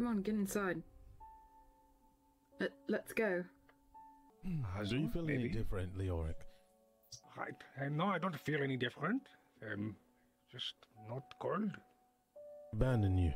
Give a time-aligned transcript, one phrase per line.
[0.00, 0.82] come on, get inside.
[2.58, 3.44] Let, let's go.
[4.44, 6.34] Do you feel any different, Leoric?
[7.36, 7.52] Right.
[7.78, 9.22] Uh, no, I don't feel any different.
[9.62, 9.94] Um,
[10.50, 10.74] just
[11.08, 11.70] not cold.
[12.72, 13.32] Abandon you.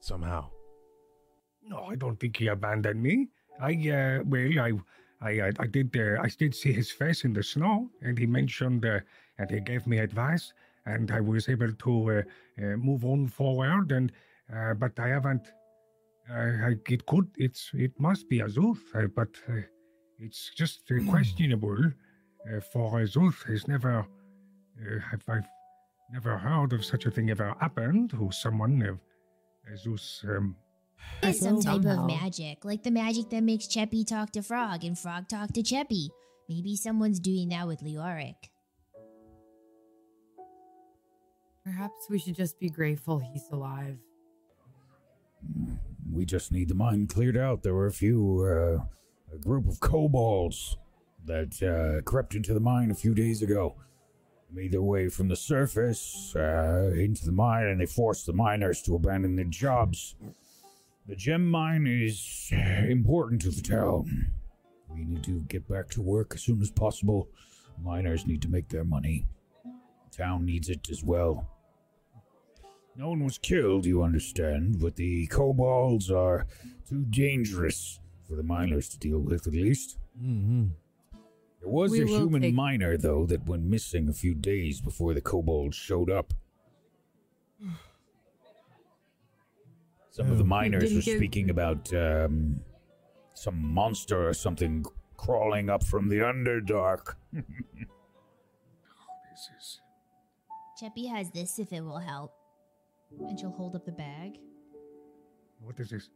[0.00, 0.50] Somehow.
[1.66, 3.28] No, I don't think he abandoned me.
[3.60, 4.72] I, uh, well, I,
[5.20, 8.26] I, I, I did, uh, I did see his face in the snow, and he
[8.26, 9.00] mentioned, uh,
[9.38, 10.52] and he gave me advice,
[10.84, 12.22] and I was able to uh,
[12.62, 14.10] uh, move on forward, and,
[14.52, 15.46] uh, but I haven't.
[16.30, 19.60] Uh, I, it could, it's, it must be Azuth, uh, but uh,
[20.18, 21.76] it's just uh, questionable.
[21.76, 25.46] Uh, for Azuth, he's never, uh, have I've
[26.10, 28.98] never heard of such a thing ever happened to someone of
[29.70, 30.24] Azuth's.
[30.26, 30.56] Um,
[31.22, 34.98] It's some type of magic, like the magic that makes Cheppy talk to Frog and
[34.98, 36.08] Frog talk to Cheppy.
[36.48, 38.36] Maybe someone's doing that with Leoric.
[41.64, 43.98] Perhaps we should just be grateful he's alive.
[46.12, 47.62] We just need the mine cleared out.
[47.62, 50.76] There were a few, uh, a group of kobolds
[51.24, 53.76] that uh, crept into the mine a few days ago.
[54.52, 58.82] Made their way from the surface uh, into the mine, and they forced the miners
[58.82, 60.14] to abandon their jobs.
[61.06, 64.30] The gem mine is important to the town.
[64.88, 67.28] We need to get back to work as soon as possible.
[67.82, 69.26] Miners need to make their money.
[69.64, 71.53] The town needs it as well.
[72.96, 76.46] No one was killed, you understand, but the kobolds are
[76.88, 79.98] too dangerous for the miners to deal with, at least.
[80.22, 80.66] Mm-hmm.
[81.60, 85.12] There was We a human take- miner, though, that went missing a few days before
[85.14, 86.32] the kobolds showed up.
[90.10, 92.60] Some of the miners Did he were give- speaking about um,
[93.34, 94.84] some monster or something
[95.16, 97.14] crawling up from the Underdark.
[97.32, 97.44] this
[99.58, 99.80] is.
[100.80, 102.32] Cheppy has this if it will help.
[103.20, 104.38] And she'll hold up the bag.
[105.60, 106.10] What is this?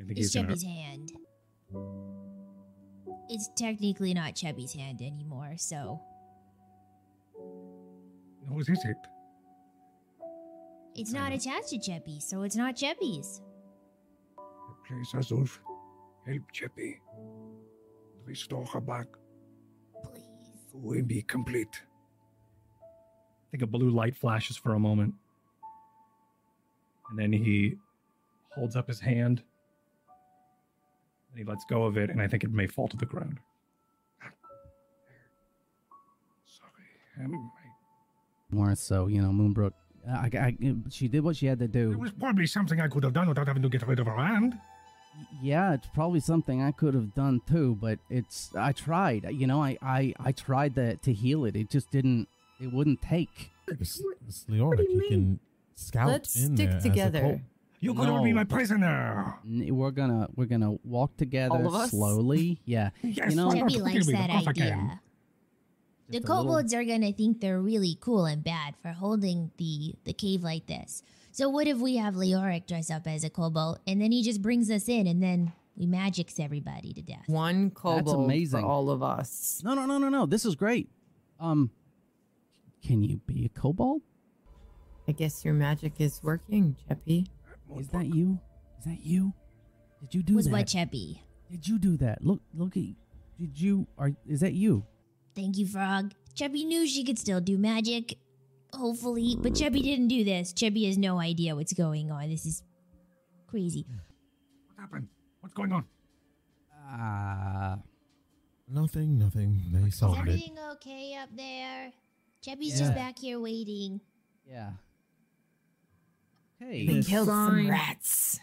[0.00, 1.12] I think It's gonna- hand.
[3.28, 6.00] It's technically not Cheppy's hand anymore, so
[8.48, 8.96] Whose is it?
[10.94, 13.40] it's not uh, attached to Cheppy, so it's not Cheppy's.
[14.86, 15.46] Please, Azul,
[16.26, 16.96] help Cheppy.
[18.26, 19.06] Restore her back
[20.02, 20.72] Please.
[20.72, 21.82] to be complete.
[22.82, 25.14] I think a blue light flashes for a moment.
[27.12, 27.74] And then he
[28.54, 29.42] holds up his hand.
[31.30, 33.38] And he lets go of it, and I think it may fall to the ground.
[36.46, 37.24] Sorry.
[37.26, 39.72] Um, I- More so, you know, Moonbrook.
[40.08, 40.56] I, I,
[40.90, 41.92] she did what she had to do.
[41.92, 44.16] it was probably something I could have done without having to get rid of her
[44.16, 44.58] hand.
[45.42, 49.26] Yeah, it's probably something I could have done too, but it's I tried.
[49.30, 51.54] You know, I I, I tried to to heal it.
[51.54, 52.28] It just didn't.
[52.60, 53.50] It wouldn't take.
[53.68, 54.78] It's, it's Leoric.
[54.78, 55.40] do you can
[55.74, 57.20] scout Let's in stick there as a together.
[57.20, 57.40] cult.
[57.80, 58.36] You could all be No.
[58.36, 59.34] my prisoner.
[59.44, 61.90] N- We're gonna we're gonna walk together All of us?
[61.90, 62.60] slowly.
[62.64, 63.70] Yeah, Yes, You know- why not?
[63.70, 64.62] Cheppy likes me, of that course I can.
[64.62, 65.00] idea.
[66.08, 69.50] The Just a little- kobolds are gonna think they're really cool and bad for holding
[69.56, 71.02] the the cave like this.
[71.32, 74.42] So what if we have Leoric dress up as a kobold and then he just
[74.42, 77.24] brings us in and then we magics everybody to death?
[77.26, 78.60] One kobold amazing.
[78.60, 79.60] for all of us.
[79.64, 80.26] No, no, no, no, no.
[80.26, 80.88] This is great.
[81.40, 81.70] Um,
[82.82, 84.02] can you be a kobold?
[85.08, 87.26] I guess your magic is working, Cheppy.
[87.78, 88.38] Is that you?
[88.78, 89.32] Is that you?
[90.00, 90.52] Did you do Was that?
[90.52, 91.18] Was what Cheppy?
[91.50, 92.22] Did you do that?
[92.24, 92.84] Look, look at.
[93.38, 93.86] Did you?
[93.98, 94.84] Are is that you?
[95.34, 96.12] Thank you, Frog.
[96.34, 98.16] Cheppy knew she could still do magic.
[98.72, 100.52] Hopefully, but Cheppy didn't do this.
[100.52, 102.28] Cheppy has no idea what's going on.
[102.30, 102.62] This is
[103.46, 103.84] crazy.
[104.68, 105.08] What happened?
[105.40, 105.84] What's going on?
[106.88, 107.78] Ah.
[108.68, 109.60] Nothing, nothing.
[109.72, 110.20] They Is solved it.
[110.20, 111.92] everything okay up there?
[112.46, 114.00] Cheppy's just back here waiting.
[114.48, 114.70] yeah.
[116.68, 117.02] We Hey.
[117.02, 118.38] killed some rats.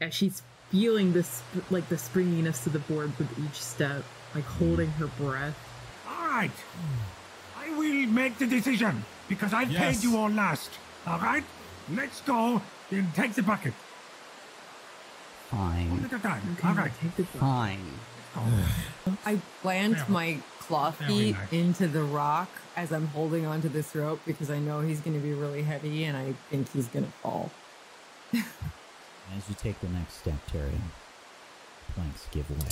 [0.00, 4.04] Yeah, she's feeling this like the springiness to the board with each step,
[4.34, 5.56] like holding her breath.
[6.08, 6.50] All right.
[7.58, 9.78] I will make the decision because I Yes.
[9.96, 10.70] paid you all last.
[11.06, 11.44] All right?
[11.90, 12.62] Let's go.
[12.90, 13.74] Then take the bucket.
[15.50, 16.04] One Fine.
[16.04, 16.56] at a time.
[16.58, 16.92] Okay, All right.
[17.00, 17.40] take the book.
[17.40, 17.98] Fine.
[19.26, 20.38] I plant Very- my
[20.70, 21.52] claw very feet nice.
[21.52, 25.22] into the rock as I'm holding onto this rope because I know he's going to
[25.22, 27.50] be really heavy and I think he's going to fall.
[28.32, 30.78] As you take the next step, Tyrion,
[31.94, 32.68] planks give way.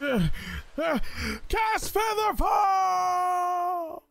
[1.48, 4.02] Cast Featherfall!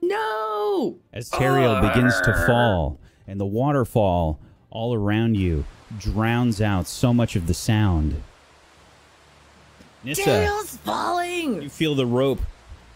[0.00, 0.98] No!
[1.12, 1.88] As Teriel oh.
[1.88, 4.40] begins to fall, and the waterfall
[4.70, 5.64] all around you
[5.98, 8.22] drowns out so much of the sound.
[10.08, 11.60] Nissa, Daniel's falling!
[11.60, 12.40] you feel the rope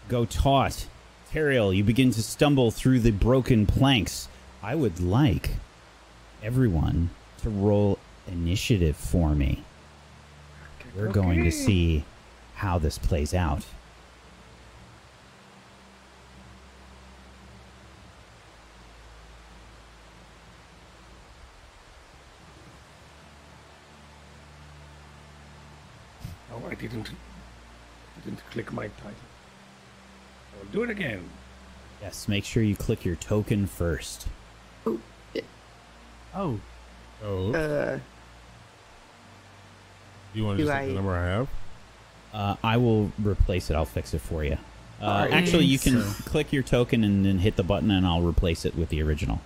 [0.09, 0.87] go taut.
[1.31, 4.27] Teriel, you begin to stumble through the broken planks.
[4.63, 5.51] I would like
[6.41, 7.11] everyone
[7.43, 9.63] to roll initiative for me.
[10.95, 12.03] We're going to see
[12.55, 13.63] how this plays out.
[26.53, 27.09] Oh, I didn't.
[28.83, 29.25] Didn't click my title.
[30.59, 31.23] I'll do it again.
[32.01, 34.27] Yes, make sure you click your token first.
[34.85, 34.99] Oh,
[36.35, 36.59] Oh,
[37.23, 37.53] Oh.
[37.53, 37.99] Uh,
[40.33, 41.47] you want to do just take the number I have?
[42.33, 43.75] Uh, I will replace it.
[43.75, 44.57] I'll fix it for you.
[45.01, 45.31] Uh, Alright.
[45.33, 46.21] actually, you can Thanks.
[46.27, 49.39] click your token and then hit the button, and I'll replace it with the original.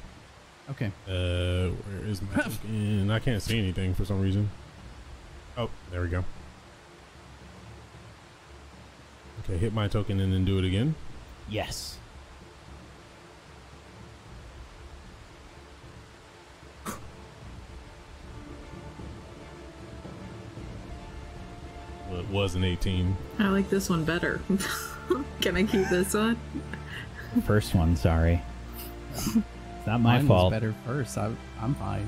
[0.72, 0.88] okay.
[1.08, 3.12] Uh, where is my token?
[3.12, 4.50] I can't see anything for some reason.
[5.58, 6.24] Oh, there we go.
[9.50, 10.96] Okay, hit my token and then do it again.
[11.50, 11.98] Yes.
[22.10, 23.16] Well, it was an 18.
[23.40, 24.40] I like this one better.
[25.42, 26.38] Can I keep this one?
[27.46, 28.42] First one, sorry.
[29.14, 29.36] It's
[29.86, 30.52] not my Mine fault.
[30.52, 31.18] was better first.
[31.18, 32.08] I, I'm fine.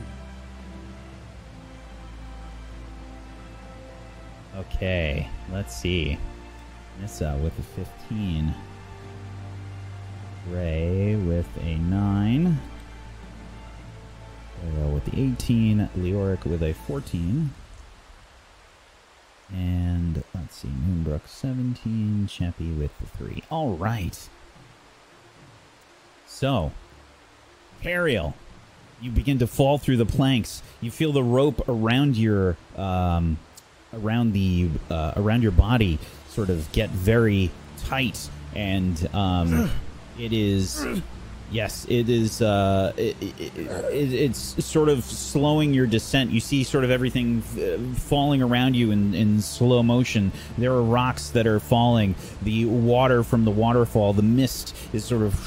[4.58, 6.18] Okay, let's see.
[7.00, 8.54] Nissa with a 15.
[10.50, 12.60] Ray with a 9.
[14.66, 15.90] Ariel with the 18.
[15.98, 17.51] Leoric with a 14.
[19.51, 22.28] And let's see, Moonbrook 17.
[22.28, 23.44] Cheppy with the 3.
[23.50, 24.30] All right.
[26.28, 26.72] So,
[27.84, 28.36] Ariel,
[29.02, 30.62] you begin to fall through the planks.
[30.81, 33.40] You feel the rope around your um,
[33.94, 36.00] around the uh, around your body
[36.30, 37.52] sort of get very
[37.86, 39.70] tight, and um,
[40.20, 40.86] it is
[41.52, 42.42] yes, it is.
[42.42, 46.32] Uh, it, it, it, it's sort of slowing your descent.
[46.32, 50.32] You see sort of everything uh, falling around you in, in slow motion.
[50.58, 52.16] There are rocks that are falling.
[52.42, 55.40] The water from the waterfall, the mist is sort of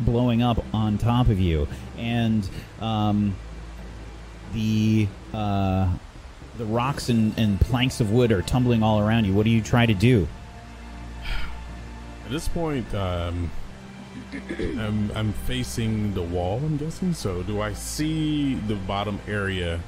[0.00, 1.68] blowing up on top of you,
[1.98, 2.48] and
[2.80, 3.36] um,
[4.52, 5.88] the uh,
[6.60, 9.32] the rocks and, and planks of wood are tumbling all around you.
[9.32, 10.28] What do you try to do?
[12.26, 13.50] At this point, um,
[14.58, 17.14] I'm, I'm facing the wall, I'm guessing.
[17.14, 19.80] So, do I see the bottom area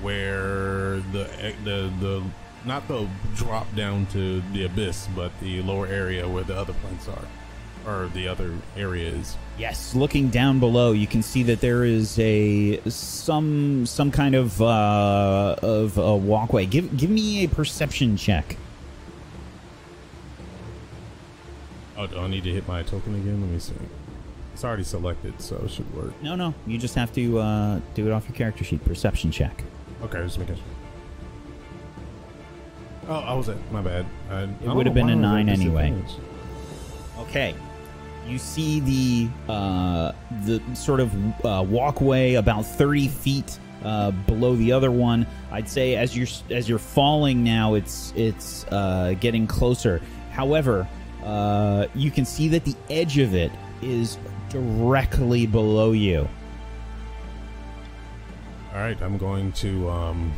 [0.00, 2.24] where the the the
[2.64, 7.08] not the drop down to the abyss, but the lower area where the other planks
[7.08, 7.26] are,
[7.86, 9.36] or the other area is?
[9.58, 14.60] Yes, looking down below, you can see that there is a some some kind of
[14.60, 16.66] uh, of a walkway.
[16.66, 18.56] Give give me a perception check.
[21.96, 23.40] Oh, do I need to hit my token again?
[23.40, 23.74] Let me see.
[24.52, 26.20] It's already selected, so it should work.
[26.22, 28.84] No, no, you just have to uh, do it off your character sheet.
[28.84, 29.64] Perception check.
[30.02, 30.64] Okay, just making sure.
[33.08, 34.06] Oh, I was at my bad.
[34.30, 35.94] I, I would have been a why I was at nine anyway.
[37.18, 37.54] Okay.
[38.26, 40.12] You see the uh,
[40.44, 41.14] the sort of
[41.44, 45.26] uh, walkway about thirty feet uh, below the other one.
[45.52, 50.00] I'd say as you're as you're falling now, it's it's uh, getting closer.
[50.30, 50.88] However,
[51.22, 53.52] uh, you can see that the edge of it
[53.82, 56.28] is directly below you.
[58.72, 59.88] All right, I'm going to.
[59.90, 60.32] Um,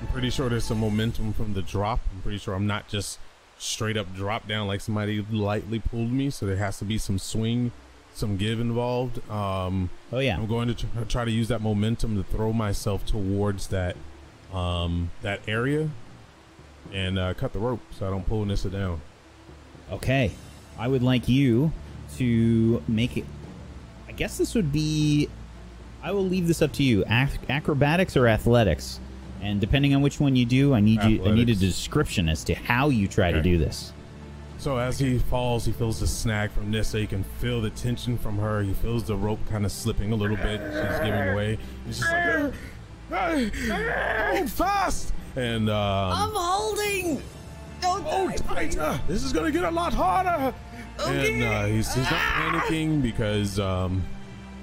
[0.00, 2.00] I'm pretty sure there's some momentum from the drop.
[2.12, 3.18] I'm pretty sure I'm not just
[3.58, 6.30] straight up drop down like somebody lightly pulled me.
[6.30, 7.72] So there has to be some swing,
[8.14, 9.28] some give involved.
[9.30, 10.36] Um, Oh yeah.
[10.36, 13.96] I'm going to tr- try to use that momentum to throw myself towards that
[14.52, 15.90] um, that area
[16.92, 19.00] and uh, cut the rope so I don't pull Nissa down.
[19.90, 20.30] Okay.
[20.78, 21.72] I would like you
[22.16, 23.24] to make it.
[24.08, 25.28] I guess this would be.
[26.02, 27.04] I will leave this up to you.
[27.10, 29.00] Ac- acrobatics or athletics,
[29.46, 31.24] and depending on which one you do, I need you.
[31.24, 33.92] I need a description as to how you try to do this.
[34.58, 36.98] So as he falls, he feels the snag from Nissa.
[36.98, 38.62] He can feel the tension from her.
[38.62, 40.60] He feels the rope kind of slipping a little bit.
[40.60, 41.58] She's giving away.
[41.86, 42.54] He's just like,
[43.08, 45.12] "Hey, hold fast!
[45.36, 47.22] And um, I'm holding.
[47.84, 49.00] oh, tighter!
[49.06, 50.52] This is gonna get a lot harder.
[51.04, 54.02] And uh, he's, he's not panicking because um,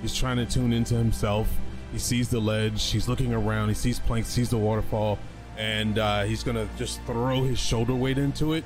[0.02, 1.48] he's trying to tune into himself.
[1.94, 2.84] He sees the ledge.
[2.90, 3.70] He's looking around.
[3.70, 4.28] He sees planks.
[4.28, 5.20] Sees the waterfall,
[5.58, 8.66] and uh, he's gonna just throw his shoulder weight into it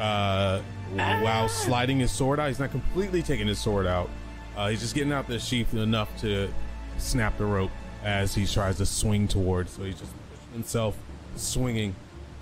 [0.00, 0.60] uh,
[0.94, 2.48] while sliding his sword out.
[2.48, 4.08] He's not completely taking his sword out.
[4.56, 6.48] Uh, he's just getting out the sheath enough to
[6.96, 7.70] snap the rope
[8.02, 9.72] as he tries to swing towards.
[9.72, 10.12] So he's just
[10.52, 10.96] himself,
[11.36, 11.94] swinging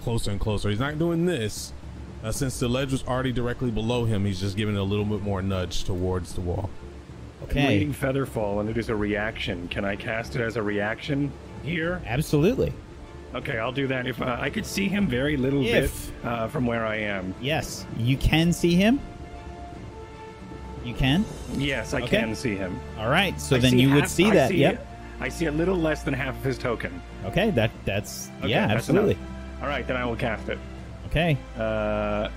[0.02, 0.70] closer and closer.
[0.70, 1.72] He's not doing this.
[2.22, 5.04] Uh, since the ledge was already directly below him, he's just giving it a little
[5.04, 6.70] bit more nudge towards the wall.
[7.44, 7.68] Okay.
[7.68, 9.68] reading Featherfall, and it is a reaction.
[9.68, 11.30] Can I cast it as a reaction
[11.62, 12.00] here?
[12.06, 12.72] Absolutely.
[13.34, 14.06] Okay, I'll do that.
[14.06, 17.34] If uh, I could see him very little If- bit uh, from where I am.
[17.40, 19.00] Yes, you can see him.
[20.84, 21.24] You can.
[21.54, 22.18] Yes, I Okay.
[22.18, 22.78] can see him.
[22.98, 23.40] All right.
[23.40, 24.48] So I then you would see I that.
[24.50, 24.86] see- yep.
[25.20, 27.00] I see a little less than half of his token.
[27.24, 27.50] Okay.
[27.50, 29.14] That that's Okay, yeah, that's absolutely.
[29.14, 29.62] enough.
[29.62, 30.58] All right, then I will cast it.
[31.06, 31.38] Okay.
[31.56, 32.28] Uh,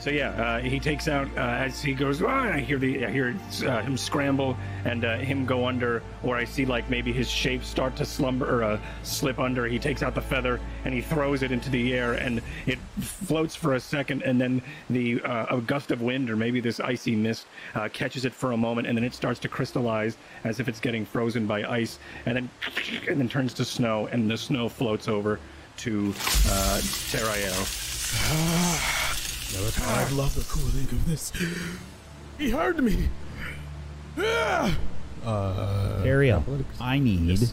[0.00, 2.22] so yeah, uh, he takes out uh, as he goes.
[2.22, 6.36] "Ah," I hear the I hear uh, him scramble and uh, him go under, or
[6.36, 9.66] I see like maybe his shape start to slumber or uh, slip under.
[9.66, 13.54] He takes out the feather and he throws it into the air, and it floats
[13.54, 17.14] for a second, and then the uh, a gust of wind or maybe this icy
[17.14, 20.68] mist uh, catches it for a moment, and then it starts to crystallize as if
[20.68, 22.50] it's getting frozen by ice, and then
[23.06, 25.38] and then turns to snow, and the snow floats over
[25.76, 26.14] to
[26.48, 26.80] uh,
[27.10, 27.66] Teriel.
[29.56, 31.32] I love the cooling of this.
[32.38, 33.08] He heard me.
[34.18, 34.76] Ah!
[35.24, 36.80] Uh, Ariel, athletics.
[36.80, 37.52] I need Yes.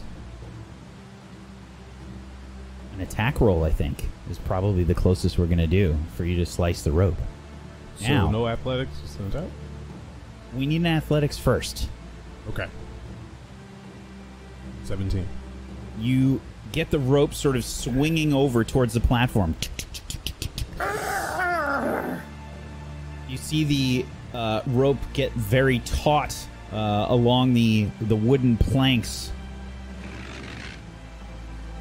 [2.94, 3.64] an attack roll.
[3.64, 7.16] I think is probably the closest we're gonna do for you to slice the rope.
[8.00, 8.30] So Now.
[8.30, 9.48] no athletics, just an attack?
[10.54, 11.88] We need an athletics first.
[12.48, 12.66] Okay.
[14.84, 15.26] 17.
[16.00, 16.40] You
[16.72, 19.56] get the rope sort of swinging over towards the platform.
[23.28, 26.34] You see the uh, rope get very taut
[26.72, 29.32] uh, along the the wooden planks,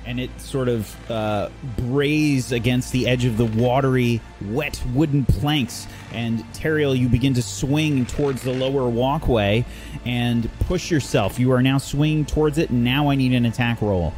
[0.05, 5.87] and it sort of uh, brays against the edge of the watery, wet wooden planks.
[6.11, 9.65] And Teriel, you begin to swing towards the lower walkway
[10.05, 11.39] and push yourself.
[11.39, 12.71] You are now swinging towards it.
[12.71, 14.13] Now I need an attack roll.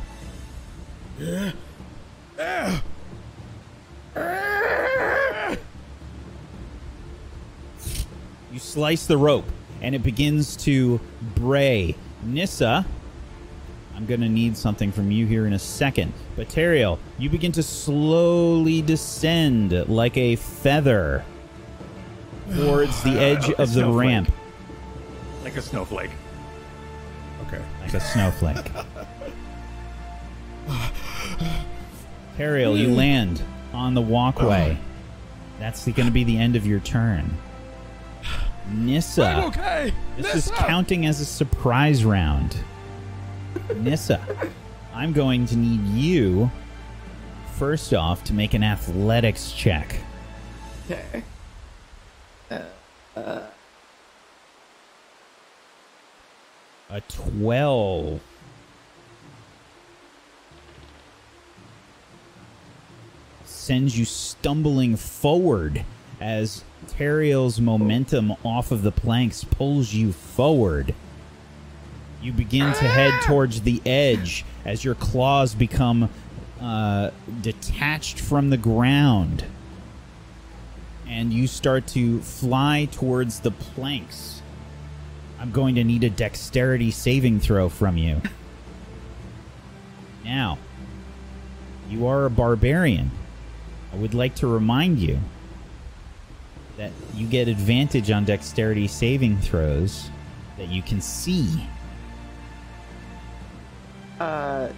[8.59, 9.45] You slice the rope,
[9.81, 10.99] and it begins to
[11.33, 11.95] bray.
[12.23, 12.85] Nissa,
[13.95, 16.11] I'm going to need something from you here in a second.
[16.35, 21.23] But Teriel, you begin to slowly descend like a feather
[22.53, 24.09] towards the uh, edge like of the snowflake.
[24.09, 24.29] ramp,
[25.45, 26.11] like a snowflake.
[27.47, 27.61] Okay.
[27.81, 28.71] like a snowflake.
[32.37, 34.77] Teriel, you land on the walkway.
[35.59, 37.37] That's going to be the end of your turn.
[38.71, 39.23] Nissa.
[39.23, 39.93] I'm okay.
[40.17, 42.55] This is counting as a surprise round.
[43.77, 44.21] Nissa,
[44.93, 46.51] I'm going to need you,
[47.55, 49.95] first off, to make an athletics check.
[50.89, 51.23] Okay.
[52.51, 52.59] Uh,
[53.15, 53.41] uh.
[56.91, 58.19] A 12.
[63.45, 65.85] Sends you stumbling forward
[66.19, 70.93] as Teriel's momentum off of the planks pulls you forward.
[72.21, 76.09] You begin to head towards the edge as your claws become
[76.59, 79.45] uh, detached from the ground.
[81.07, 84.41] And you start to fly towards the planks.
[85.39, 88.21] I'm going to need a dexterity saving throw from you.
[90.25, 90.57] now,
[91.89, 93.11] you are a barbarian.
[93.93, 95.19] I would like to remind you
[96.79, 100.09] that you get advantage on dexterity saving throws
[100.57, 101.67] that you can see.
[104.17, 104.69] Uh,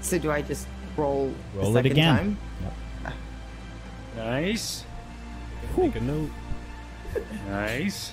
[0.00, 1.34] so do I just roll?
[1.54, 2.16] a Roll it again.
[2.16, 3.14] Time?
[4.16, 4.84] Nice,
[5.76, 6.30] Make a note.
[7.46, 8.12] nice.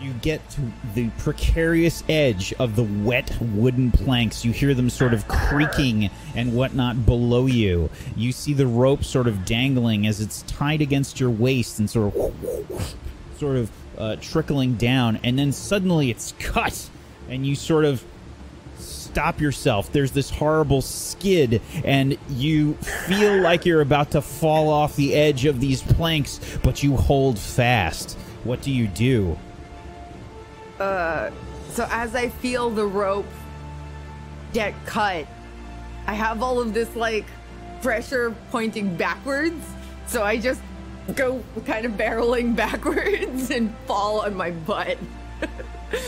[0.00, 0.60] You get to
[0.94, 4.44] the precarious edge of the wet wooden planks.
[4.44, 7.88] You hear them sort of creaking and whatnot below you.
[8.14, 12.14] You see the rope sort of dangling as it's tied against your waist and sort
[12.14, 12.94] of,
[13.38, 15.18] sort of uh, trickling down.
[15.24, 16.90] And then suddenly it's cut,
[17.30, 18.04] and you sort of
[18.78, 19.90] stop yourself.
[19.92, 25.46] There's this horrible skid, and you feel like you're about to fall off the edge
[25.46, 28.12] of these planks, but you hold fast.
[28.44, 29.38] What do you do?
[30.80, 31.30] Uh,
[31.70, 33.26] so as I feel the rope
[34.52, 35.26] get cut,
[36.06, 37.26] I have all of this like
[37.82, 39.64] pressure pointing backwards.
[40.06, 40.60] So I just
[41.14, 44.98] go kind of barreling backwards and fall on my butt.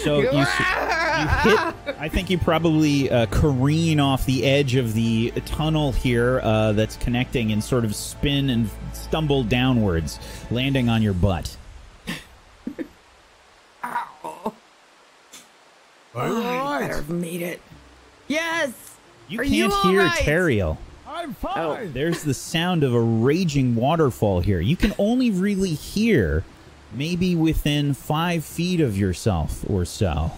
[0.02, 1.96] So you, s- you hit.
[1.98, 6.96] I think you probably uh, careen off the edge of the tunnel here uh, that's
[6.96, 10.18] connecting and sort of spin and stumble downwards,
[10.50, 11.56] landing on your butt.
[16.18, 17.60] Are Oh, you I better have made it.
[18.26, 18.72] Yes.
[19.28, 20.18] You Are can't you hear alright?
[20.20, 20.78] Teriel.
[21.06, 21.34] I'm oh.
[21.34, 21.58] fine.
[21.58, 21.88] Oh.
[21.92, 24.60] There's the sound of a raging waterfall here.
[24.60, 26.44] You can only really hear
[26.92, 30.32] maybe within five feet of yourself or so.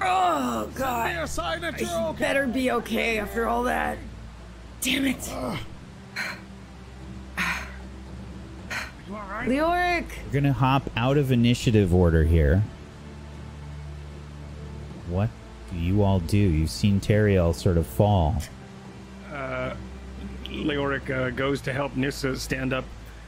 [0.00, 1.16] Oh god.
[1.16, 2.18] a sign that you're okay.
[2.18, 3.98] Better be okay after all that.
[4.80, 5.30] Damn it.
[9.08, 10.06] Leoric.
[10.26, 12.62] We're gonna hop out of initiative order here.
[15.08, 15.30] What
[15.70, 16.36] do you all do?
[16.38, 18.36] You've seen Teriel sort of fall.
[19.32, 19.74] Uh,
[20.46, 22.84] Leoric uh, goes to help Nissa stand up.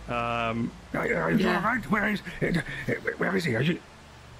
[0.08, 1.56] Um, Are, are you Yeah.
[1.56, 1.90] all right?
[1.90, 3.56] Where is, uh, where is he?
[3.56, 3.80] Are you,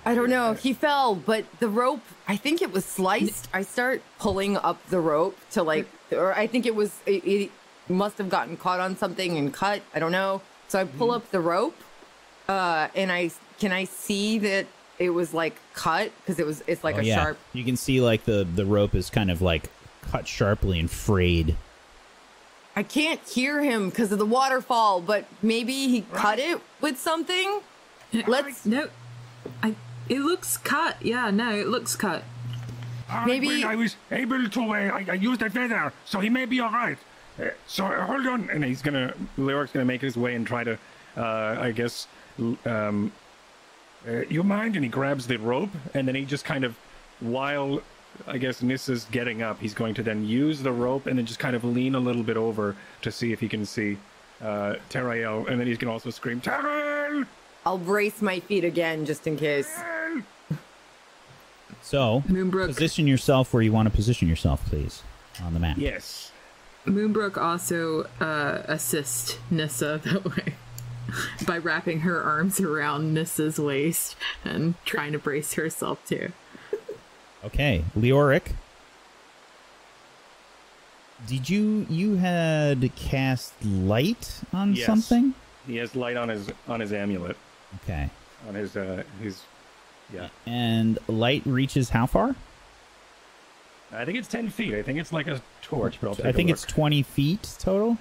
[0.05, 0.53] I don't know.
[0.55, 3.49] He fell, but the rope, I think it was sliced.
[3.53, 7.51] I start pulling up the rope to like, or I think it was, it, it
[7.89, 9.83] must have gotten caught on something and cut.
[9.93, 10.43] I don't know.
[10.69, 11.17] So I pull Mm-hmm.
[11.17, 11.77] up the rope,
[12.49, 14.67] uh, and I, can I see that
[14.99, 16.11] it was like cut?
[16.19, 17.17] Because it was, it's like Oh, a yeah.
[17.17, 17.39] sharp.
[17.53, 19.71] You can see like the the rope is kind of like
[20.11, 21.57] cut sharply and frayed.
[22.75, 27.61] I can't hear him because of the waterfall, but maybe he cut it with something.
[28.27, 28.89] Let's, No,
[29.63, 29.75] I.
[30.09, 30.97] It looks cut.
[31.03, 32.23] Yeah, no, it looks cut.
[33.11, 36.21] all right, Maybe- well, I was able to, uh, I, I used a feather, so
[36.21, 36.99] he may be all right.
[37.41, 38.49] Uh, so uh, hold on.
[38.51, 40.79] and he's gonna Leoric's gonna make his way and try to,
[41.17, 42.07] uh, I guess,
[42.67, 43.11] um,
[44.07, 44.77] uh, you mind?
[44.77, 46.77] And he grabs the rope, and then he just kind of,
[47.21, 47.83] while
[48.27, 51.39] I guess Nissa's getting up, he's going to then use the rope and then just
[51.39, 53.99] kind of lean a little bit over to see if he can see
[54.43, 57.27] uh, Teriel, and then he's gonna also scream, Teriel!
[57.65, 59.81] I'll brace my feet again just in case.
[61.83, 62.67] So Moonbrook.
[62.67, 65.03] position yourself where you want to position yourself, please,
[65.43, 65.79] on the map.
[65.79, 66.33] Yes.
[66.87, 70.55] Moonbrook also uh, assist Nissa that way
[71.47, 76.33] by wrapping her arms around Nissa's waist and trying to brace herself too.
[77.45, 78.53] Okay, Leoric.
[81.27, 84.87] Did you you had cast light on Yes.
[84.87, 85.35] something?
[85.67, 87.37] He has light on his on his amulet,
[87.85, 88.11] Okay.
[88.49, 89.43] on his uh, his.
[90.15, 92.37] Yeah, And light reaches how far?
[93.93, 94.73] I think it's ten feet.
[94.75, 96.55] I think it's like a torch, but I'll take I a think look.
[96.59, 97.99] it's 20 feet total.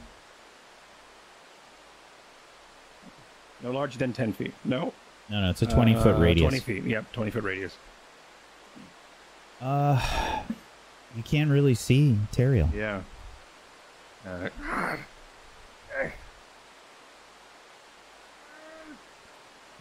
[3.64, 4.54] No larger than ten feet.
[4.64, 4.94] No,
[5.30, 6.50] No, no, it's a 20 foot Uh, radius.
[6.50, 6.84] Twenty feet.
[6.84, 7.78] Yep, twenty foot radius.
[9.62, 10.00] Uh,
[11.16, 12.72] you can't really see Teriel.
[12.74, 13.02] Yeah.
[14.28, 14.50] Uh,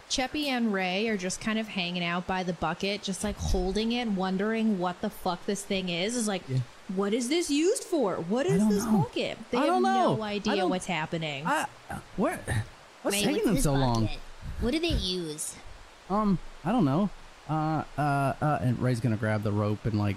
[0.09, 3.91] Cheppy and Ray are just kind of hanging out by the bucket, just like holding
[3.91, 6.15] it, wondering what the fuck this thing is.
[6.15, 6.43] Is like,
[6.95, 8.15] what is this used for?
[8.17, 8.99] What is this know.
[8.99, 9.37] bucket?
[9.49, 10.15] They I have don't know.
[10.15, 11.45] no I idea don't- what's happening.
[11.47, 11.65] I,
[12.17, 12.39] where?
[13.05, 14.09] What's Ray, taking what's them this so long?
[14.61, 15.53] What do they use?
[16.09, 17.11] Um, I don't know.
[17.47, 20.15] Uh, uh, uh, and Ray's gonna grab the rope and like.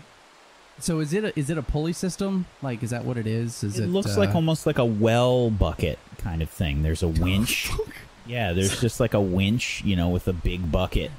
[0.78, 2.46] So is it a, is it a pulley system?
[2.62, 3.62] Like, is that what it is?
[3.62, 6.82] Is It, it, looks uh, like almost like a well bucket kind of thing.
[6.82, 7.70] There's a winch.
[8.26, 11.10] yeah, there's just like a winch, you know, with a big bucket.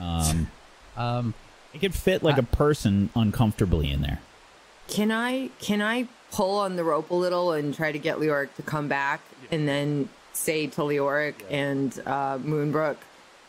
[0.00, 0.50] Um,
[0.96, 1.34] um,
[1.72, 4.20] it could fit like a person uncomfortably in there.
[4.88, 8.52] Can I can I pull on the rope a little and try to get Leoric
[8.56, 9.20] to come back
[9.52, 10.08] and then
[10.38, 12.96] say to Leoric and uh, Moonbrook,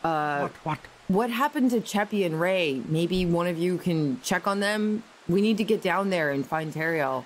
[0.04, 0.78] uh, what, what?
[1.08, 2.82] what happened to Cheppy and Ray?
[2.88, 5.02] Maybe one of you can check on them.
[5.28, 7.24] We need to get down there and find Teriel.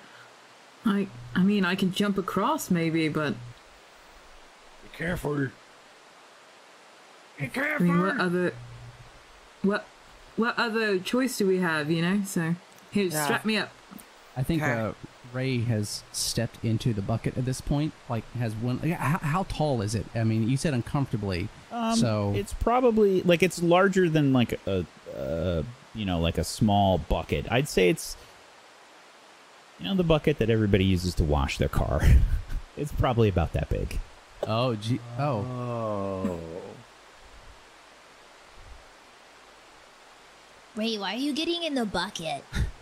[0.85, 3.33] I, I mean, I can jump across maybe, but
[4.83, 5.47] Be careful.
[7.39, 7.85] Be careful.
[7.85, 8.53] I mean, what other,
[9.63, 9.85] what,
[10.35, 11.89] what other choice do we have?
[11.89, 12.55] You know, so
[12.91, 13.25] here, Yeah.
[13.25, 13.71] strap me up.
[14.37, 14.71] I think Okay.
[14.71, 14.91] uh,
[15.35, 17.91] Ray has stepped into the bucket at this point.
[18.09, 18.79] Like, has one.
[18.79, 20.05] How, how tall is it?
[20.15, 21.49] I mean, you said uncomfortably.
[21.71, 26.43] Um, so it's probably like it's larger than like a, uh, you know, like a
[26.45, 27.45] small bucket.
[27.51, 28.15] I'd say it's,
[29.79, 32.01] you know, the bucket that everybody uses to wash their car.
[32.77, 33.99] it's probably about that big.
[34.47, 36.39] oh, gee, oh, oh.
[40.77, 42.43] Ray, why are you getting in the bucket?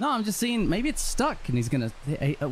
[0.00, 1.88] no, I'm just seeing maybe it's stuck, and he's gonna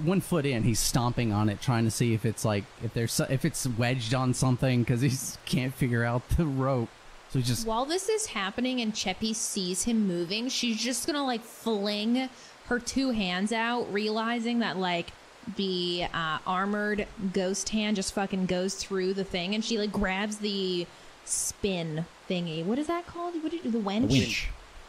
[0.04, 0.64] one foot in.
[0.64, 4.14] He's stomping on it, trying to see if it's like if there's if it's wedged
[4.14, 5.12] on something because he
[5.44, 6.88] can't figure out the rope.
[7.30, 11.42] So just While this is happening and Cheppy sees him moving, she's just gonna like
[11.42, 12.28] fling
[12.66, 15.10] her two hands out, realizing that like
[15.56, 20.38] the uh, armored ghost hand just fucking goes through the thing, and she like grabs
[20.38, 20.86] the
[21.24, 22.64] spin thingy.
[22.64, 23.40] What is that called?
[23.42, 24.10] What did the wench?
[24.10, 24.48] Winch.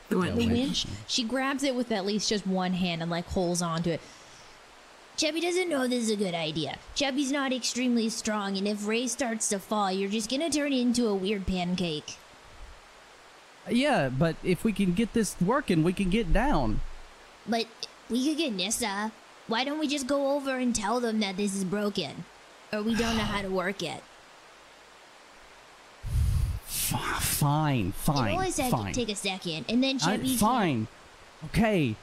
[0.09, 0.85] The winch.
[1.07, 4.01] She grabs it with at least just one hand and like holds onto it.
[5.17, 6.77] Cheppy doesn't know this is a good idea.
[6.95, 11.07] Cheppy's not extremely strong, and if Ray starts to fall, you're just gonna turn into
[11.07, 12.17] a weird pancake.
[13.69, 14.09] yeah.
[14.09, 16.81] But if we can get this working, we can get down.
[17.47, 17.65] But
[18.09, 19.11] we could get Nissa.
[19.47, 22.25] Why don't we just go over and tell them that this is broken?
[22.71, 24.03] Or we don't know how to work it.
[26.87, 28.93] Fine, fine, it always had fine.
[28.93, 30.87] to take a second, and then I- Cheppy's fine.
[31.45, 31.95] Okay.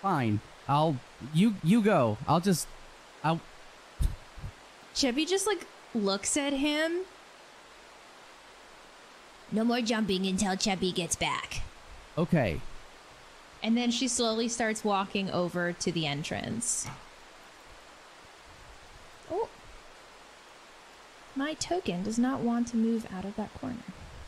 [0.00, 0.40] Fine.
[0.68, 0.96] I'll
[1.34, 2.18] you you go.
[2.26, 2.66] I'll just
[3.24, 3.40] I'll
[4.94, 7.00] Cheppy just like looks at him.
[9.50, 11.62] No more jumping until Cheppy gets back.
[12.16, 12.60] okay.
[13.62, 16.88] And then she slowly starts walking over to the entrance.
[19.30, 19.48] Oh.
[21.36, 23.76] My token does not want to move out of that corner.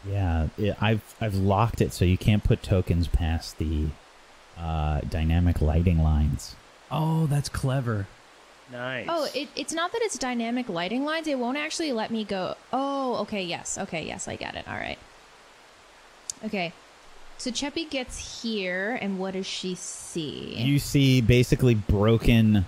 [0.09, 3.87] Yeah, it, I've I've locked it so you can't put tokens past the
[4.59, 6.57] uh, dynamic lighting lines.
[6.91, 8.07] Oh, that's clever.
[8.71, 9.07] Nice.
[9.09, 11.27] Oh, it, it's not that it's dynamic lighting lines.
[11.27, 12.55] It won't actually let me go.
[12.73, 13.43] Oh, okay.
[13.43, 13.79] Yes.
[13.79, 14.07] Okay.
[14.07, 14.67] Yes, I get it.
[14.67, 14.99] All right.
[16.45, 16.73] Okay.
[17.37, 20.55] So Cheppy gets here, and what does she see?
[20.57, 22.65] You see basically broken,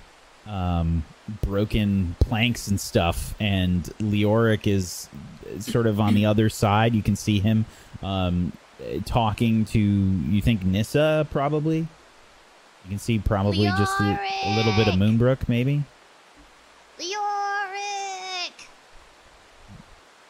[0.46, 1.05] um,
[1.43, 5.09] broken planks and stuff, and Leoric is
[5.59, 6.95] sort of on the other side.
[6.95, 7.67] You can see him
[8.03, 8.53] um,
[9.05, 11.79] talking to you think Nissa probably.
[11.79, 15.83] You can see probably just a, a little bit of Moonbrook maybe.
[16.99, 18.53] Leoric!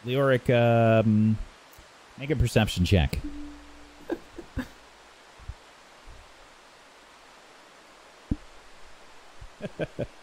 [0.07, 1.37] Leoric, um,
[2.19, 3.19] make a perception check.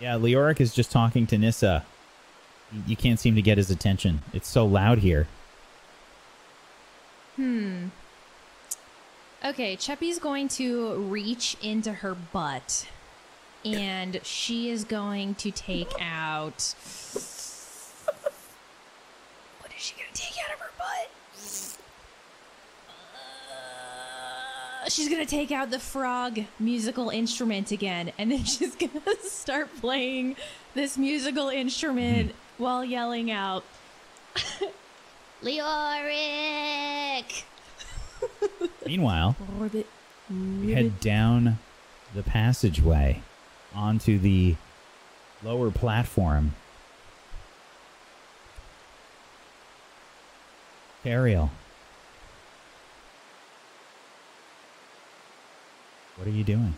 [0.00, 1.84] yeah, Leoric is just talking to Nissa.
[2.86, 4.22] You- can't seem to get his attention.
[4.32, 5.26] It's so loud here.
[7.36, 7.86] Hmm.
[9.44, 12.86] Okay, Cheppy's going to reach into her butt,
[13.64, 16.74] and she is going to take out.
[19.60, 21.10] What is she going to take out of her butt?
[24.79, 29.16] Uh, she's going to take out the frog musical instrument again, and then she's to
[29.22, 30.36] start playing
[30.74, 33.64] this musical instrument while yelling out.
[35.42, 37.44] Leoric!
[38.86, 39.86] Meanwhile, Ribbit,
[40.30, 41.58] we head down
[42.14, 43.22] the passageway
[43.74, 44.56] onto the
[45.42, 46.54] lower platform.
[51.04, 51.50] Ariel.
[56.20, 56.74] What are you doing?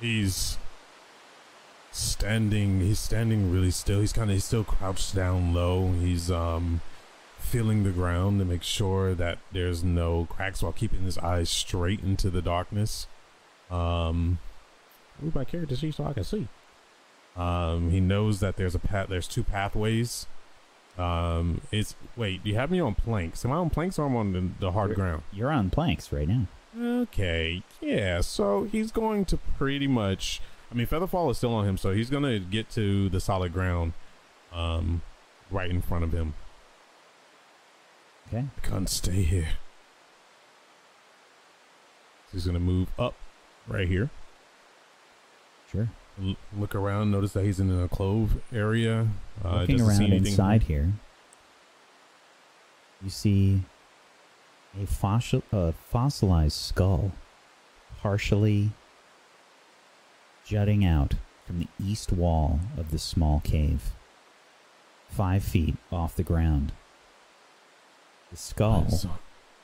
[0.00, 0.58] He's
[1.92, 2.80] standing.
[2.80, 4.00] He's standing really still.
[4.00, 5.92] He's kind of he's still crouched down low.
[5.92, 6.80] He's um
[7.38, 12.00] feeling the ground to make sure that there's no cracks while keeping his eyes straight
[12.00, 13.06] into the darkness.
[13.70, 14.38] Um,
[15.20, 16.48] move my character sheet so I can see.
[17.36, 19.08] Um, he knows that there's a path.
[19.08, 20.26] There's two pathways.
[20.98, 22.42] Um, it's wait.
[22.42, 23.44] Do you have me on planks?
[23.44, 25.22] Am I on planks or am I on the, the hard ground?
[25.32, 26.48] You're on planks right now.
[26.78, 28.20] Okay, yeah.
[28.22, 30.40] So he's going to pretty much.
[30.70, 33.92] I mean, Featherfall is still on him, so he's gonna get to the solid ground,
[34.54, 35.02] um,
[35.50, 36.32] right in front of him.
[38.28, 38.46] Okay.
[38.56, 39.48] I can't stay here.
[42.32, 43.14] He's gonna move up,
[43.68, 44.08] right here.
[45.70, 45.90] Sure.
[46.22, 47.10] L- look around.
[47.10, 49.08] Notice that he's in a clove area.
[49.44, 50.92] Uh, Looking around inside here,
[53.02, 53.62] you see
[54.80, 57.12] a fossil, uh, fossilized skull,
[58.00, 58.70] partially
[60.44, 61.14] jutting out
[61.46, 63.90] from the east wall of the small cave,
[65.08, 66.72] five feet off the ground.
[68.30, 68.88] The skull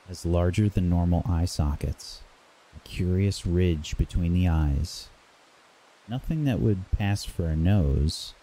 [0.09, 2.21] has larger than normal eye sockets,
[2.77, 5.09] a curious ridge between the eyes,
[6.07, 8.35] nothing that would pass for a nose,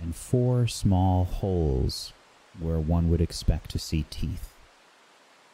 [0.00, 2.14] and four small holes
[2.58, 4.49] where one would expect to see teeth.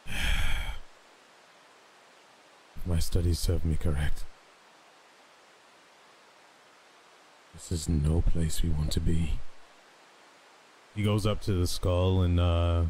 [2.85, 4.23] My studies serve me correct.
[7.53, 9.39] This is no place we want to be.
[10.95, 12.85] He goes up to the skull and uh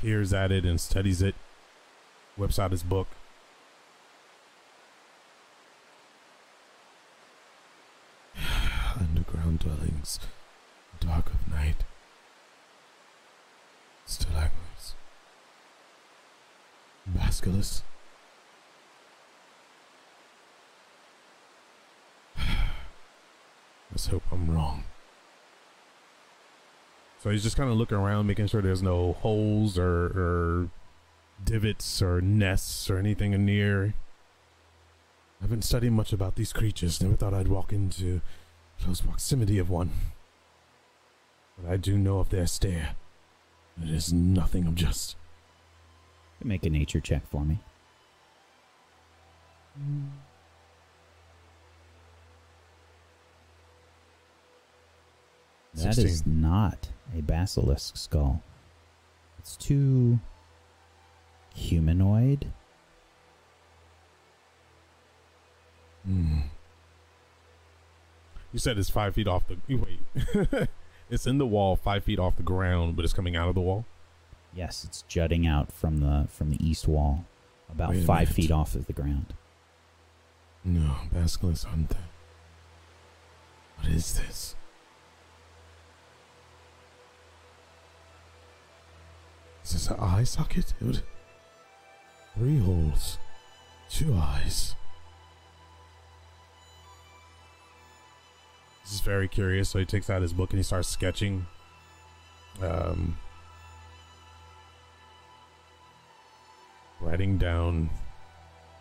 [0.00, 1.34] peers at it and studies it.
[2.36, 3.08] Whips out his book.
[8.98, 10.18] Underground dwellings,
[11.00, 11.84] dark of night.
[14.06, 14.69] Stalagmites.
[17.40, 17.84] Basilisk.
[23.90, 24.84] Let's hope I'm wrong.
[27.22, 30.68] So he's just kind of looking around, making sure there's no holes or, or
[31.44, 33.94] divots or nests or anything in near.
[35.40, 37.02] I haven't studied much about these creatures.
[37.02, 38.20] Never thought I'd walk into
[38.82, 39.90] close proximity of one.
[41.58, 42.96] But I do know of their stare.
[43.82, 45.16] It is nothing of just.
[46.42, 47.58] Make a nature check for me.
[55.74, 58.42] That is not a basilisk skull.
[59.38, 60.20] It's too
[61.54, 62.52] humanoid.
[66.04, 66.40] Hmm.
[68.52, 69.56] You said it's five feet off the.
[69.76, 70.68] Wait.
[71.10, 73.60] it's in the wall, five feet off the ground, but it's coming out of the
[73.60, 73.84] wall.
[74.54, 77.24] Yes, it's jutting out from the from the east wall,
[77.70, 78.34] about Wait a five minute.
[78.34, 79.34] feet off of the ground.
[80.64, 81.96] No, basilisk hunter.
[83.78, 84.54] What is this?
[89.64, 90.74] Is this an eye socket?
[90.80, 91.02] It would-
[92.36, 93.18] Three holes,
[93.90, 94.74] two eyes.
[98.84, 101.46] This is very curious, so he takes out his book and he starts sketching.
[102.62, 103.18] Um,
[107.00, 107.90] writing down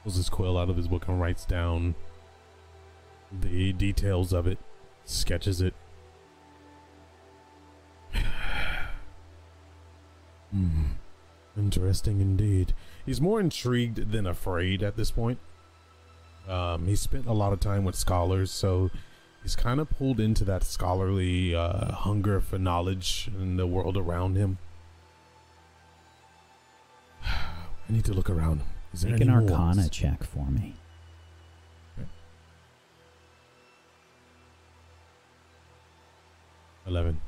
[0.04, 1.96] pulls his quill out of his book and writes down
[3.32, 4.58] the details of it,
[5.06, 5.74] sketches it.
[10.52, 10.86] hmm.
[11.58, 12.74] Interesting indeed.
[13.06, 15.40] He's more intrigued than afraid at this point.
[16.48, 18.90] Um, he spent a lot of time with scholars, so
[19.44, 24.36] he's kind of pulled into that scholarly uh, hunger for knowledge in the world around
[24.36, 24.58] him.
[27.89, 28.62] I need to look around.
[28.93, 29.89] Is there Make an Arcana ones?
[29.89, 30.75] check for me.
[36.88, 37.19] Eleven.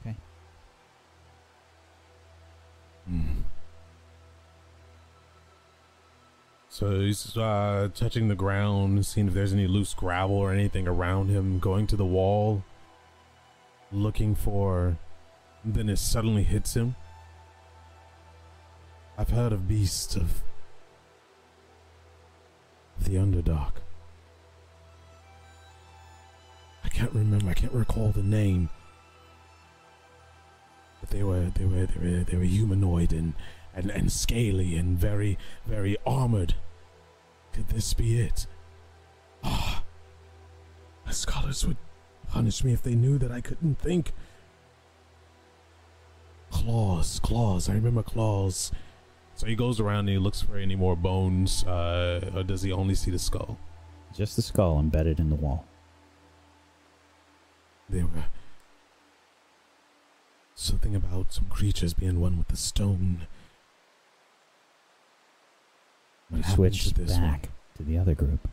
[0.00, 0.16] Okay.
[3.08, 3.20] Hmm.
[6.68, 11.28] So he's uh, touching the ground, seeing if there's any loose gravel or anything around
[11.28, 12.62] him, going to the wall,
[13.90, 14.98] looking for.
[15.68, 16.94] Then it suddenly hits him.
[19.18, 20.44] I've heard of beasts of
[23.00, 23.72] the Underdark.
[26.84, 27.50] I can't remember.
[27.50, 28.68] I can't recall the name.
[31.00, 33.34] But they were they were they were they were humanoid and
[33.74, 36.54] and, and scaly and very very armored.
[37.52, 38.46] Could this be it?
[39.42, 39.82] Ah,
[41.06, 41.76] the scholars would
[42.28, 44.12] punish me if they knew that I couldn't think.
[46.50, 47.68] Claws, claws.
[47.68, 48.72] I remember claws.
[49.34, 52.72] So he goes around and he looks for any more bones, uh, or does he
[52.72, 53.58] only see the skull?
[54.14, 55.66] Just the skull embedded in the wall.
[57.88, 58.24] They were
[60.54, 63.26] something about some creatures being one with the stone.
[66.30, 67.40] What We switched to back one?
[67.76, 68.48] to the other group.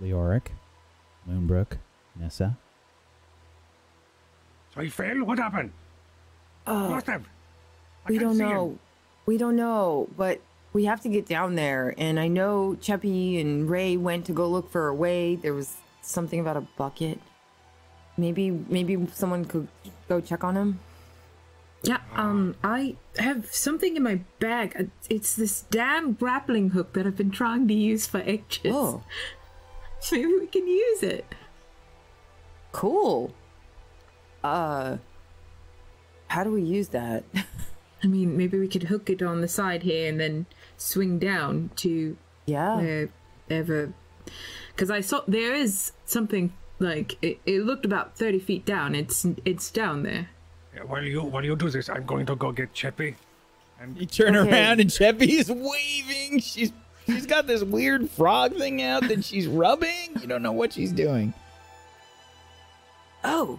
[0.00, 0.48] Leoric,
[1.28, 1.78] Moonbrook,
[2.18, 2.56] Nissa.
[4.74, 5.24] So he fell?
[5.24, 5.72] What happened?
[6.66, 7.24] Uh, Lost him.
[8.06, 8.48] I we don't see him.
[8.50, 8.78] know.
[9.26, 10.40] We don't know, but
[10.72, 11.94] we have to get down there.
[11.98, 15.36] And I know Cheppy and Ray went to go look for a way.
[15.36, 17.18] There was something about a bucket.
[18.16, 19.68] Maybe, maybe someone could
[20.08, 20.80] go check on him.
[21.84, 24.90] Yeah, um, I have something in my bag.
[25.08, 28.72] It's this damn grappling hook that I've been trying to use for ages.
[28.74, 29.04] Oh,
[30.12, 31.24] Maybe we can use it.
[32.72, 33.32] cool.
[34.44, 34.98] Uh,
[36.28, 37.24] how do we use that?
[38.04, 41.70] I mean, maybe we could hook it on the side here and then swing down
[41.76, 42.76] to yeah.
[43.48, 43.92] wherever.
[44.68, 48.94] Because I saw there is something like it, it looked about thirty feet down.
[48.94, 50.28] It's it's down there.
[50.74, 53.16] Yeah, while you while you do this, I'm going to go get Cheppy.
[53.80, 54.50] And You turn Okay.
[54.50, 56.38] around and Cheppy is waving.
[56.40, 56.72] She's
[57.08, 60.10] she's got this weird frog thing out that she's rubbing.
[60.20, 61.34] You don't know what she's doing.
[63.24, 63.58] Oh,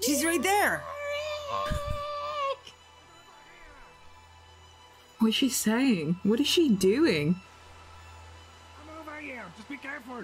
[0.00, 0.82] she's right there.
[5.18, 6.18] What's she saying?
[6.22, 7.36] What is she doing?
[8.76, 9.44] come over here.
[9.56, 10.22] Just be careful.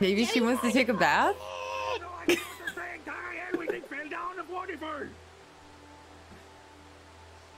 [0.00, 1.34] Maybe she wants to take a bath.
[1.36, 2.36] No, I know what they're
[2.74, 3.00] saying.
[3.04, 3.16] Tara,
[3.52, 5.06] everything fell down the waterfall.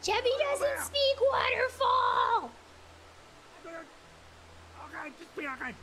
[0.02, 2.50] Cheppy doesn't speak waterfall.
[3.66, 5.74] Okay, just be okay.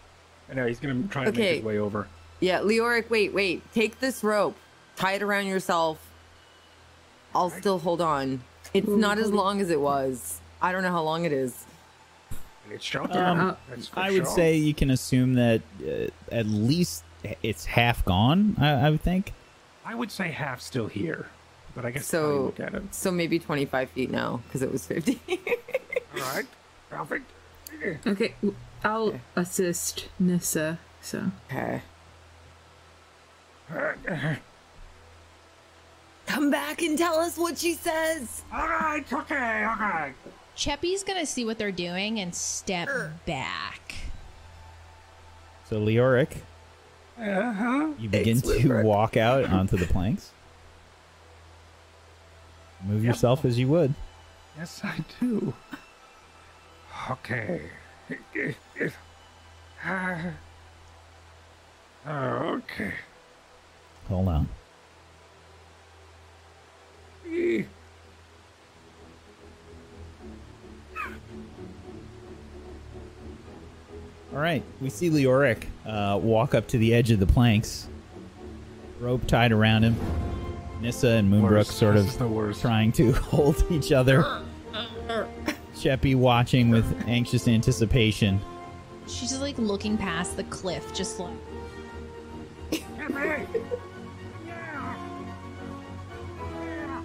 [0.50, 2.08] I know he's gonna try to make his way over.
[2.40, 3.62] Yeah, Leoric, wait, wait.
[3.74, 4.56] Take this rope,
[4.96, 6.00] tie it around yourself.
[7.36, 8.42] I'll still hold on.
[8.74, 10.40] It's not as long as it was.
[10.62, 11.66] I don't know how long it is.
[12.70, 13.24] It's shelter.
[13.24, 14.36] Um, That's for I would sure.
[14.36, 17.04] say you can assume that uh, at least
[17.44, 18.56] it's half gone.
[18.60, 19.34] I, I would think.
[19.86, 21.28] I would say half still here,
[21.78, 22.84] but I guess So, look at it.
[22.94, 25.20] so maybe 25 feet now because it was 50.
[25.30, 26.46] All right,
[26.90, 27.30] perfect.
[28.08, 28.34] Okay,
[28.84, 30.80] I'll assist Nissa.
[31.02, 31.84] So okay.
[36.26, 38.42] come back and tell us what she says.
[38.52, 40.14] All right, okay, all right.
[40.56, 42.90] Cheppy's gonna see what they're doing and step
[43.28, 43.94] back.
[45.70, 46.38] So Leoric,
[47.20, 47.90] Uh-huh.
[48.00, 48.84] you begin Thanks, to Leoric.
[48.84, 50.32] walk out onto the planks.
[52.86, 53.94] Move yourself as you would.
[54.58, 55.54] Yes, I do.
[57.10, 57.62] Okay.
[59.86, 60.32] Uh,
[62.10, 62.94] okay.
[64.08, 64.50] Hold on.
[74.34, 77.88] All right, we see Leoric uh, walk up to the edge of the planks,
[79.00, 79.96] rope tied around him.
[80.82, 81.72] Nissa and Moonbrook Worst.
[81.72, 82.62] sort of the worst.
[82.62, 84.24] trying to hold each other.
[85.76, 88.40] Cheppy watching with anxious anticipation.
[89.08, 91.34] She's just like looking past the cliff, just like
[92.72, 93.48] Cheppy!
[94.46, 94.96] Yeah.
[96.46, 97.04] Yeah.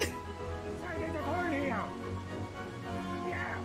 [0.00, 1.82] Side of the horn here.
[3.28, 3.58] Yeah.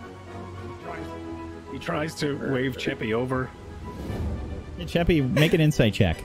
[1.72, 3.48] He tries, to wave Cheppy over.
[4.76, 6.24] Hey, Cheppy, make an insight check.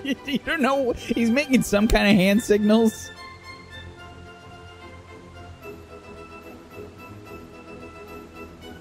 [0.26, 0.92] you don't know.
[0.92, 3.10] He's making some kind of hand signals.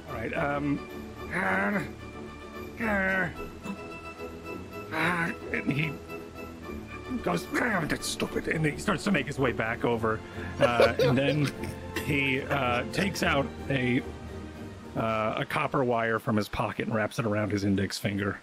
[0.10, 0.34] All right.
[0.38, 0.80] Um.
[5.54, 5.94] And he
[7.24, 8.48] goes, "Ah, that's stupid.
[8.48, 10.20] And he starts to make his way back over.
[10.60, 11.52] Uh, and then
[12.06, 14.02] he uh, takes out a
[14.96, 18.40] uh, a copper wire from his pocket and wraps it around his index finger.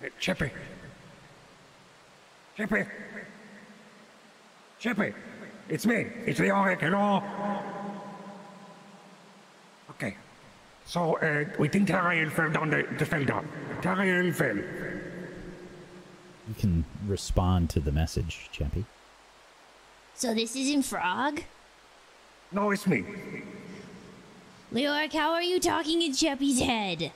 [0.00, 0.50] Hey, Cheppy.
[2.58, 2.86] Cheppy.
[4.80, 5.14] Cheppy.
[5.68, 6.06] It's me.
[6.26, 6.80] It's Leoric.
[6.80, 7.22] Hello.
[9.90, 10.16] Okay.
[10.84, 13.48] So, uh, we think Teriel fell down the, the fell down.
[13.80, 14.56] Teriel fell.
[14.56, 18.84] You can respond to the message, Cheppy.
[20.14, 21.42] So this isn't Frog?
[22.52, 23.04] No, it's me.
[24.72, 27.12] Leoric, how are you talking in Cheppy's head?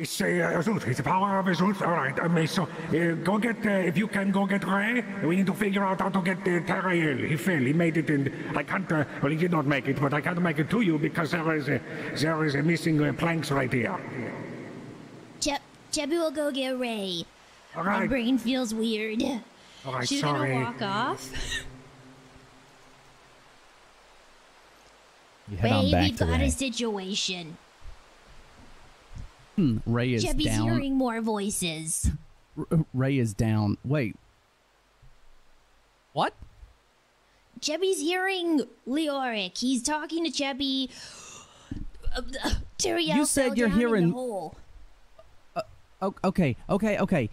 [0.00, 0.86] It's uh, Azut.
[0.88, 1.82] It's the power of Azut.
[1.86, 2.18] All right.
[2.20, 5.04] Um, so, uh, go get, uh, if you can, go get Ray.
[5.22, 7.28] We need to figure out how to get uh, Teriel.
[7.28, 7.58] He fell.
[7.58, 10.22] He made it, and I can't, uh, well, he did not make it, but I
[10.22, 11.82] can't make it to you because there is a,
[12.16, 13.94] there is a missing uh, planks right here.
[15.38, 15.60] Chep,
[15.92, 17.26] Cheppy will go get Ray.
[17.76, 19.22] All My brain feels weird.
[19.84, 20.48] All right, she's sorry.
[20.54, 21.30] gonna walk off.
[25.50, 26.46] You head Ray, on back we've to got Ray.
[26.46, 27.56] a situation.
[29.60, 30.62] Hmm, Ray is Cheppy's down.
[30.62, 32.10] hearing more voices.
[32.56, 33.76] R- Ray is down.
[33.84, 34.16] Wait.
[36.14, 36.34] What?
[37.60, 39.58] Cheppy's hearing Leoric.
[39.58, 40.88] He's talking to.
[42.16, 42.50] Uh, uh,
[42.98, 44.12] You said you're hearing-.
[44.12, 44.52] O-
[46.24, 47.30] okay, okay, okay.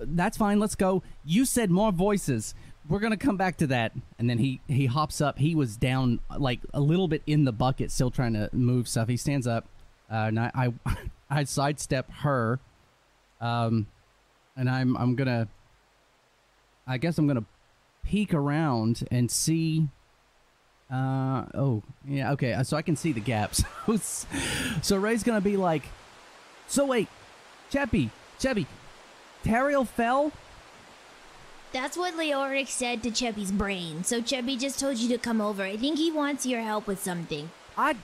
[0.00, 0.58] That's fine.
[0.58, 1.04] Let's go.
[1.24, 2.52] You said more voices.
[2.88, 3.92] We're gonna come back to that.
[4.18, 5.38] And then he he hops up.
[5.38, 9.06] He was down like a little bit in the bucket, still trying to move stuff.
[9.06, 9.66] He stands up,
[10.10, 10.72] uh, and I I,
[11.30, 12.58] I sidestep her,
[13.40, 13.86] um,
[14.56, 15.48] and I'm I'm gonna.
[16.86, 17.44] I guess I'm gonna
[18.04, 19.88] peek around and see.
[20.92, 23.62] Uh oh yeah okay so I can see the gaps.
[24.82, 25.84] so Ray's gonna be like,
[26.66, 27.08] so wait,
[27.70, 28.66] Cheppy, Cheppy,
[29.44, 30.32] Teriel fell?
[31.72, 34.02] That's what Leoric said to Cheppy's brain.
[34.02, 35.62] So Cheppy just told you to come over.
[35.62, 37.50] I think he wants your help with something.
[37.76, 37.94] I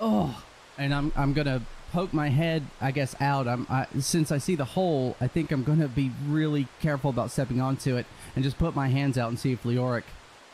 [0.00, 0.42] Oh
[0.78, 1.60] and I'm I'm gonna
[1.92, 3.46] poke my head, I guess, out.
[3.48, 7.30] I'm I, since I see the hole, I think I'm gonna be really careful about
[7.30, 10.04] stepping onto it and just put my hands out and see if Leoric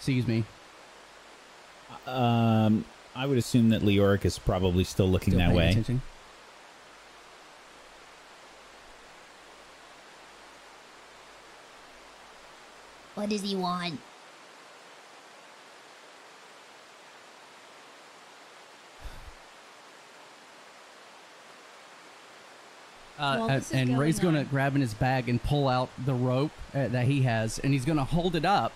[0.01, 0.45] sees me.
[2.07, 2.85] Um,
[3.15, 5.71] I would assume that Leoric is probably still looking Still that way.
[5.71, 6.03] attention.
[13.15, 13.99] What does he want?
[23.19, 25.69] Uh, Well, and- this is and going Ray's gonna grab in his bag and pull
[25.69, 28.73] out the rope uh, that he has, and he's gonna hold it up.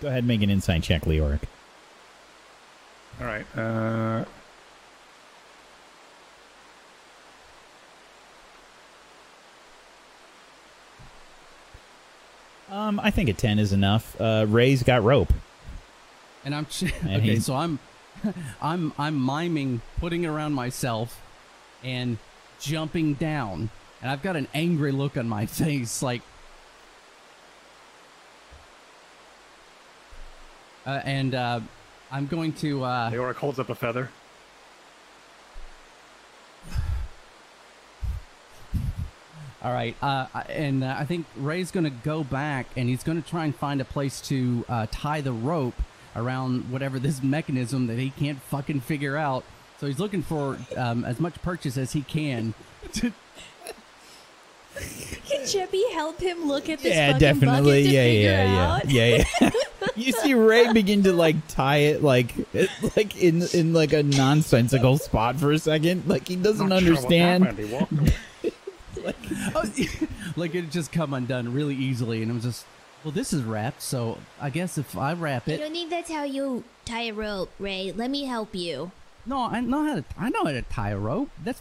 [0.00, 1.42] Go ahead and make an insight check, Leoric.
[3.20, 3.46] All right.
[3.56, 4.24] Uh,
[12.70, 14.18] Um, I think a ten is enough.
[14.20, 15.32] Uh, Ray's got rope.
[16.44, 16.66] And I'm
[17.02, 17.38] And okay.
[17.40, 17.78] So I'm,
[18.62, 21.20] I'm I'm miming putting around myself,
[21.82, 22.18] and
[22.60, 23.70] jumping down,
[24.02, 26.22] and I've got an angry look on my face, like.
[30.86, 31.60] Uh, and uh,
[32.12, 32.84] I'm going to.
[32.84, 34.10] uh Leoric holds up a feather.
[39.62, 43.22] All right, uh, and uh, I think Ray's going to go back and he's going
[43.22, 45.74] to try and find a place to uh, tie the rope
[46.16, 49.44] around whatever this mechanism that he can't fucking figure out.
[49.80, 52.54] So he's looking for um, as much purchase as he can.
[52.94, 53.12] To,
[55.28, 57.84] Can Cheppy help him look at this yeah, fucking definitely.
[57.84, 58.90] to Yeah, figure yeah, out?
[58.90, 59.50] yeah, yeah, yeah.
[59.96, 62.34] you see Ray begin to like tie it like
[62.96, 66.08] like in in like a nonsensical spot for a second.
[66.08, 67.44] Like he doesn't Not understand.
[67.44, 67.68] happened.
[67.68, 68.12] He walked away.
[69.54, 69.64] oh,
[70.36, 72.66] like it just come undone really easily, and it was just,
[73.04, 76.10] well, this is wrapped, so I guess if I wrap I it, don't think that's
[76.10, 77.92] how you tie a rope, Ray.
[77.92, 78.90] Let me help you.
[79.26, 81.28] no, I know how to, I know how to tie a rope.
[81.42, 81.60] That's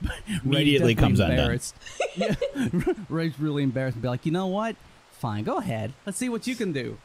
[0.44, 1.38] Immediately definitely comes undone.
[1.38, 1.74] embarrassed.
[2.16, 2.34] yeah,
[3.08, 4.76] Ray's really embarrassed and be like, you know what?
[5.18, 5.92] Fine, go ahead.
[6.06, 6.98] Let's see what you can do.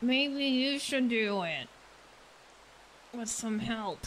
[0.00, 1.66] Maybe you should do it.
[3.12, 4.06] With some help.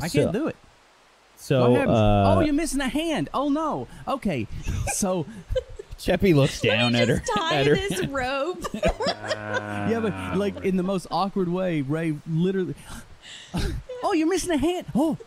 [0.00, 0.56] I can't do it.
[1.44, 3.28] So uh, oh, you're missing a hand.
[3.34, 3.86] Oh no.
[4.08, 4.46] Okay,
[4.94, 5.26] so
[5.98, 7.18] Cheppy looks down at her.
[7.18, 7.74] Just tie At her.
[7.74, 8.64] this rope.
[8.74, 12.74] yeah, but like in the most awkward way, Ray literally.
[14.02, 14.86] oh, you're missing a hand.
[14.94, 15.18] Oh,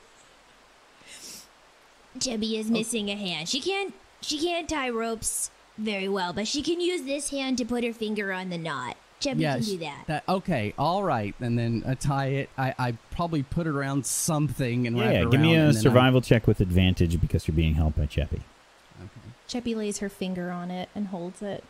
[2.18, 3.47] Cheppy is missing a hand.
[3.47, 7.63] She can't she can't tie ropes very well, but she can use this hand to
[7.65, 8.97] put her finger on the knot.
[9.20, 9.55] Cheppy yeah.
[9.55, 10.03] can do that.
[10.07, 12.49] That okay, all right, and then uh, tie it.
[12.57, 15.78] I I probably put it around something and wrap Yeah, it give me a and
[15.78, 18.41] I- survival check with advantage because you're being helped by Cheppy.
[19.47, 21.63] Chippy lays her finger on it and holds it.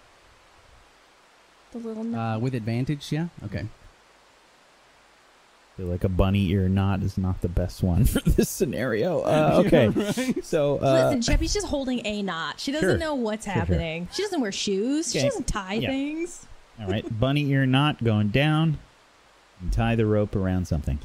[1.71, 2.37] The little knot.
[2.37, 3.27] Uh, with advantage, yeah.
[3.45, 3.65] Okay.
[5.75, 9.21] feel like a bunny ear knot is not the best one for this scenario.
[9.21, 10.43] Uh, okay, right.
[10.43, 12.59] so uh, Listen, Cheppy's just holding a knot.
[12.59, 12.97] She doesn't Sure.
[12.97, 13.59] know what's Sure, sure.
[13.61, 14.07] happening.
[14.11, 15.11] She doesn't wear shoes.
[15.11, 15.89] She doesn't tie Yeah.
[15.89, 16.45] things.
[16.79, 18.77] All right, bunny ear knot going down.
[19.59, 20.99] And tie the rope around something.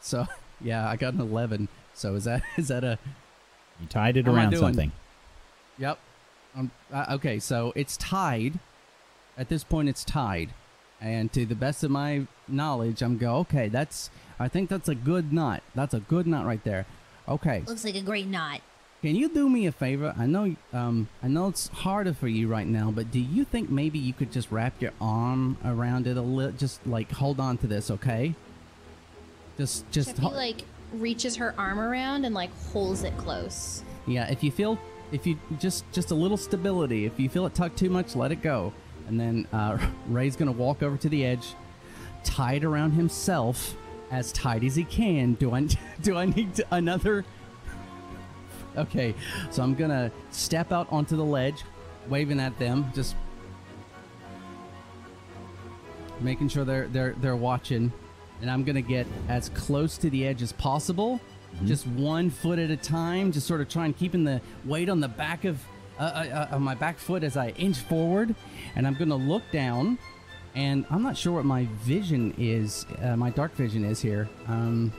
[0.00, 0.26] So
[0.60, 1.68] yeah, I got an eleven.
[1.94, 2.98] So is that is that a
[3.80, 4.60] You tied it How am I around doing?
[4.62, 4.92] something.
[5.78, 5.98] Yep.
[6.56, 8.58] Um, uh, okay, so it's tied.
[9.36, 10.50] At this point, it's tied,
[11.00, 13.36] and to the best of my knowledge, I'm go.
[13.36, 14.10] Okay, that's.
[14.40, 15.62] I think that's a good knot.
[15.74, 16.86] That's a good knot right there.
[17.28, 18.60] Okay, Looks like a great knot.
[19.02, 20.14] Can you do me a favor?
[20.18, 20.56] I know.
[20.72, 24.12] Um, I know it's harder for you right now, but do you think maybe you
[24.12, 26.52] could just wrap your arm around it a little?
[26.52, 28.34] Just like hold on to this, okay?
[29.56, 30.20] Just, just.
[30.22, 33.84] Like reaches her arm around and like holds it close.
[34.06, 34.78] Yeah, if you feel
[35.12, 38.32] if you just just a little stability, if you feel it tucked too much, let
[38.32, 38.72] it go.
[39.08, 39.78] And then uh,
[40.08, 41.54] Ray's gonna walk over to the edge,
[42.24, 43.76] tie it around himself
[44.10, 45.34] as tight as he can.
[45.34, 45.68] Do I
[46.02, 47.24] do I need to, another?
[48.78, 49.12] Okay,
[49.50, 51.64] so I'm gonna step out onto the ledge,
[52.08, 53.16] waving at them, just
[56.20, 57.92] making sure they're they're they're watching,
[58.40, 61.20] and I'm gonna get as close to the edge as possible,
[61.64, 65.08] just one foot at a time, just sort of trying keeping the weight on the
[65.08, 65.60] back of
[65.98, 68.36] uh, uh, uh, my back foot as I inch forward,
[68.76, 69.98] and I'm gonna look down,
[70.54, 74.28] and I'm not sure what my vision is, uh, my dark vision is here.
[74.46, 74.92] Um,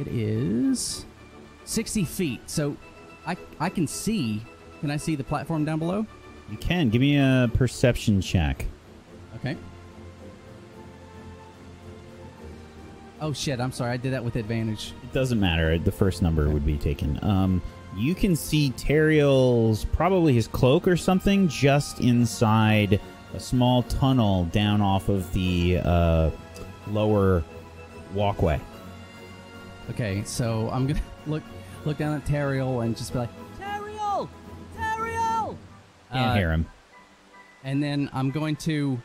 [0.00, 1.04] it is
[1.68, 2.74] 60 feet, so
[3.26, 4.42] I I can see.
[4.80, 6.06] Can I see the platform down below?
[6.50, 8.64] You can give me a perception check.
[9.36, 9.54] Okay.
[13.20, 13.60] Oh shit!
[13.60, 13.92] I'm sorry.
[13.92, 14.94] I did that with advantage.
[15.02, 15.78] It doesn't matter.
[15.78, 17.22] The first number would be taken.
[17.22, 17.60] Um,
[17.94, 22.98] you can see Teriel's probably his cloak or something just inside
[23.34, 26.30] a small tunnel down off of the uh,
[26.86, 27.44] lower
[28.14, 28.58] walkway.
[29.90, 31.42] Okay, so I'm gonna look
[31.88, 34.28] look down at Teriel and just be like, Teriel,
[34.78, 35.56] Teriel.
[36.12, 36.66] Can't Uh, hear him.
[37.64, 39.00] and then I'm going to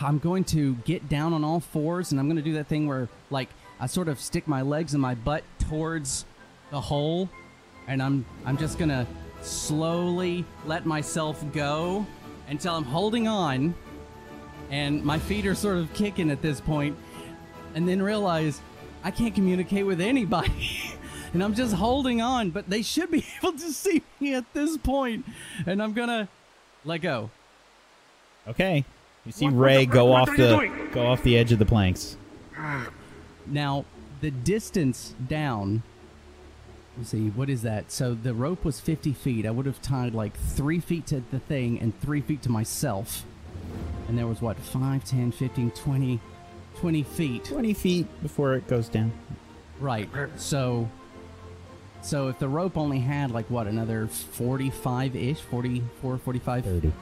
[0.00, 2.86] I'm going to get down on all fours and I'm going to do that thing
[2.88, 3.48] where like
[3.78, 6.24] I sort of stick my legs and my butt towards
[6.70, 7.28] the hole
[7.86, 9.06] and I'm I'm just going to
[9.42, 12.04] slowly let myself go
[12.48, 13.74] until I'm holding on
[14.70, 16.96] and my feet are sort of kicking at this point
[17.74, 18.60] and then realize
[19.04, 20.80] I can't communicate with anybody.
[21.32, 24.76] and I'm just holding on, but they should be able to see me at this
[24.76, 25.24] point.
[25.66, 26.28] And I'm going to
[26.84, 27.30] let go.
[28.48, 28.84] Okay.
[29.24, 30.88] You see What- what Ray the- go what off are the doing?
[30.92, 32.16] go off the edge of the planks.
[33.46, 33.84] Now,
[34.20, 35.82] the distance down.
[36.96, 37.92] Let's see, what is that?
[37.92, 39.44] So the rope was 50 feet.
[39.44, 43.24] I would have tied like three feet to the thing and three feet to myself.
[44.08, 46.20] And there was what, 5, 10, 15, 20,
[46.78, 47.44] 20 feet.
[47.44, 49.12] Twenty feet before it goes down.
[49.80, 50.08] Right.
[50.36, 50.88] So
[52.06, 56.64] So if the rope only had like what another 45 ish, 44, 45.
[56.64, 56.92] 30.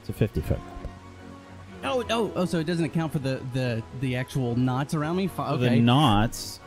[0.00, 0.58] It's a 50 foot.
[1.84, 2.32] Oh, no.
[2.34, 5.28] Oh, so it doesn't account for the the the actual knots around me.
[5.28, 5.76] Fi- So Okay.
[5.76, 6.58] The knots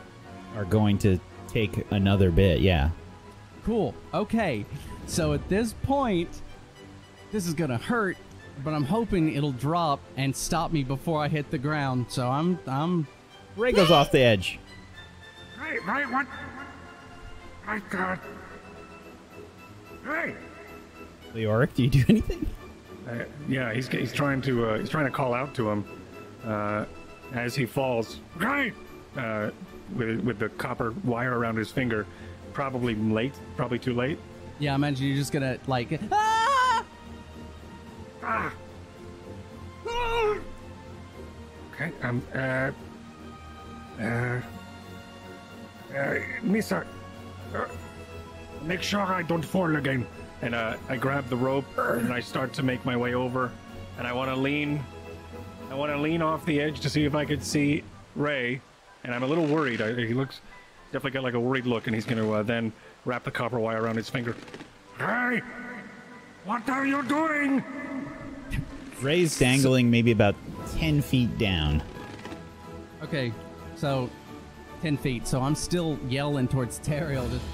[0.56, 2.60] are going to take another bit.
[2.60, 2.90] Yeah.
[3.64, 3.94] Cool.
[4.14, 4.64] Okay.
[5.06, 6.40] So at this point,
[7.30, 8.16] this is gonna hurt,
[8.64, 12.06] but I'm hoping it'll drop and stop me before I hit the ground.
[12.08, 13.06] So I'm I'm
[13.54, 14.58] Ray goes off the edge.
[15.60, 16.26] Hey, hey, what?
[17.68, 18.18] I got.
[20.02, 20.34] Hey!
[21.34, 22.46] Leoric, do you do anything?
[23.06, 25.84] Uh, yeah, he's he's trying to uh, he's trying to call out to him
[26.44, 26.86] uh,
[27.34, 28.20] as he falls.
[28.40, 28.72] Hey!
[29.16, 29.50] Uh,
[29.94, 32.06] with with the copper wire around his finger.
[32.54, 33.34] Probably late.
[33.56, 34.18] Probably too late.
[34.58, 34.72] yeah.
[34.72, 36.84] I imagine you're just gonna like ah!
[38.22, 38.54] Ah!
[39.86, 40.38] Ah!
[41.74, 42.70] Okay, um, uh.
[44.00, 44.40] Uh.
[45.94, 46.82] Uh, Misa.
[46.82, 46.84] Uh,
[48.62, 50.06] make sure I don't fall again.
[50.42, 53.50] And uh, I grab the rope and I start to make my way over.
[53.98, 54.84] And I want to lean.
[55.70, 57.82] I want to lean off the edge to see if I could see
[58.14, 58.60] Ray.
[59.04, 59.80] And I'm a little worried.
[59.80, 60.40] I, he looks
[60.92, 62.72] definitely got like a worried look, and he's going to uh, then
[63.04, 64.34] wrap the copper wire around his finger.
[64.96, 65.42] Hey!
[66.44, 67.62] What are you doing?
[69.02, 70.34] Ray's dangling maybe about
[70.76, 71.82] 10 feet down.
[73.02, 73.32] Okay.
[73.76, 74.10] So
[74.80, 75.26] ten feet.
[75.26, 77.28] So I'm still yelling towards Teriel.
[77.30, 77.44] Just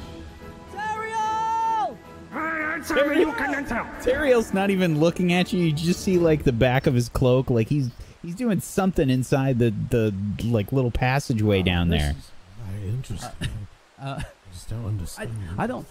[0.74, 1.96] Teriel!
[2.32, 3.86] Hey, answer you can answer!
[4.00, 5.64] Teriel's not even looking at you.
[5.64, 7.90] You just see like the back of his cloak, like he's
[8.22, 10.14] he's doing something inside the the
[10.44, 12.10] like little passageway down This there.
[12.12, 12.30] is
[12.70, 13.48] Very interesting.
[14.00, 15.30] Uh, I just don't understand.
[15.58, 15.86] I don't.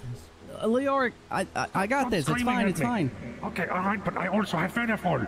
[0.59, 2.19] Uh, Leoric, I, I I got Stop this.
[2.19, 2.67] It's screaming fine.
[2.67, 2.85] It's me.
[2.85, 3.11] fine.
[3.43, 5.27] Okay, alright, but I also have Featherfall.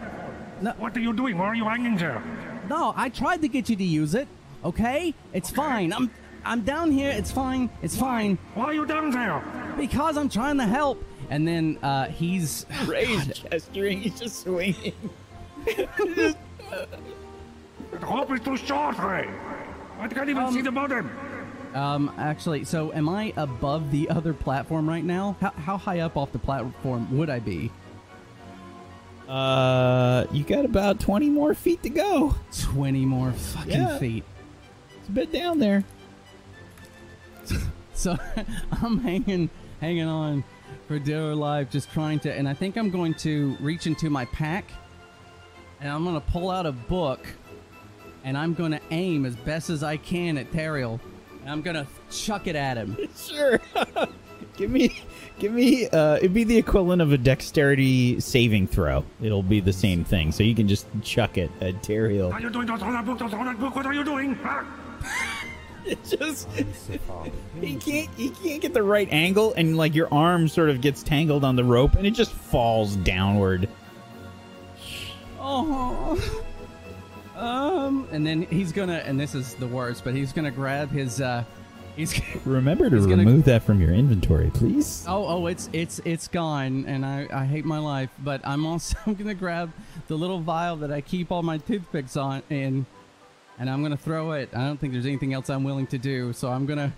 [0.61, 0.71] No.
[0.77, 1.37] What are you doing?
[1.37, 2.21] Why are you hanging there?
[2.69, 4.27] No, I tried to get you to use it.
[4.65, 5.93] Okay, it's fine.
[5.93, 6.09] I'm
[6.43, 7.11] I'm down here.
[7.11, 7.69] It's fine.
[7.81, 9.41] It's fine Why are you down there?
[9.77, 11.03] because I'm trying to help.
[11.29, 14.01] And then uh, he's Ray's gesturing.
[14.01, 14.93] He's just swinging.
[15.65, 16.35] The
[18.01, 19.29] rope is too short, Ray.
[19.99, 21.09] I can't even see the bottom.
[21.73, 22.63] um actually.
[22.65, 25.35] So am I above the other platform right now?
[25.41, 27.71] How how high up off the platform would I be?
[29.27, 32.35] Uh, you got about 20 more feet to go.
[32.61, 33.97] Twenty more fucking Yeah.
[33.97, 34.23] feet.
[35.05, 35.83] It's a bit down there.
[37.93, 38.17] So
[38.83, 39.49] I'm hanging
[39.79, 40.43] hanging on
[40.85, 44.25] for dear life, just trying to and I think I'm going to reach into my
[44.25, 44.69] pack
[45.79, 47.25] and I'm gonna pull out a book
[48.25, 50.99] and I'm gonna aim as best as I can at Teriel.
[51.41, 52.97] And I'm gonna chuck it at him.
[53.15, 53.61] Sure.
[54.57, 55.01] give me,
[55.39, 55.87] give me.
[55.87, 59.05] Uh, it'd be the equivalent of a dexterity saving throw.
[59.21, 60.33] It'll be the same thing.
[60.33, 62.33] So you can just chuck it at Teriel.
[62.33, 62.67] Are you doing?
[62.67, 63.19] Don't throw that book.
[63.19, 63.73] Don't throw that book.
[63.73, 64.37] What are you doing?
[64.43, 64.65] Ah!
[65.87, 66.49] It just
[67.61, 71.03] he can't he can't get the right angle, and like your arm sort of gets
[71.03, 73.69] tangled on the rope, and it just falls downward.
[75.39, 76.19] Oh.
[77.35, 81.19] Um, and then he's gonna, and this is the worst, but he's gonna grab his,
[81.21, 81.43] uh,
[81.95, 82.19] he's.
[82.45, 85.05] Remember to He's gonna- remove that from your inventory, please.
[85.07, 88.09] Oh, oh, it's it's it's gone, and I I hate my life.
[88.23, 89.71] But I'm also gonna grab
[90.07, 92.85] the little vial that I keep all my toothpicks on in,
[93.59, 94.49] and I'm gonna throw it.
[94.53, 96.93] I don't think there's anything else I'm willing to do, so I'm gonna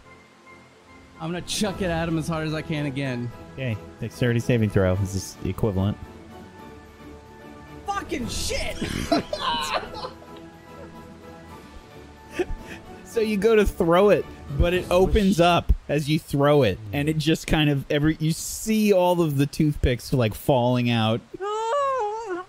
[1.20, 3.32] I'm gonna chuck it at him as hard as I can again.
[3.54, 5.98] Okay, dexterity saving throw is this the equivalent.
[7.86, 8.78] Fucking shit!
[13.18, 14.24] So you go to throw it,
[14.60, 18.32] but it opens up as you throw it, and it just kind of every you
[18.32, 21.20] see all of the toothpicks like falling out.
[21.42, 22.44] I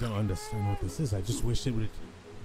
[0.00, 1.12] don't understand what this is.
[1.12, 1.90] I just wish it would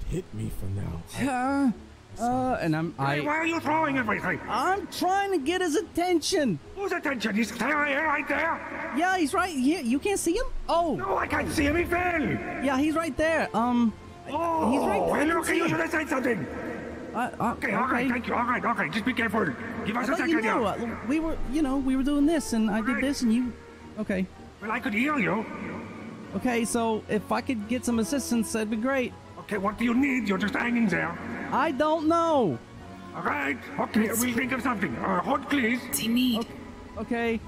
[0.10, 1.72] hit me for now.
[2.20, 4.39] Uh, uh, and I'm Hey, why are you throwing everything?
[4.49, 6.60] I'm trying to get his attention.
[6.76, 7.36] Whose attention?
[7.36, 8.93] He's there, right there.
[8.97, 9.82] Yeah, he's right here.
[9.82, 10.45] You can't see him?
[10.68, 11.78] Oh, No, I can't see him.
[11.78, 12.22] He fell.
[12.22, 13.47] yeah, he's right there.
[13.55, 13.93] Um,
[14.32, 15.16] Oh, he's right there.
[15.16, 15.70] I Hey, can look, see you him.
[15.72, 16.45] should have said something.
[17.16, 18.34] Uh, uh, Okay, all right, thank you.
[18.36, 18.89] All right, okay.
[18.89, 19.45] Just be careful.
[19.86, 20.72] Give us I a let you second know.
[20.74, 20.88] here.
[20.93, 23.01] uh, We were, you know, we were doing this, and I did Right.
[23.01, 23.51] this, and you.
[23.99, 24.28] Okay.
[24.62, 25.43] Well, I could hear you.
[26.36, 29.14] Okay, so if I could get some assistance, that'd be great.
[29.50, 30.30] Okay, what do you need?
[30.30, 31.18] You're just hanging there.
[31.52, 32.60] I don't know.
[33.16, 33.58] All right.
[33.80, 34.95] Okay, we'll think of something.
[34.97, 35.82] Uh, hold, please.
[35.97, 36.45] They need.
[37.00, 37.39] Okay.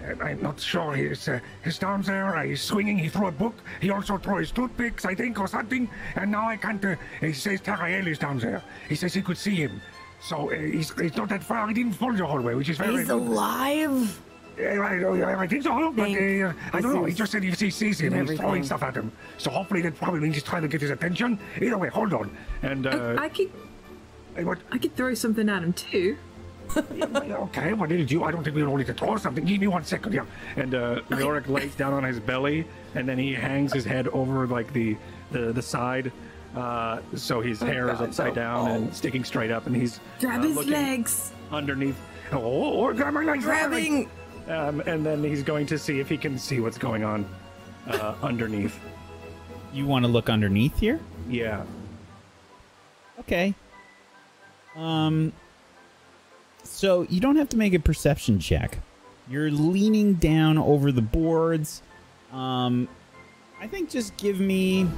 [0.00, 0.94] Uh, I'm not sure.
[0.94, 2.36] He's, uh, he's down there.
[2.36, 2.96] Uh, he's swinging.
[2.96, 3.54] He threw a book.
[3.80, 5.90] He also threw his toothpicks, I think, or something.
[6.14, 6.84] And now I can't.
[6.84, 8.62] Uh, he says Teriel is down there.
[8.88, 9.80] He says he could see him.
[10.20, 11.66] So uh, he's, he's not that far.
[11.66, 13.20] He didn't fall the hallway, which is very He's good.
[13.20, 14.20] alive.
[14.62, 17.04] I, think so, but uh, I don't know.
[17.04, 19.12] He just said he sees him, And he's throwing stuff at him.
[19.38, 21.38] So hopefully that probably means he's trying to get his attention.
[21.60, 22.36] Either way, hold on.
[22.62, 23.50] And uh, I, I could
[24.36, 24.58] what?
[24.70, 26.16] I could throw something at him too.
[26.76, 28.22] okay, what did you?
[28.22, 29.44] I don't think we need to throw something.
[29.44, 30.26] Give me one second here.
[30.56, 34.46] And uh, Leoric lays down on his belly, and then he hangs his head over
[34.46, 34.96] like the
[35.32, 36.12] the, the side,
[36.56, 38.74] uh, so his Oh, hair is upside down Oh.
[38.74, 41.32] and sticking straight up, and he's Grab uh, his legs.
[41.50, 41.98] underneath.
[42.32, 42.98] Oh, oh, oh, legs!
[42.98, 43.44] grab my legs.
[43.44, 44.08] Grabbing.
[44.50, 47.24] Um, and then he's going to see if he can see what's going on
[47.86, 48.78] uh, underneath.
[49.72, 50.98] You want to look underneath here?
[51.28, 51.64] Yeah.
[53.20, 53.54] Okay.
[54.74, 55.32] Um.
[56.64, 58.78] So you don't have to make a perception check.
[59.28, 61.82] You're leaning down over the boards.
[62.32, 62.88] Um,
[63.60, 64.88] I think just give me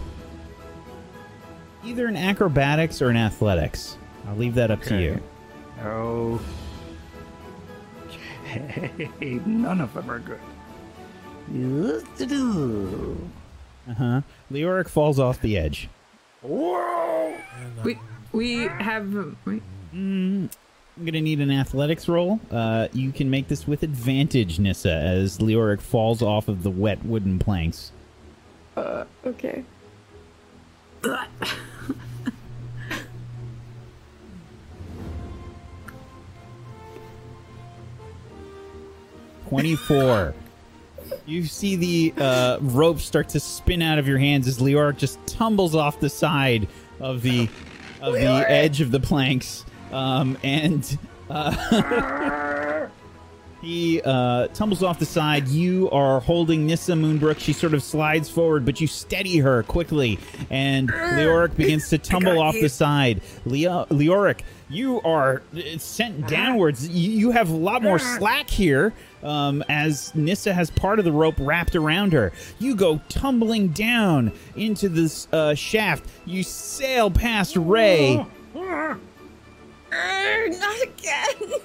[1.84, 3.98] either an acrobatics or an athletics.
[4.26, 5.20] I'll leave that up to you.
[5.82, 6.40] Oh.
[8.56, 9.40] Okay.
[9.46, 10.40] None of them are good.
[13.88, 14.20] Uh huh.
[14.50, 15.88] Leoric falls off the edge.
[16.42, 17.36] Whoa!
[17.84, 17.98] We
[18.32, 19.12] we have
[19.44, 19.62] wait.
[19.94, 20.50] Mm,
[20.96, 22.40] I'm gonna need an athletics roll.
[22.50, 27.04] Uh, you can make this with advantage, Nissa, as Leoric falls off of the wet
[27.04, 27.92] wooden planks.
[28.76, 29.64] Uh, okay.
[39.52, 40.34] Twenty-four.
[41.26, 45.18] you see the uh, rope start to spin out of your hands as Leoric just
[45.26, 46.68] tumbles off the side
[47.00, 47.50] of the
[48.00, 50.98] of the edge of the planks, um, and
[51.28, 52.86] uh,
[53.60, 55.46] he uh, tumbles off the side.
[55.48, 57.38] You are holding Nissa Moonbrook.
[57.38, 62.40] She sort of slides forward, but you steady her quickly, and Leoric begins to tumble
[62.40, 63.20] off the side.
[63.44, 64.40] Leo- Leoric,
[64.70, 66.88] you are uh, sent downwards.
[66.88, 68.94] You, you have a lot more slack here.
[69.22, 74.32] Um, as Nissa has part of the rope wrapped around her, you go tumbling down
[74.56, 76.04] into this uh, shaft.
[76.24, 78.24] You sail past Ray.
[78.56, 78.94] Uh,
[79.92, 81.60] not again.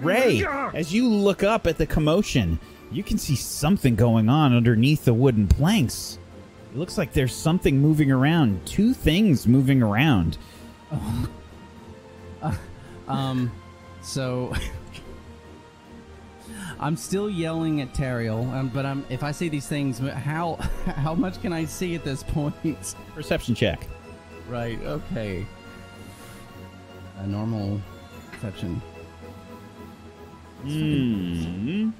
[0.00, 0.44] Ray,
[0.74, 2.58] as you look up at the commotion,
[2.92, 6.18] you can see something going on underneath the wooden planks.
[6.72, 8.64] It looks like there's something moving around.
[8.66, 10.36] Two things moving around.
[13.08, 13.50] Um,
[14.02, 14.52] so
[16.80, 20.54] I'm still yelling at Teriel, um, but I'm if I see these things, how
[20.86, 22.54] how much can I see at this point?
[23.14, 23.86] Perception check.
[24.48, 24.80] Right.
[24.82, 25.46] Okay.
[27.18, 27.80] A normal
[28.30, 28.80] perception.
[30.62, 31.90] Hmm.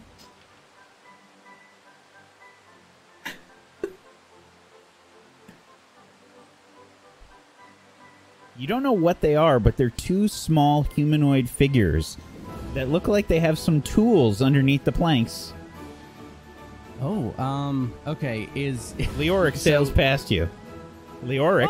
[8.57, 12.16] You don't know what they are, but they're two small humanoid figures
[12.79, 15.53] that look like they have some tools underneath the planks.
[17.03, 18.49] Oh, um, okay.
[18.55, 20.49] Is Leoric sails past you.
[21.24, 21.66] Leoric.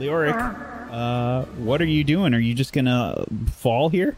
[0.00, 2.34] Leoric, uh, what are you doing?
[2.34, 4.16] Are you just gonna fall here?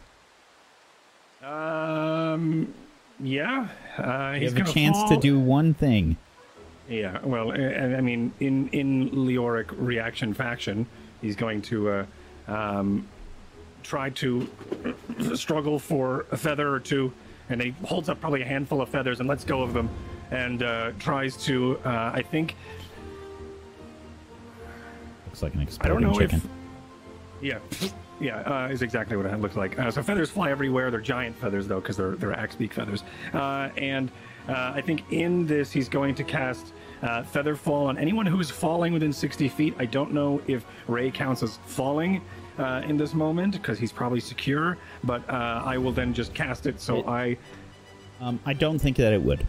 [1.43, 2.73] Um,
[3.19, 3.67] yeah.
[3.99, 6.17] Uh, You he's have a gonna chance to do one thing.
[6.89, 10.87] Yeah, well, I I mean, in in Leoric reaction faction,
[11.21, 12.05] he's going to uh,
[12.47, 13.07] um,
[13.83, 14.47] try to
[15.35, 17.11] struggle for a feather or two,
[17.49, 19.89] and he holds up probably a handful of feathers and lets go of them,
[20.31, 21.77] and uh, tries to.
[21.85, 22.55] Uh, I think
[25.27, 26.37] Looks like an I don't know chicken.
[26.37, 26.47] if.
[27.41, 29.77] Yeah, yeah, uh, is exactly what it looks like.
[29.79, 30.91] Uh, so feathers fly everywhere.
[30.91, 33.03] They're giant feathers though, because they're they're axe beak feathers.
[33.33, 34.11] Uh, and
[34.47, 38.39] uh, I think in this he's going to cast uh, feather fall on anyone who
[38.39, 39.73] is falling within 60 feet.
[39.79, 42.21] I don't know if Ray counts as falling.
[42.57, 46.67] Uh, in this moment, because he's probably secure, but uh, I will then just cast
[46.67, 46.79] it.
[46.79, 47.35] So I
[48.21, 49.45] Um, I don't think that it would.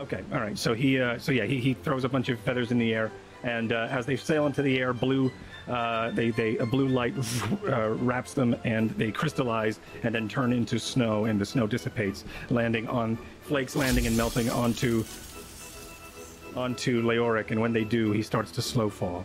[0.00, 0.56] Okay, all right.
[0.56, 3.12] So he, uh, so yeah, he, he throws a bunch of feathers in the air,
[3.42, 5.30] and uh, as they sail into the air, blue,
[5.68, 7.14] uh, they they a blue light
[7.68, 12.24] uh, wraps them, and they crystallize, and then turn into snow, and the snow dissipates,
[12.48, 15.04] landing on flakes, landing and melting onto
[16.56, 19.24] onto Leoric, and when they do, he starts to slow fall.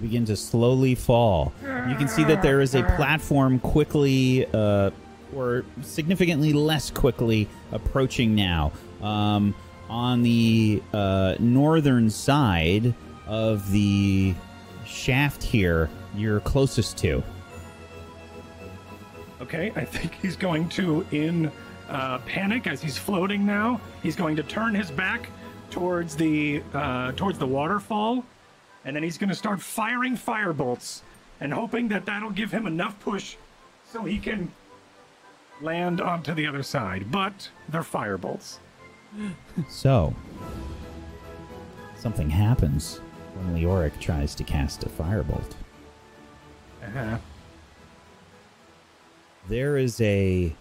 [0.00, 1.52] Begin to slowly fall.
[1.88, 4.90] You can see that there is a platform quickly, uh,
[5.34, 8.72] or significantly less quickly, approaching now.
[9.02, 9.54] Um,
[9.88, 12.94] on the uh, northern side
[13.26, 14.34] of the
[14.84, 17.22] shaft here, you're closest to.
[19.40, 21.52] Okay, I think he's going to, in
[21.88, 25.30] uh, panic as he's floating now, he's going to turn his back
[25.70, 28.24] towards the uh, towards the waterfall,
[28.86, 31.02] and then he's going to start firing fire bolts,
[31.40, 33.36] and hoping that that'll give him enough push
[33.84, 34.50] so he can
[35.60, 37.10] land onto the other side.
[37.10, 38.60] But they're fire bolts.
[39.68, 40.14] So,
[41.96, 43.00] something happens
[43.34, 45.52] when Leoric tries to cast a firebolt.
[46.84, 47.16] Uh-huh.
[49.48, 50.54] there is a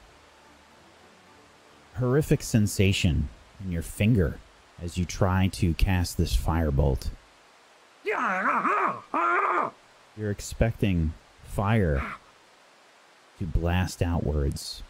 [1.97, 3.29] horrific sensation
[3.63, 4.39] in your finger
[4.81, 7.09] as you try to cast this firebolt.
[10.17, 12.03] You're expecting fire
[13.39, 14.83] to blast outwards.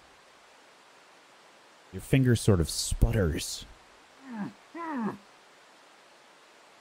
[1.93, 3.66] Your finger sort of sputters.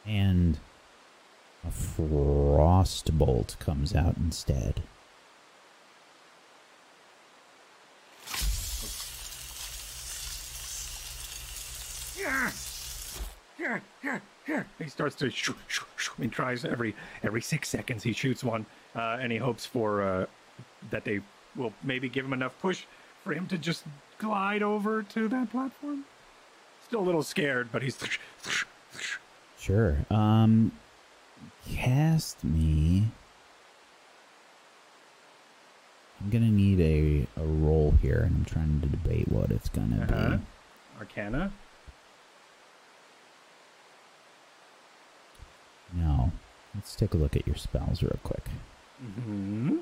[0.04, 0.58] And
[1.66, 4.82] a frost bolt comes out instead.
[14.78, 16.12] He starts to shoo, shoo, shoo.
[16.20, 18.02] He tries every every six seconds.
[18.02, 20.26] He shoots one, uh, and he hopes for uh,
[20.90, 21.20] that they
[21.56, 22.84] will maybe give him enough push
[23.22, 23.84] for him to just
[24.18, 26.04] glide over to that platform.
[26.86, 27.98] Still a little scared, but he's
[29.58, 29.96] Sure.
[30.10, 30.72] Um
[31.70, 33.04] cast me.
[36.20, 40.02] I'm gonna need a, a roll here, and I'm trying to debate what it's gonna
[40.02, 40.36] uh-huh.
[40.36, 40.42] be.
[40.98, 41.52] Arcana.
[45.94, 46.32] No.
[46.74, 48.44] Let's take a look at your spells real quick.
[49.02, 49.78] Mm-hmm.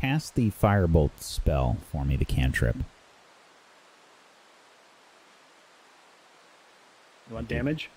[0.00, 2.76] Cast the firebolt spell for me, the cantrip.
[7.28, 7.90] You want damage?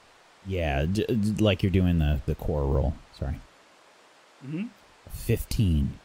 [0.45, 2.93] Yeah, d- d- like you're doing the, the core roll.
[3.18, 3.39] Sorry.
[4.45, 4.68] Mm-hmm.
[5.12, 5.99] 15.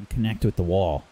[0.00, 1.04] You connect with the wall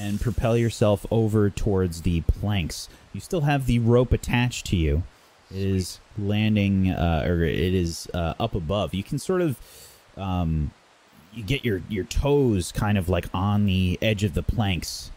[0.00, 2.88] and propel yourself over towards the planks.
[3.12, 5.02] You still have the rope attached to you.
[5.50, 8.94] It is landing, uh, or it is uh, up above.
[8.94, 9.58] You can sort of,
[10.16, 10.70] um,
[11.34, 15.10] you get your your toes kind of like on the edge of the planks.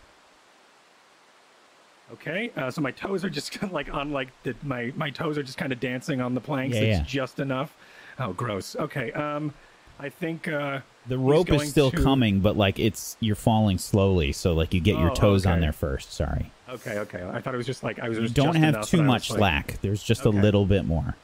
[2.11, 5.09] Okay, uh, so my toes are just kind of like on like the, my my
[5.09, 6.75] toes are just kind of dancing on the planks.
[6.75, 7.05] Yeah, it's yeah.
[7.05, 7.75] just enough.
[8.19, 8.75] Oh, gross.
[8.75, 9.53] Okay, um,
[9.99, 14.31] I think uh, The rope is still to- coming, but like it's you're falling slowly,
[14.33, 16.11] so like you get your Oh, toes on there first.
[16.13, 16.51] Sorry.
[16.69, 17.23] Okay, okay.
[17.31, 18.17] I thought it was just like I was.
[18.17, 19.81] You just don't have too but I was much like- slack.
[19.81, 20.37] There's just Okay.
[20.37, 21.15] a little bit more.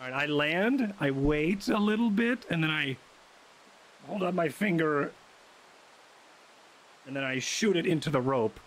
[0.00, 0.94] All right, I land.
[1.00, 2.96] I wait a little bit, and then I
[4.06, 5.10] hold up my finger,
[7.06, 8.60] and then I shoot it into the rope,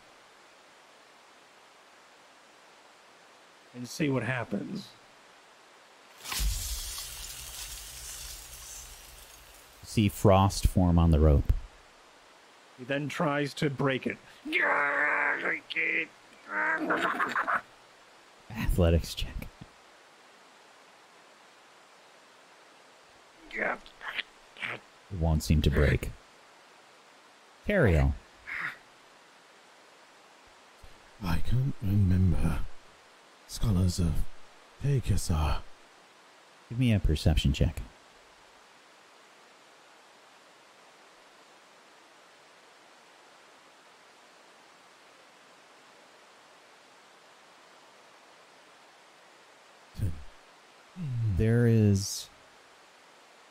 [3.75, 4.87] and see what happens.
[9.97, 11.51] See frost form on the rope.
[12.77, 14.19] He then tries to break it.
[18.55, 19.47] Athletics check.
[23.51, 23.79] It
[25.19, 26.11] won't seem to break.
[27.67, 28.13] Cariel.
[31.23, 32.59] I can't remember.
[33.47, 34.13] Scholars of
[34.85, 35.61] Pegasa.
[36.69, 37.81] Give me a perception check.
[51.37, 52.29] There is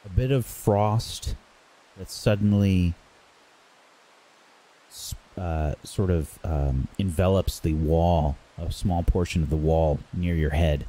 [0.05, 1.37] a bit of frost
[1.99, 2.95] that suddenly
[5.37, 10.51] uh, sort of um, envelops the wall, a small portion of the wall near your
[10.51, 10.87] head.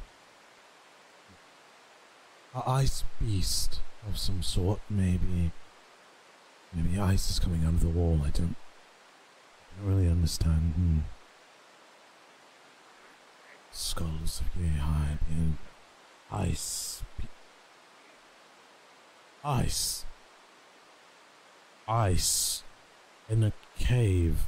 [2.54, 5.52] A ice beast of some sort, maybe.
[6.74, 8.20] Maybe ice is coming out of the wall.
[8.24, 10.72] I don't, I don't really understand.
[10.74, 10.98] Hmm.
[13.70, 15.58] Skulls of Yehai being
[16.32, 17.02] ice.
[19.44, 20.04] Ice.
[21.86, 22.62] Ice.
[23.28, 24.46] In a cave.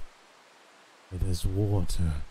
[1.10, 2.22] Where there's water.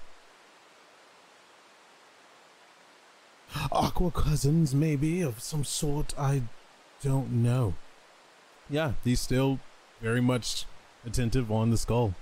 [3.71, 6.13] Aqua cousins, maybe, of some sort.
[6.17, 6.43] I
[7.01, 7.75] don't know.
[8.69, 9.59] Yeah, he's still
[10.01, 10.65] very much
[11.05, 12.13] attentive on the skull.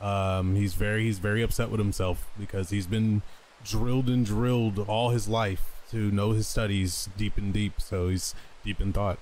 [0.00, 3.22] Um, he's very he's very upset with himself because he's been
[3.64, 7.80] drilled and drilled all his life to know his studies deep and deep.
[7.80, 8.34] So he's
[8.64, 9.18] deep in thought.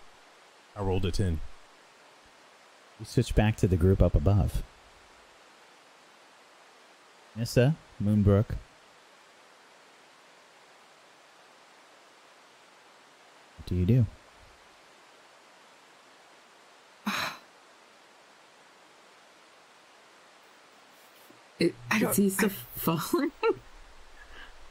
[0.76, 1.40] I rolled a ten.
[2.98, 4.62] We switch back to the group up above.
[7.36, 8.46] Nissa, Moonbrook.
[13.56, 14.06] What do you do?
[21.60, 21.74] It.
[21.92, 23.30] It, is he still falling?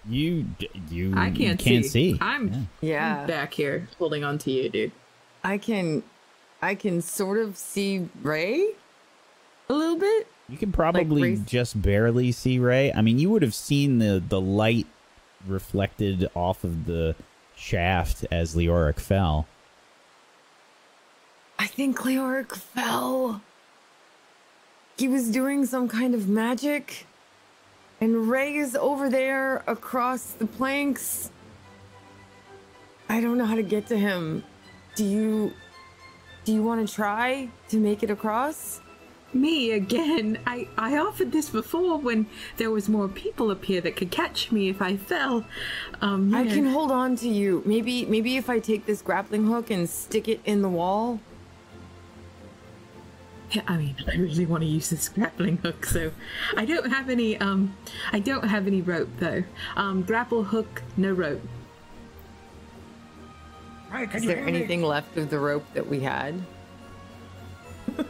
[0.07, 0.45] You
[0.89, 2.13] you I can't, can't see.
[2.13, 2.17] see.
[2.19, 3.25] I'm Yeah.
[3.25, 4.91] back here holding on to you, dude.
[5.43, 6.03] I can,
[6.61, 8.69] I can sort of see Ray
[9.69, 10.27] a little bit.
[10.49, 12.91] You can probably Race- just barely see Ray.
[12.93, 14.87] I mean, you would have seen the the light
[15.47, 17.15] reflected off of the
[17.55, 19.47] shaft as Leoric fell.
[21.59, 23.41] I think Leoric fell.
[24.97, 27.07] He was doing some kind of magic.
[28.01, 31.29] And Ray is over there across the planks.
[33.07, 34.43] I don't know how to get to him.
[34.95, 35.53] Do you
[36.45, 38.81] do you want to try to make it across?
[39.33, 40.37] Me again.
[40.47, 42.27] I, I offered this before when
[42.57, 45.45] there was more people up here that could catch me if I fell.
[46.01, 47.63] Um, I can hold on to you.
[47.65, 51.19] Maybe maybe if I take this grappling hook and stick it in the wall.
[53.51, 56.11] Yeah, I mean, I really want to use this grappling hook, so
[56.57, 57.37] I don't have any.
[57.37, 57.77] Um,
[58.11, 59.43] I don't have any rope though.
[59.75, 61.41] Um, grapple hook, no rope.
[63.93, 64.55] Hey, can Is you there hear me?
[64.57, 66.35] anything left of the rope that we had?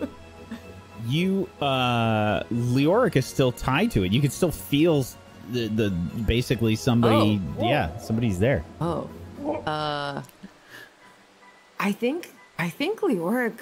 [1.06, 4.14] You, uh, Leoric is still tied to it.
[4.14, 5.06] You can still feel
[5.52, 5.90] the, the
[6.26, 7.68] basically somebody, Oh.
[7.68, 8.64] yeah, somebody's there.
[8.80, 9.10] Oh.
[9.66, 10.22] Uh
[11.78, 13.60] I think I think Leoric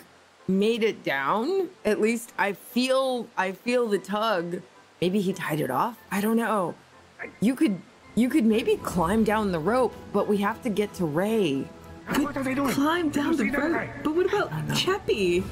[0.48, 1.70] made it down.
[1.84, 4.62] At least I feel I feel the tug.
[5.02, 5.98] Maybe he tied it off.
[6.12, 6.76] I don't know.
[7.40, 7.82] You could
[8.14, 11.68] you could maybe climb down the rope, but we have to get to Ray.
[12.20, 12.74] What are they doing?
[12.74, 13.90] Climb down the see rope.
[14.04, 15.44] But what about Cheppy?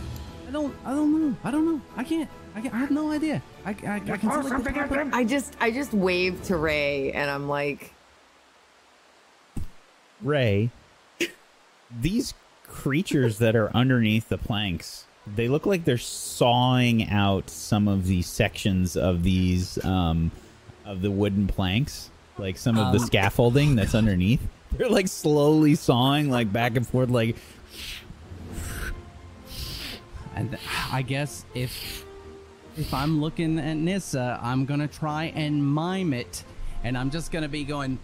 [0.47, 0.75] I don't.
[0.85, 1.35] I don't know.
[1.43, 1.81] I don't know.
[1.95, 2.29] I can't.
[2.55, 3.41] I, can't, I have no idea.
[3.65, 5.11] I, I, I can see throw the something top at them?
[5.13, 7.93] I just I just waved to Ray and I'm like,
[10.21, 10.71] Ray,
[12.01, 12.33] these
[12.63, 18.21] creatures that are underneath the planks, they look like they're sawing out some of the
[18.23, 20.31] sections of these um
[20.85, 23.05] of the wooden planks, like some of the Um.
[23.05, 24.41] scaffolding that's underneath.
[24.77, 27.35] They're like slowly sawing like back and forth like
[30.35, 30.57] And
[30.91, 32.05] I guess if
[32.77, 36.43] if I'm looking at Nissa, I'm gonna try and mime it,
[36.83, 37.99] and I'm just gonna be going.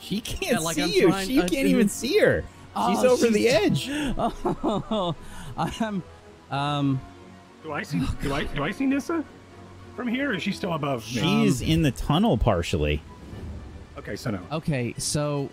[0.00, 1.08] she can't Yeah, like see I'm you.
[1.08, 2.42] trying- she uh, can't even see her.
[2.42, 3.88] She's Oh, over the edge.
[4.18, 5.14] Oh,
[5.56, 6.02] I'm.
[6.50, 7.00] Um.
[7.62, 8.00] Do I see?
[8.22, 8.44] Do I?
[8.44, 9.22] Do I see Nissa
[9.96, 10.30] from here?
[10.30, 11.20] Or is she still above me?
[11.20, 13.02] She's in the tunnel partially.
[14.04, 14.16] Okay.
[14.16, 14.40] So no.
[14.52, 14.94] Okay.
[14.98, 15.50] So.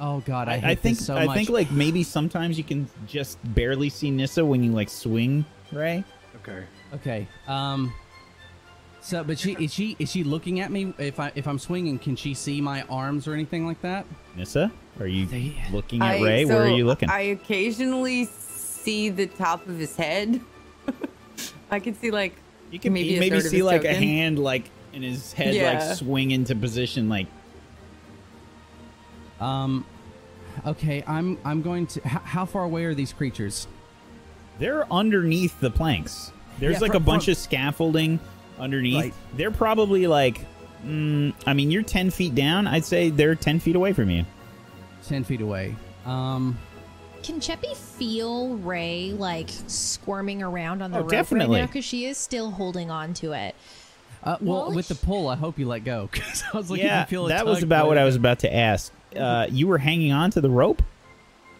[0.00, 1.36] Oh God, I, I, hate I think this so I much.
[1.36, 6.02] think like maybe sometimes you can just barely see Nissa when you like swing, Ray.
[6.36, 6.64] Okay.
[6.94, 7.28] Okay.
[7.46, 7.92] Um.
[9.00, 11.98] So, but she is she is she looking at me if I if I'm swinging?
[11.98, 14.06] Can she see my arms or anything like that?
[14.36, 16.44] Nissa, are you They- looking at I- Ray?
[16.44, 17.10] Where are you looking?
[17.10, 20.40] I occasionally see the top of his head.
[21.70, 22.34] I can see like
[22.70, 25.32] you can maybe maybe, a maybe of see his like a hand like in his
[25.32, 25.72] head Yeah.
[25.84, 27.26] like swing into position like
[29.42, 29.84] Um.
[30.66, 31.02] Okay.
[31.06, 32.00] I'm I'm going to.
[32.00, 33.66] H- how far away are these creatures?
[34.58, 36.30] they're underneath the planks.
[36.60, 38.20] There's Yeah, like fro- a bunch from- of scaffolding
[38.60, 38.96] underneath.
[39.02, 39.14] Right.
[39.36, 40.44] They're probably like
[40.86, 42.66] mm, I mean you're 10 feet down.
[42.66, 44.24] I'd say they're 10 feet away from you.
[45.08, 45.74] Ten feet away.
[46.06, 46.58] Um.
[47.22, 51.56] Can Cheppy feel Ray like squirming around on the Oh, rope definitely.
[51.56, 51.66] right now?
[51.66, 53.54] Because she is still holding on to it.
[54.22, 56.80] Uh, well, Well, with the pull, I hope you let go because I was like,
[56.80, 58.92] yeah, you feel a that was about what I was about to ask.
[59.16, 60.82] Uh, you were hanging on to the rope?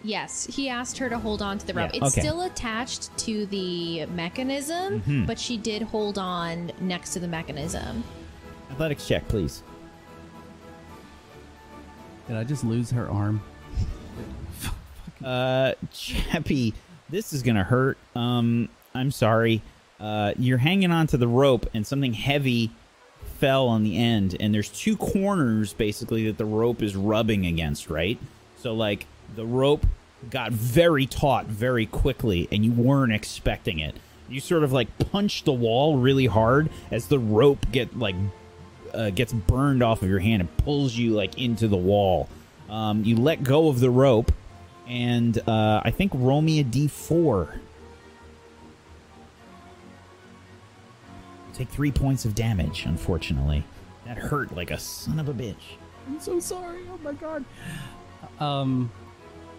[0.03, 1.91] Yes, he asked her to hold on to the rope.
[1.93, 2.21] Yeah, It's okay.
[2.27, 5.25] still attached to the mechanism, Mhm.
[5.27, 8.03] but she did hold on next to the mechanism.
[8.71, 9.63] Athletics check, please.
[12.27, 13.41] Did I just lose her arm?
[15.23, 16.73] Uh, Cheppy,
[17.09, 17.97] this is gonna hurt.
[18.13, 19.61] Um, I'm sorry.
[19.97, 22.71] Uh, you're hanging on to the rope, and something heavy
[23.43, 27.89] fell on the end, and there's two corners basically that the rope is rubbing against,
[27.89, 28.17] right?
[28.59, 29.85] So like the rope
[30.29, 33.95] got very taut very quickly, and you weren't expecting it.
[34.29, 38.15] You sort of like punch the wall really hard as the rope get like
[38.93, 42.29] uh, gets burned off of your hand and pulls you like into the wall.
[42.69, 44.31] Um, you let go of the rope,
[44.87, 47.59] and uh, I think roll me a d4.
[51.53, 52.85] Take three points of damage.
[52.85, 53.63] Unfortunately,
[54.05, 55.77] that hurt like a son of a bitch.
[56.07, 56.81] I'm so sorry.
[56.91, 57.45] Oh my god.
[58.39, 58.91] Um,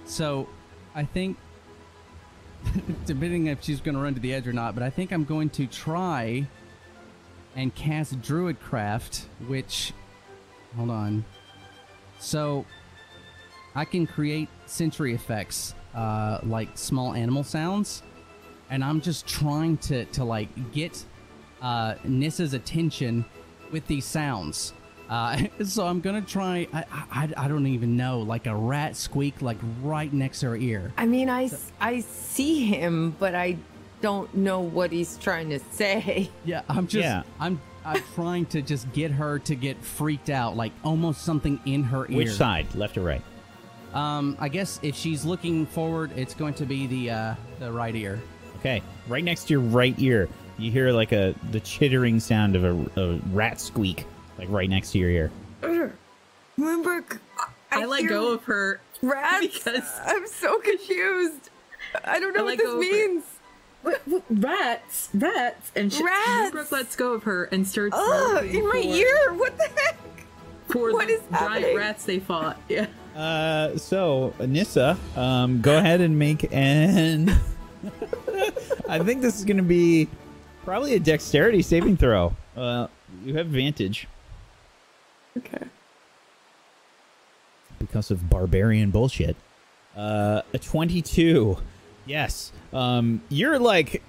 [0.04, 0.48] so
[0.94, 1.36] I think,
[3.06, 5.24] depending if she's going to run to the edge or not, but I think I'm
[5.24, 6.46] going to try
[7.56, 9.92] and cast Druidcraft, which,
[10.76, 11.24] hold on.
[12.18, 12.64] So
[13.74, 18.02] I can create sensory effects, uh, like small animal sounds,
[18.70, 21.04] and I'm just trying to to like get
[21.64, 23.24] uh, Nissa's attention
[23.72, 24.74] with these sounds.
[25.08, 26.68] Uh, so I'm gonna try.
[26.72, 30.56] I, I I don't even know, like a rat squeak, like right next to her
[30.56, 30.92] ear.
[30.96, 31.50] I mean, I
[31.80, 33.56] I see him, but I
[34.02, 36.30] don't know what he's trying to say.
[36.44, 37.02] Yeah, I'm just.
[37.02, 37.22] Yeah.
[37.40, 41.82] I'm I'm trying to just get her to get freaked out, like almost something in
[41.84, 42.16] her ear.
[42.18, 43.22] Which side, left or right?
[43.94, 47.94] Um, I guess if she's looking forward, it's going to be the uh, the right
[47.94, 48.20] ear.
[48.58, 50.28] Okay, right next to your right ear,
[50.58, 54.06] you hear like a the chittering sound of a, a rat squeak,
[54.38, 55.30] like right next to your ear.
[56.58, 57.18] Moonbrook,
[57.72, 59.46] I, I let go of her rats.
[59.46, 61.50] because I'm so confused.
[62.04, 62.90] I don't know I what this go of her.
[62.92, 63.24] means.
[63.82, 66.52] What, what, rats, rats, and she, Rats!
[66.52, 69.34] Brooke lets go of her and starts Ugh, looking in my for, ear.
[69.34, 69.96] What the heck?
[70.68, 71.76] for What the is giant happening?
[71.76, 72.58] rats they fought.
[72.70, 72.86] Yeah.
[73.14, 77.28] Uh, so Nissa, um, go ahead and make an.
[78.88, 80.08] I think this is going to be
[80.64, 82.34] probably a dexterity saving throw.
[82.56, 82.86] Uh,
[83.24, 84.06] you have advantage
[85.36, 85.66] Okay.
[87.78, 89.36] because of barbarian bullshit.
[89.96, 91.56] Uh, a twenty-two.
[92.06, 92.52] Yes.
[92.72, 94.02] Um, you're like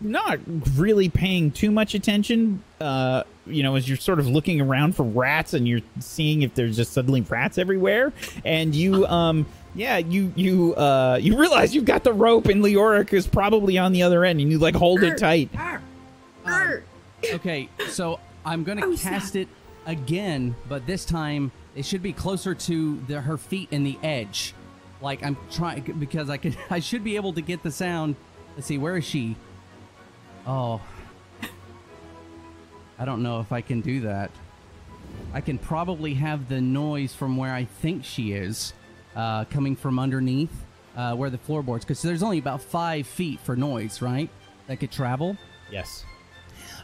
[0.00, 0.38] not
[0.74, 2.62] really paying too much attention.
[2.80, 6.54] Uh, you know, as you're sort of looking around for rats and you're seeing if
[6.54, 8.12] there's just suddenly rats everywhere,
[8.44, 13.12] and you, um, yeah, you you uh you realize you've got the rope and Leoric
[13.12, 15.50] is probably on the other end, and you like hold it tight.
[16.46, 16.82] Um,
[17.34, 19.48] okay, so I'm gonna Oh, cast it
[19.86, 24.54] again, but this time it should be closer to the, her feet and the edge.
[25.00, 28.16] Like I'm trying because I could I should be able to get the sound.
[28.54, 29.36] Let's see, where is she?
[30.46, 30.80] Oh,
[32.98, 34.30] I don't know if I can do that.
[35.32, 38.72] I can probably have the noise from where I think she is,
[39.14, 40.52] uh, coming from underneath
[40.96, 41.84] uh, where the floorboards.
[41.84, 44.30] Because there's only about five feet for noise, right?
[44.66, 45.36] That could travel.
[45.70, 46.04] Yes.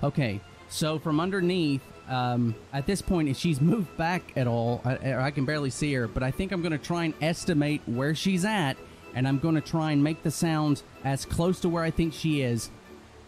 [0.03, 5.15] Okay, so from underneath, um, at this point, if she's moved back at all, I,
[5.15, 8.15] I can barely see her, but I think I'm going to try and estimate where
[8.15, 8.77] she's at,
[9.15, 12.13] and I'm going to try and make the sound as close to where I think
[12.15, 12.71] she is,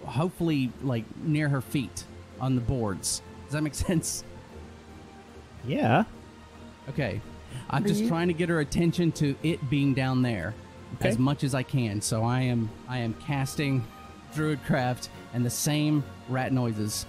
[0.04, 2.04] hopefully, like near her feet
[2.40, 3.22] on the boards.
[3.44, 4.24] Does that make sense?
[5.66, 6.04] Yeah.
[6.88, 7.20] Okay.
[7.70, 10.54] I'm just trying to get her attention to it being down there
[10.96, 11.08] Okay.
[11.08, 12.00] as much as I can.
[12.00, 13.84] So I am I am casting
[14.34, 17.04] Druidcraft and the same rat noises.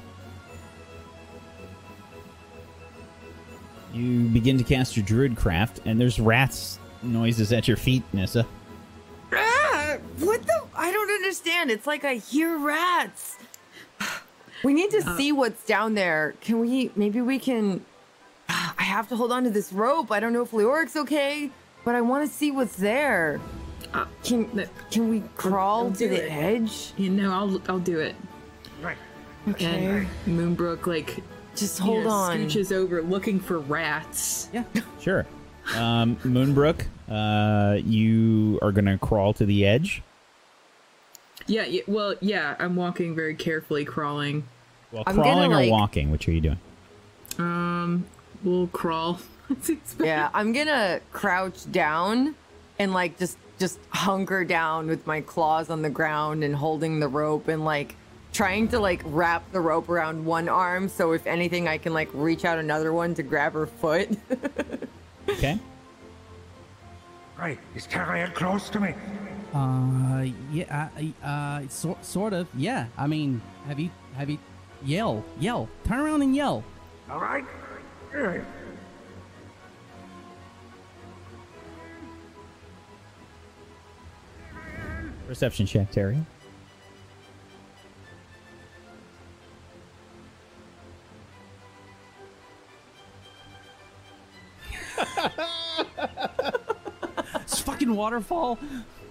[3.94, 8.46] You begin to cast your druidcraft, and there's rats noises at your feet, Nissa.
[9.32, 10.62] Ah, what the?
[10.76, 11.72] I don't understand.
[11.72, 13.38] It's like I hear rats.
[14.64, 16.34] We need to Uh, see what's down there.
[16.42, 16.92] Can we?
[16.96, 17.86] Maybe we can.
[18.50, 20.12] I have to hold on to this rope.
[20.12, 21.50] I don't know if Leoric's okay,
[21.86, 23.40] but I want to see what's there.
[23.96, 26.32] Uh, Can Can we crawl I'll to the it.
[26.32, 26.92] edge?
[26.98, 28.16] You know, I'll I'll do it.
[28.82, 28.98] Right.
[29.48, 30.06] Okay.
[30.26, 31.24] And Moonbrook like
[31.56, 32.38] Just you hold know, on.
[32.40, 34.50] scooches over looking for rats.
[34.54, 34.64] Yeah.
[35.00, 35.26] Sure.
[35.76, 40.02] Um, Moonbrook, uh, you are gonna crawl to the edge.
[41.48, 41.82] Yeah, yeah.
[41.88, 42.56] Well, yeah.
[42.60, 44.44] I'm walking very carefully, crawling.
[44.92, 46.10] Well, I'm gonna, crawling or like- walking?
[46.12, 46.60] Which are you doing?
[47.38, 48.06] Um,
[48.44, 49.20] we'll crawl.
[50.00, 52.34] Yeah, I'm gonna crouch down
[52.80, 57.08] and like just just hunker down with my claws on the ground and holding the
[57.08, 57.96] rope and like
[58.34, 62.10] trying to like wrap the rope around one arm so if anything I can like
[62.14, 64.10] reach out another one to grab her foot.
[65.28, 65.60] Okay.
[67.38, 67.60] Right.
[67.76, 68.94] Is Teriel close to me?
[69.54, 70.90] Uh, yeah.
[70.98, 72.48] Uh, uh, so, sort of.
[72.56, 72.88] Yeah.
[72.98, 74.38] I mean, have you have you
[74.84, 76.64] yell yell turn around and yell.
[77.10, 77.44] All right.
[78.16, 78.22] All
[85.28, 86.18] Perception check, Terry.
[97.42, 98.56] It's fucking waterfall.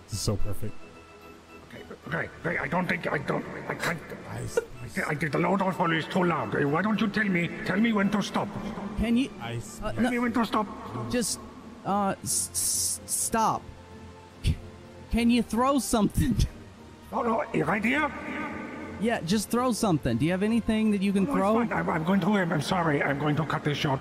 [0.04, 0.74] This is so perfect.
[1.72, 1.82] Okay.
[2.08, 2.28] Okay.
[2.44, 2.58] okay.
[2.58, 3.44] I don't think I don't.
[3.68, 3.98] I can't.
[4.28, 6.54] I, I, I think the loud waterfall is too loud.
[6.64, 7.48] Why don't you tell me?
[7.64, 8.48] Tell me when to stop.
[8.98, 10.66] Can you I, uh, Tell no, me when to stop.
[11.10, 11.38] just
[11.86, 13.62] uh s- s- stop?
[15.14, 16.34] Can you throw something?
[17.12, 18.10] Oh no, your idea?
[19.00, 20.16] Yeah, just throw something.
[20.16, 21.58] Do you have anything that you can no, throw?
[21.60, 22.50] I'm, I'm, going to leave.
[22.50, 23.00] I'm sorry.
[23.00, 24.00] I'm going to cut this short.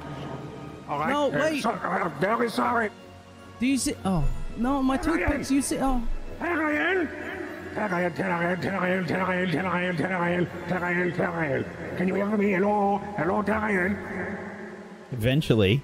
[0.89, 1.09] All right.
[1.11, 1.63] No, wait.
[1.67, 2.89] I'm, I'm very sorry.
[3.59, 3.93] Do you see?
[4.03, 4.23] Oh
[4.57, 5.51] no, my toothpicks.
[5.51, 5.77] You see?
[5.77, 6.01] Oh.
[6.41, 7.07] Ariel.
[7.75, 11.63] Ariel, Ariel, Ariel, Ariel, Ariel, Ariel, Ariel, Ariel.
[11.95, 12.53] Can you hear me?
[12.53, 13.95] Hello, hello, Ariel.
[15.11, 15.83] Eventually,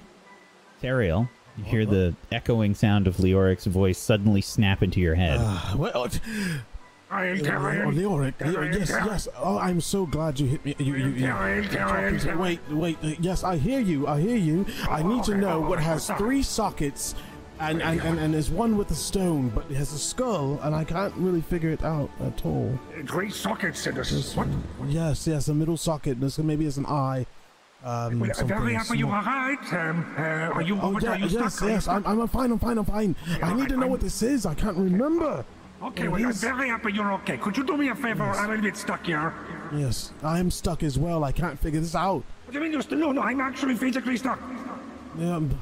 [0.82, 1.28] Ariel
[1.60, 5.38] you hear the echoing sound of Leoric's voice suddenly snap into your head.
[5.76, 5.94] what?
[5.94, 6.60] Oh, Teriel.
[7.12, 7.92] Oh, Teriel.
[7.94, 9.28] Leoric, Leoric, yes, yes.
[9.36, 10.76] Oh, I'm so glad you hit me.
[10.78, 12.38] You, you, you, you're Teriel, talking to- Teriel.
[12.38, 12.98] Wait, wait.
[13.02, 14.06] uh, Yes, I hear you.
[14.06, 14.64] I hear you.
[14.88, 17.14] I need to know what has three sockets
[17.58, 20.74] And, and, and, and there's one with a stone, but it has a skull, and
[20.74, 22.78] I can't really figure it out at all.
[23.06, 24.34] Three sockets in this.
[24.34, 24.48] What?
[24.88, 26.20] Yes, yes, a middle socket.
[26.20, 27.26] There's maybe there's an eye.
[27.82, 29.72] Um, Well, very happy you are right.
[29.72, 30.78] Um, uh, are you?
[30.80, 31.68] Oh, yeah, are you yes, stuck?
[31.68, 31.88] Yes.
[31.88, 32.12] I'm, stuck?
[32.12, 32.50] I'm fine.
[32.52, 32.78] I'm fine.
[32.78, 33.16] I'm fine.
[33.42, 34.44] I need to know what this is.
[34.44, 35.44] I can't remember.
[35.82, 37.38] Okay, well, I'm very happy you're okay.
[37.38, 38.24] Could you do me a favor?
[38.24, 38.36] Yes.
[38.38, 39.32] I'm a bit stuck here.
[39.74, 41.24] Yes, I am stuck as well.
[41.24, 42.22] I can't figure this out.
[42.44, 42.98] What do you mean you're still?
[42.98, 44.38] No, no, I'm actually physically stuck.
[45.18, 45.58] Yeah, I'm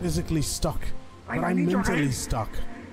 [0.00, 0.80] physically stuck,
[1.28, 2.48] I- but I I'm mentally stuck.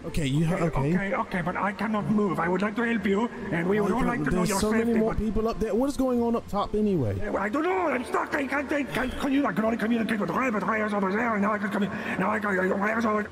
[0.08, 0.94] Okay, you ha- okay?
[0.94, 2.40] Okay, okay, but I cannot move.
[2.40, 4.60] I would like to help you, and we would all like to know There's your
[4.60, 4.86] so safety.
[4.86, 5.74] many more people up there.
[5.74, 7.20] What is going on up top anyway?
[7.36, 7.88] I don't know.
[7.88, 8.34] I'm stuck.
[8.36, 8.72] I can't.
[8.72, 9.20] I can't.
[9.20, 9.46] Can you?
[9.48, 11.70] I can only communicate with Ray, but Ray is over there, and now I can
[11.70, 12.20] communicate.
[12.20, 12.50] Now I can.
[12.52, 13.30] Ray is over.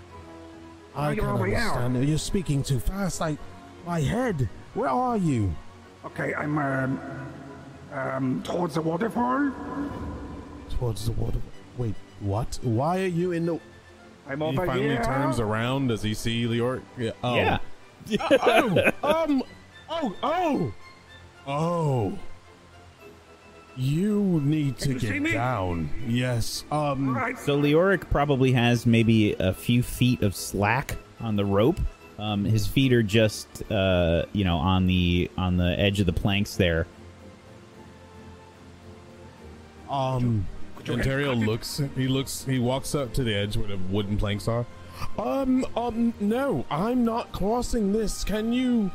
[0.96, 2.08] I can understand.
[2.10, 3.20] You're speaking too fast.
[3.22, 3.38] Like
[3.86, 4.50] my head.
[4.74, 5.54] Where are you?
[6.06, 7.00] Okay, I'm um,
[7.94, 9.52] um towards the waterfall.
[10.80, 11.40] Towards the water.
[11.78, 12.60] Wait, what?
[12.64, 13.60] Why are you in the?
[14.28, 15.04] I'm He over finally here.
[15.04, 15.88] turns around.
[15.88, 16.82] Does he see Leoric?
[16.98, 17.12] Yeah.
[17.24, 17.36] Oh.
[17.36, 17.58] Yeah.
[18.32, 19.44] oh, um,
[19.90, 20.74] oh, oh,
[21.48, 22.20] oh.
[23.76, 25.90] You need to you get down.
[26.08, 26.64] Yes.
[26.72, 27.10] Um.
[27.10, 27.38] All right.
[27.38, 31.80] So Leoric probably has maybe a few feet of slack on the rope.
[32.20, 36.14] Um, his feet are just, uh, you know, on the on the edge of the
[36.14, 36.86] planks there.
[39.90, 40.46] Um.
[40.86, 41.82] You Ontario looks.
[41.96, 42.44] He looks.
[42.46, 44.66] He walks up to the edge where the wooden planks are.
[45.18, 45.66] Um.
[45.76, 46.14] Um.
[46.20, 48.24] No, I'm not crossing this.
[48.24, 48.92] Can you?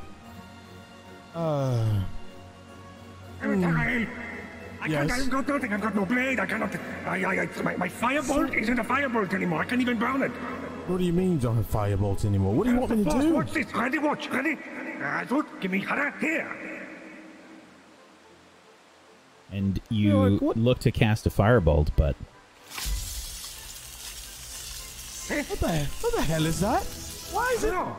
[1.35, 2.01] Uh.
[3.43, 4.09] I'm tired.
[4.81, 5.11] I Yes.
[5.11, 5.23] can't.
[5.23, 5.73] I've got nothing.
[5.73, 6.41] I've got no blade.
[6.41, 6.75] I cannot.
[7.07, 7.25] I.
[7.25, 7.43] I.
[7.43, 9.63] I my, my firebolt isn't a firebolt anymore.
[9.63, 10.31] I can't even burn it.
[10.89, 12.55] What do you mean you don't have firebolt anymore?
[12.55, 13.35] What do you want me to Boss, do?
[13.35, 13.75] Watch this.
[13.75, 13.99] Ready?
[13.99, 14.29] Watch.
[14.31, 14.57] Ready?
[15.03, 15.47] Uh, good.
[15.61, 16.68] Give me Hannah here.
[19.53, 22.17] And you Leoric, what- look to cast a firebolt, but
[25.29, 25.87] What the?
[26.01, 26.83] What the hell is that?
[27.33, 27.97] Why is I it know.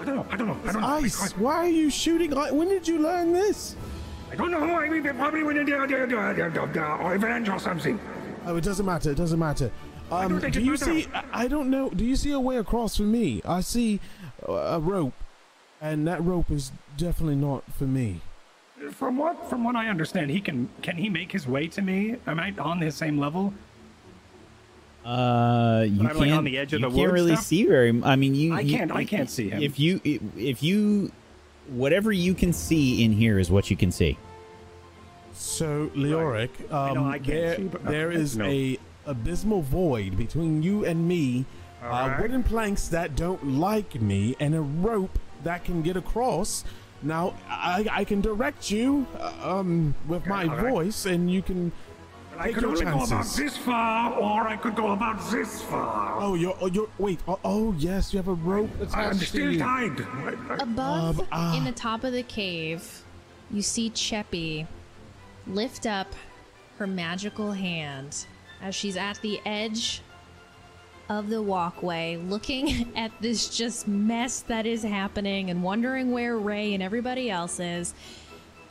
[0.00, 0.26] I don't know.
[0.30, 0.56] I don't know.
[0.68, 0.88] I don't know.
[0.88, 1.30] ice?
[1.36, 2.36] Why are you shooting?
[2.36, 3.76] i- When did you learn this?
[4.32, 4.78] I don't know.
[4.78, 5.42] I mean, they probably
[6.34, 7.98] there, there, or revenge or something.
[8.46, 9.10] Oh, it doesn't matter.
[9.10, 9.70] It doesn't matter.
[10.10, 10.86] Um, don't think do it you matters.
[11.04, 11.06] see?
[11.14, 11.90] I I don't know.
[11.90, 13.42] Do you see a way across for me?
[13.44, 14.00] I see
[14.48, 15.12] uh, a rope,
[15.80, 18.20] and that rope is definitely not for me.
[18.92, 22.16] From what from what I understand, he can can he make his way to me?
[22.26, 23.52] Am I on the same level?
[25.04, 26.18] uh, you I'm, can't.
[26.18, 27.44] like, on the edge of you the can't really stuff?
[27.46, 27.88] see very.
[27.90, 28.52] m- I mean, you.
[28.54, 29.62] I you- can't- I can't see him.
[29.62, 31.10] If you if you
[31.68, 34.16] whatever you can see in here is what you can see.
[35.32, 38.44] So, Leoric, um, know I can't there, see, but- there is No.
[38.46, 41.44] a abysmal void between you and me.
[41.82, 42.20] Uh, Alright.
[42.20, 46.62] wooden planks that don't like me, and a rope that can get across.
[47.02, 50.70] Now, I, I can direct you uh, um, with my alright.
[50.72, 51.72] voice, and you can
[52.38, 55.62] I take could your only go about this far, or I could go about this
[55.62, 56.20] far.
[56.20, 57.20] Oh, you're, oh, you're, wait.
[57.26, 60.00] Oh, oh, yes, you have a rope attached I'm still tied.
[60.60, 61.56] Above, Um, ah.
[61.56, 63.02] in the top of the cave,
[63.50, 64.66] you see Cheppy
[65.46, 66.14] lift up
[66.78, 68.26] her magical hand
[68.62, 70.02] as she's at the edge
[71.10, 76.72] of the walkway, looking at this just mess that is happening and wondering where Ray
[76.72, 77.92] and everybody else is.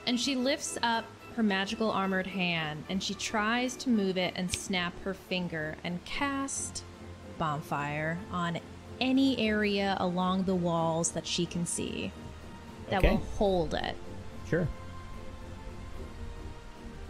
[0.07, 1.03] And she lifts up
[1.35, 6.03] her magical armored hand and she tries to move it and snap her finger and
[6.05, 6.84] cast
[7.38, 8.59] bonfire on
[9.01, 12.11] any area along the walls that she can see
[12.89, 13.09] that Okay.
[13.11, 13.95] will hold it.
[14.49, 14.68] Sure.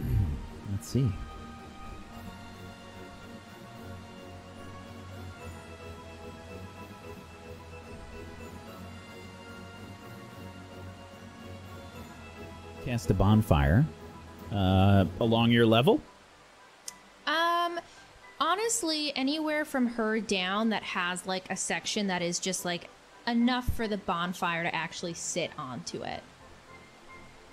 [0.72, 1.08] Let's see.
[12.84, 13.84] Cast a bonfire
[14.52, 16.00] uh, along your level.
[17.26, 17.78] Um,
[18.40, 22.88] honestly, anywhere from her down that has like a section that is just like
[23.26, 26.22] enough for the bonfire to actually sit onto it.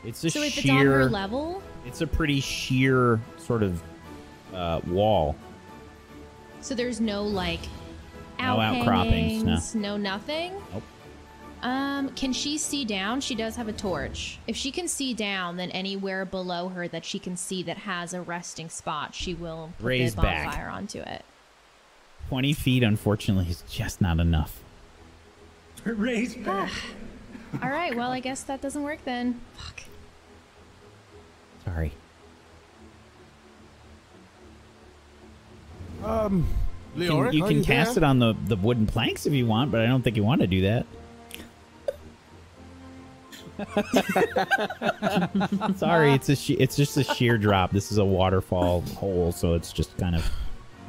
[0.06, 0.62] It's a so if sheer.
[0.62, 3.82] it's on her level, It's a pretty sheer sort of
[4.54, 5.36] uh, wall.
[6.62, 7.60] so there's no like
[8.40, 9.82] No outcroppings, no.
[9.82, 10.54] no nothing.
[10.74, 10.84] Nope.
[11.64, 13.20] Um, can she see down?
[13.22, 14.38] She does have a torch.
[14.48, 18.14] If she can see down, then anywhere below her that she can see that has
[18.14, 20.46] a resting spot, she will put Raise the back.
[20.46, 21.26] bonfire onto it.
[22.30, 24.60] 20 feet, unfortunately, is just not enough.
[25.86, 26.72] Raise back.
[27.64, 29.40] All right, well, I guess that doesn't work then.
[29.56, 29.84] Fuck.
[31.66, 31.92] Sorry.
[36.04, 36.46] Um,
[36.96, 38.04] You can, you can cast there?
[38.04, 40.42] it on the, the wooden planks if you want, but I don't think you want
[40.42, 40.86] to do that.
[45.78, 47.72] Sorry, it's a it's just a sheer drop.
[47.72, 50.30] This is a waterfall hole, so it's just kind of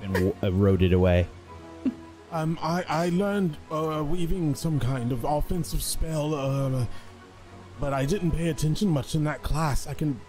[0.01, 1.27] been eroded away.
[2.31, 6.85] Um, I I learned uh, weaving some kind of offensive spell, uh,
[7.81, 9.87] but I didn't pay attention much in that class.
[9.87, 10.21] I can.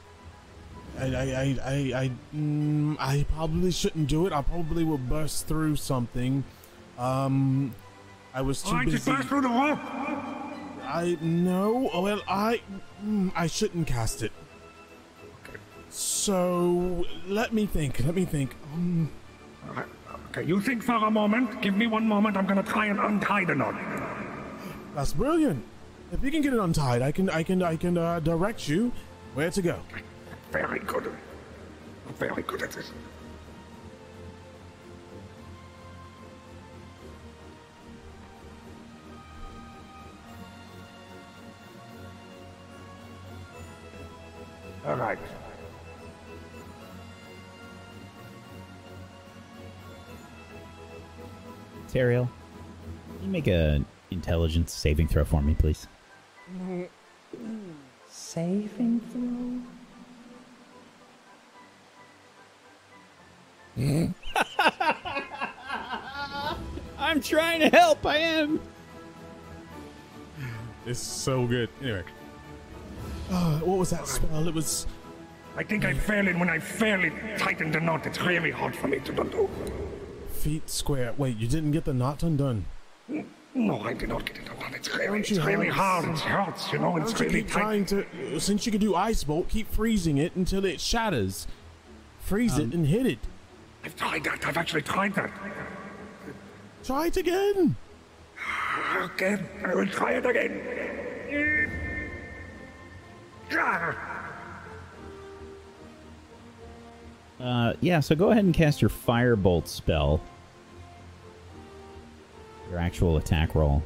[0.98, 4.34] I I I I I, mm, I probably shouldn't do it.
[4.34, 6.46] I probably will burst through something.
[6.98, 7.76] Um,
[8.34, 9.18] I was too I just busy.
[10.90, 11.90] I no.
[11.94, 12.62] Well, I
[13.06, 14.32] mm, I shouldn't cast it.
[15.90, 18.04] So let me think.
[18.06, 18.56] Let me think.
[18.74, 19.12] Um,
[20.32, 21.60] Okay, you think for a moment.
[21.60, 22.38] Give me one moment.
[22.38, 23.74] I'm gonna try and untie the knot.
[24.94, 25.64] That's brilliant.
[26.12, 28.92] If you can get it untied, I can I can I can uh, direct you
[29.34, 29.80] where to go.
[30.52, 31.12] Very good.
[32.18, 32.92] Very good at this.
[44.90, 45.20] All right.
[51.90, 52.28] Teriel,
[53.18, 55.86] can you make an intelligence saving throw for me, please?
[58.10, 59.62] Saving throw?
[66.98, 68.04] I'm trying to help.
[68.08, 68.60] I am.
[70.88, 71.70] It's so good.
[71.80, 72.04] Anyway,
[73.30, 74.48] uh, what was that spell?
[74.48, 74.88] It was
[75.56, 78.06] I think I failed when I fairly tightened the knot.
[78.06, 79.50] It's really hard for me to undo.
[80.32, 81.14] feet square.
[81.18, 82.66] Wait, you didn't get the knot undone.
[83.56, 84.74] No, I did not get it undone.
[84.74, 86.06] It's really, it's really hard.
[86.08, 86.96] It hurts, you know.
[86.98, 88.06] It's you really trying to?
[88.40, 91.46] Since you can do ice bolt, keep freezing it until it shatters.
[92.20, 93.20] Freeze Um, it and hit it.
[93.84, 94.46] I've tried that.
[94.46, 95.32] I've actually tried that.
[96.84, 97.76] Try it again.
[98.98, 101.69] Again, I will try it again.
[107.40, 110.22] Uh, yeah, so go ahead and cast your Firebolt spell.
[112.70, 113.84] Your actual attack roll.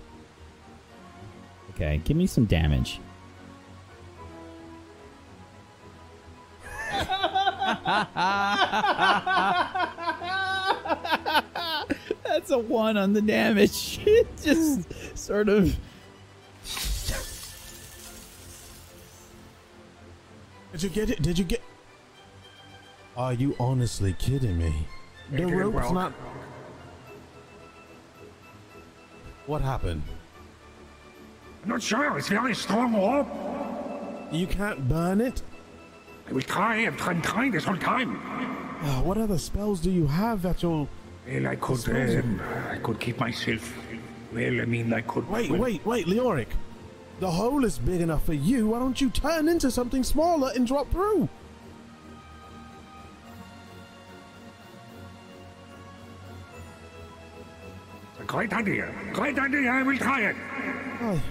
[1.71, 2.99] Okay, give me some damage.
[12.23, 13.99] That's a one on the damage.
[14.05, 15.75] It just sort of.
[20.73, 21.21] Did you get it?
[21.21, 21.61] Did you get?
[23.15, 24.73] Are you honestly kidding me?
[25.31, 25.93] The rope's well.
[25.93, 26.13] not.
[29.45, 30.01] What happened?
[31.63, 32.17] I'm not sure.
[32.17, 33.27] It's very strong rope.
[34.33, 35.43] You can't burn it.
[36.27, 36.87] I will try.
[36.87, 38.15] I've tried trying this whole time.
[38.81, 40.89] Uh, what other spells do you have that you'll?
[41.27, 42.41] Well, I could, um,
[42.71, 43.77] I could keep myself.
[44.33, 45.29] Well, I mean, I could.
[45.29, 46.47] Wait, well, wait, wait, Leoric.
[47.23, 48.67] The hole is big enough for you.
[48.67, 51.29] Why don't you turn into something smaller and drop through?
[58.19, 58.93] A great idea.
[59.13, 59.71] Great idea.
[59.71, 60.35] I will try it.
[60.99, 61.21] Oh,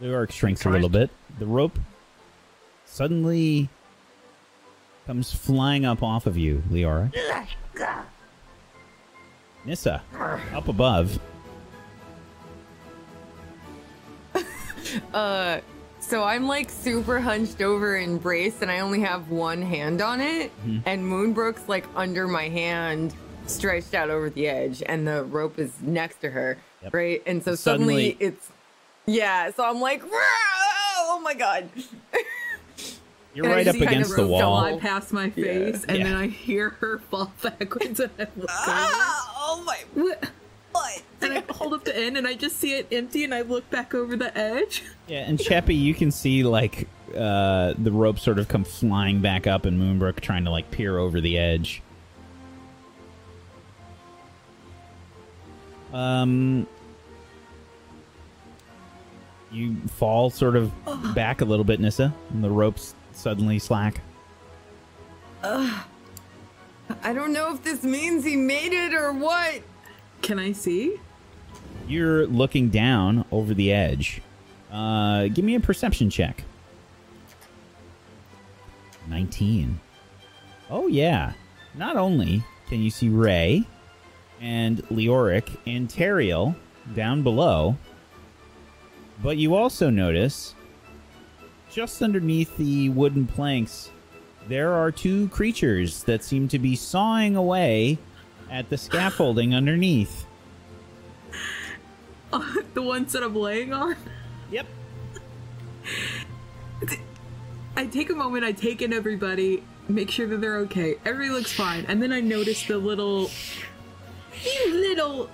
[0.00, 1.10] The arc shrinks a little bit.
[1.38, 1.78] The rope
[2.86, 3.68] suddenly
[5.06, 7.12] comes flying up off of you, Leora.
[9.64, 10.02] Nissa,
[10.54, 11.18] up above.
[15.12, 15.60] Uh,
[15.98, 20.20] so I'm like super hunched over and braced, and I only have one hand on
[20.20, 20.52] it.
[20.64, 20.82] Mhm.
[20.86, 23.12] And Moonbrook's like under my hand,
[23.48, 26.94] stretched out over the edge, and the rope is next to her, Yep.
[26.94, 27.22] right?
[27.26, 28.48] And so suddenly, Suddenly- it's
[29.06, 29.50] yeah.
[29.50, 30.10] So I'm like, "Rah!"
[31.08, 31.68] oh my god.
[33.36, 34.68] You're And I right just up kind against of the fell wall.
[34.70, 36.04] Fly past my face, and Yeah.
[36.04, 40.16] then I hear her fall backwards, and I look Ah, oh my over.
[40.72, 41.02] what?
[41.20, 43.68] And I hold up the end, and I just see it empty, and I look
[43.70, 44.82] back over the edge.
[45.08, 49.46] Yeah, and Cheppy, you can see like uh, the rope sort of come flying back
[49.46, 51.80] up, and Moonbrook trying to like peer over the edge.
[55.92, 56.66] Um,
[59.52, 60.72] you fall sort of
[61.14, 64.00] back a little bit, Nissa, and the rope's suddenly slack.
[65.42, 65.84] Ugh.
[67.02, 69.62] I don't know if this means he made it or what.
[70.22, 71.00] Can I see?
[71.88, 74.22] You're looking down over the edge.
[74.70, 76.44] Uh, give me a perception check.
[79.08, 79.80] 19.
[80.68, 81.32] Oh, yeah.
[81.74, 83.64] Not only can you see Ray
[84.40, 86.56] and Leoric and Teriel
[86.94, 87.76] down below,
[89.22, 90.55] but you also notice
[91.76, 93.90] just underneath the wooden planks,
[94.48, 97.98] there are two creatures that seem to be sawing away
[98.50, 100.24] at the scaffolding underneath.
[102.72, 103.94] the ones that I'm laying on.
[104.50, 104.66] Yep.
[107.76, 110.94] I take a moment, I take in everybody, make sure that they're okay.
[111.04, 111.84] Everybody looks fine.
[111.88, 113.30] And then I notice the little
[114.42, 115.28] these little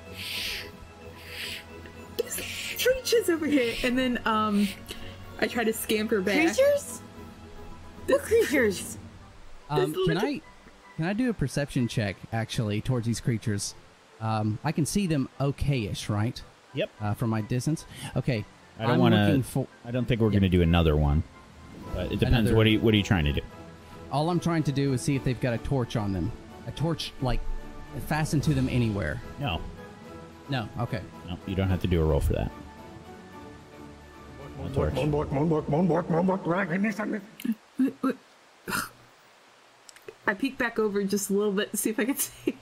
[2.17, 3.77] these creatures over here.
[3.85, 4.67] And then um
[5.43, 6.37] I try to scamper back.
[6.55, 7.03] Creatures?
[8.07, 8.97] What creatures?
[9.69, 10.41] Um, can I
[10.97, 13.75] can I do a perception check actually towards these creatures?
[14.21, 16.41] Um, I can see them okayish, right?
[16.75, 16.91] Yep.
[17.01, 17.85] Uh, from my distance.
[18.17, 18.45] Okay.
[18.79, 19.43] I don't want to.
[19.43, 21.23] for- I don't think we're going to do another one.
[21.95, 22.39] But it depends.
[22.51, 23.41] Another- What are you What are you trying to do?
[24.11, 26.31] All I'm trying to do is see if they've got a torch on them.
[26.67, 27.41] A torch like
[28.07, 29.21] fastened to them anywhere.
[29.41, 29.61] No.
[30.49, 30.69] No.
[30.81, 31.01] Okay.
[31.29, 32.51] No, you don't have to do a roll for that.
[40.27, 42.57] I peek back over just a little bit to see if I can see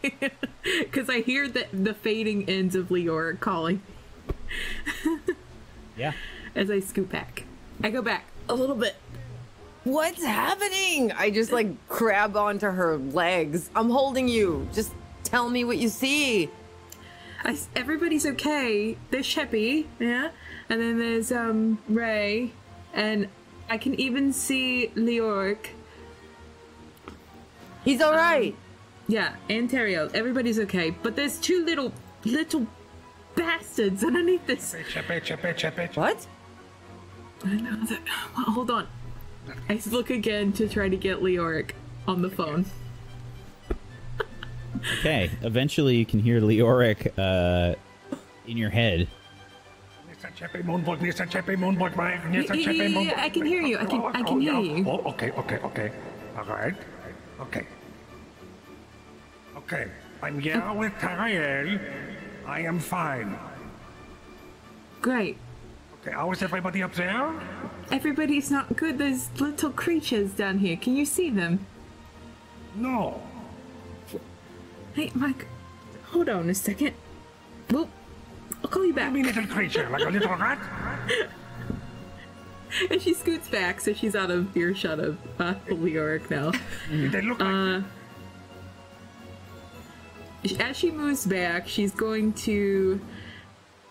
[0.78, 3.82] because I hear the the fading ends of Leora calling.
[5.96, 6.12] Yeah.
[6.54, 7.44] As I scoot back,
[7.82, 8.96] I go back a little bit.
[9.84, 11.12] What's happening?
[11.12, 13.70] I just like grab onto her legs.
[13.74, 14.68] I'm holding you.
[14.72, 16.50] Just tell me what you see.
[17.44, 18.96] I, everybody's okay.
[19.10, 20.30] There's Cheppy, yeah,
[20.70, 22.52] and then there's um Ray,
[22.94, 23.28] and
[23.68, 25.70] I can even see Leoric.
[27.84, 28.54] He's all right.
[29.08, 30.14] yeah, and Teriel.
[30.14, 31.92] Everybody's okay, but there's two little
[32.24, 32.66] little
[33.34, 34.74] bastards underneath this.
[35.96, 36.26] What?
[37.44, 38.00] I know that.
[38.36, 38.86] Well, hold on.
[39.68, 41.72] I look again to try to get Leoric
[42.06, 42.66] on the phone.
[44.98, 45.30] Okay.
[45.42, 47.74] Eventually, you can hear Leoric uh,
[48.46, 49.08] in your head.
[50.40, 52.18] Cheppy, Moonbrook, Nissa Cheppy, Moonbrook, right?
[52.30, 53.22] Nissa Yeah, Cheppy, yeah, yeah.
[53.22, 53.76] I can hear you.
[53.76, 54.84] I can- I can oh, hear oh, you.
[54.88, 55.92] Oh, okay, okay, okay.
[56.38, 56.74] All right.
[57.40, 57.66] Okay.
[59.54, 59.86] Okay.
[60.22, 61.78] I'm here with Teriel.
[62.46, 63.38] I am fine.
[65.02, 65.36] Great.
[66.00, 67.34] Okay, how is everybody up there?
[67.92, 68.96] Everybody's not good.
[68.96, 70.76] There's little creatures down here.
[70.76, 71.66] Can you see them?
[72.74, 73.20] No.
[74.94, 75.46] Hey, Mike.
[76.12, 76.94] Hold on a second.
[77.70, 77.90] Well,
[78.62, 79.12] I'll call you back.
[79.12, 80.58] Mean, little creature, like a little rat?
[82.90, 86.52] and she scoots back, so she's out of earshot of uh, Leoric now.
[86.90, 87.48] They look like.
[87.48, 87.82] Uh,
[90.58, 93.00] as she moves back, she's going to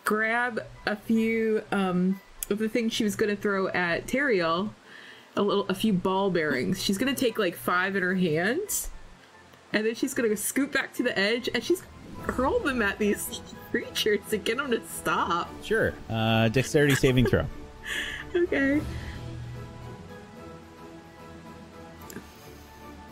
[0.04, 2.20] grab a few um,
[2.50, 4.72] of the things she was going to throw at Teriel,
[5.36, 6.84] a little, a few ball bearings.
[6.84, 8.90] She's going to take like five in her hands,
[9.72, 11.84] and then she's going to scoot back to the edge, and she's
[12.32, 13.42] hurl them at these
[13.72, 15.50] creatures to get them to stop.
[15.64, 15.94] Sure.
[16.10, 17.46] Uh, dexterity saving throw.
[18.36, 18.80] Okay.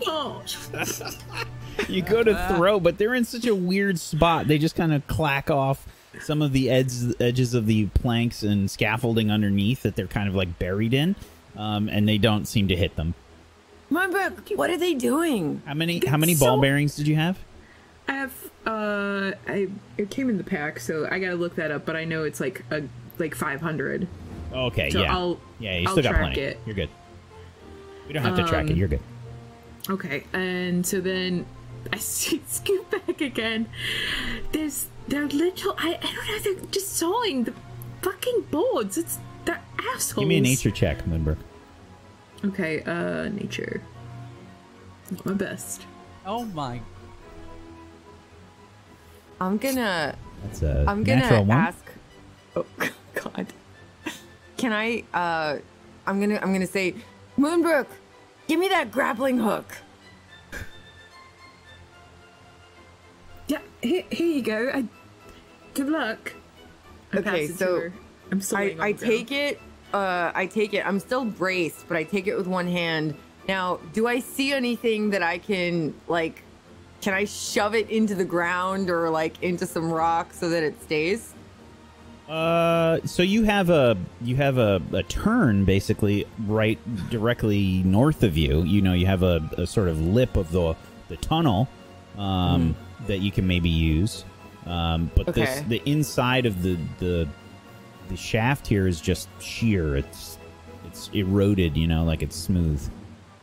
[0.05, 0.43] Oh.
[1.89, 4.47] You go to throw, but they're in such a weird spot.
[4.47, 5.85] They just kind of clack off
[6.21, 10.33] some of the edges edges of the planks and scaffolding underneath that they're kind of
[10.33, 11.15] like buried in,
[11.55, 13.13] um, and they don't seem to hit them.
[13.91, 15.61] Moonbrook, what are they doing?
[15.65, 17.37] How many how many ball so- bearings did you have?
[18.07, 18.33] I have
[18.67, 19.67] uh I
[19.97, 22.39] it came in the pack, so I gotta look that up, but I know it's
[22.39, 22.83] like a
[23.17, 24.07] like five hundred.
[24.53, 26.41] Okay, So yeah, I'll- yeah, you I'll still got track plenty.
[26.41, 26.59] it.
[26.65, 26.89] You're good.
[28.07, 28.71] We don't have to track it.
[28.71, 29.01] Um, You're good.
[29.89, 31.45] Okay, and so then
[31.93, 33.67] I see- scoot back again.
[34.51, 37.53] There's they're little I, I don't know, they're just sawing the
[38.01, 38.97] fucking boards.
[38.97, 39.61] It's they're
[39.93, 40.19] assholes.
[40.19, 41.37] Give me a nature check, Moonbrook.
[42.45, 43.81] Okay, uh nature.
[45.11, 45.85] Not my best.
[46.25, 46.81] Oh my.
[49.39, 50.15] I'm gonna.
[50.43, 51.57] That's a I'm gonna natural one.
[51.57, 51.85] ask.
[52.55, 52.65] Oh
[53.13, 53.47] God.
[54.57, 55.03] Can I?
[55.13, 55.57] uh
[56.05, 56.39] I'm gonna.
[56.41, 56.95] I'm gonna say,
[57.37, 57.87] Moonbrook,
[58.47, 59.77] give me that grappling hook.
[63.47, 64.71] Yeah, here, here you go.
[64.73, 64.85] I,
[65.73, 66.33] good luck.
[67.13, 67.91] I Okay, so.
[68.29, 69.61] I'm still I, I take it.
[69.93, 70.85] Uh, I take it.
[70.85, 73.15] I'm still braced, but I take it with one hand.
[73.47, 76.43] Now, do I see anything that I can like?
[77.01, 80.81] Can I shove it into the ground or like into some rock so that it
[80.81, 81.33] stays?
[82.27, 86.77] Uh, so you have a you have a, a turn basically right
[87.09, 88.63] directly north of you.
[88.63, 90.75] You know, you have a, a sort of lip of the
[91.07, 91.69] the tunnel
[92.17, 92.75] um,
[93.05, 94.25] that you can maybe use.
[94.65, 97.29] Um, but this the inside of the the
[98.09, 99.95] the shaft here is just sheer.
[99.95, 100.37] It's
[100.85, 101.77] it's eroded.
[101.77, 102.85] You know, like it's smooth.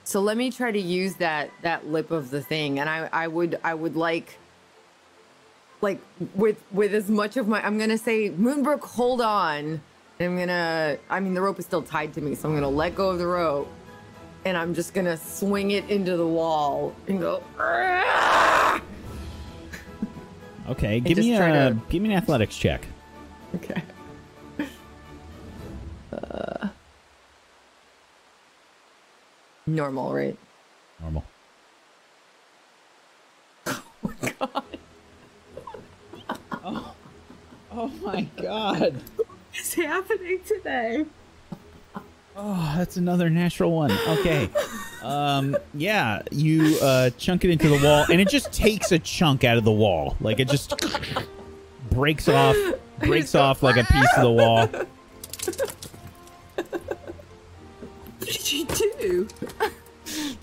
[0.05, 3.27] So let me try to use that that lip of the thing, and I I
[3.29, 4.39] would I would like
[5.81, 5.99] like
[6.35, 9.81] with with as much of my I'm gonna say Moonbrook, hold on.
[10.21, 12.95] I'm gonna I mean the rope is still tied to me, so I'm gonna let
[12.95, 13.69] go of the rope,
[14.45, 17.43] and I'm just gonna swing it into the wall and go.
[20.69, 21.39] Okay, give me a
[21.71, 22.87] to- give me an athletics check.
[23.57, 23.83] Okay.
[29.67, 30.37] Normal, right?
[31.01, 31.25] Normal.
[33.67, 34.65] Oh my god.
[36.53, 36.95] Oh.
[37.73, 39.03] oh my god.
[39.51, 41.05] What's happening today?
[42.37, 43.93] Oh, that's another natural one.
[44.09, 44.51] Okay.
[45.03, 49.45] Um, yeah, you uh, chunk it into the wall, and it just takes a chunk
[49.45, 50.17] out of the wall.
[50.21, 50.75] Like it just
[51.91, 52.57] breaks off,
[52.99, 54.69] breaks off like a piece of the wall.
[58.25, 59.29] Did you do?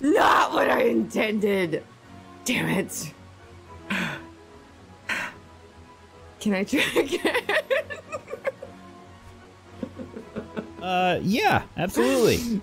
[0.00, 1.84] Not what I intended.
[2.44, 3.12] Damn it.
[6.40, 7.36] Can I try again?
[10.82, 12.60] Uh, yeah, absolutely.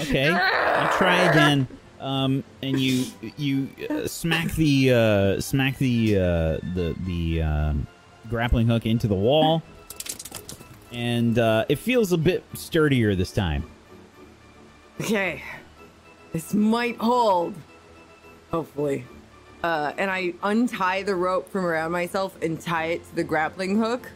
[0.00, 1.66] Okay, you try again,
[1.98, 3.06] um, and you
[3.36, 6.20] you uh, smack the uh, smack the uh,
[6.74, 7.86] the the um,
[8.28, 9.62] grappling hook into the wall,
[10.92, 13.64] and uh, it feels a bit sturdier this time.
[15.00, 15.42] Okay.
[16.32, 17.54] This might hold.
[18.50, 19.04] Hopefully.
[19.62, 23.78] Uh, and I untie the rope from around myself and tie it to the grappling
[23.78, 24.10] hook.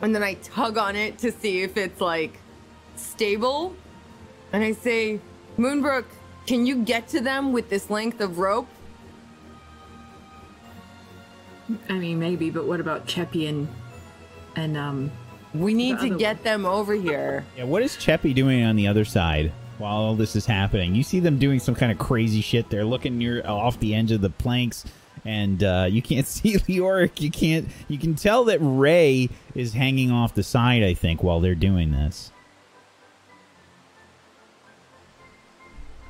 [0.00, 2.38] And then I tug on it to see if it's like
[2.96, 3.74] stable.
[4.52, 5.20] And I say,
[5.58, 6.06] Moonbrook,
[6.46, 8.68] can you get to them with this length of rope?
[11.88, 13.68] I mean, maybe, but what about Cheppy and
[14.56, 15.12] and um?
[15.54, 17.44] We need to other get them over here.
[17.56, 20.94] Yeah, what is Cheppy doing on the other side while all this is happening?
[20.94, 22.70] You see them doing some kind of crazy shit.
[22.70, 24.84] They're looking near off the edge of the planks,
[25.24, 27.20] and uh, you can't see Leoric.
[27.20, 27.68] You can't.
[27.88, 30.82] You can tell that Ray is hanging off the side.
[30.82, 32.30] I think while they're doing this.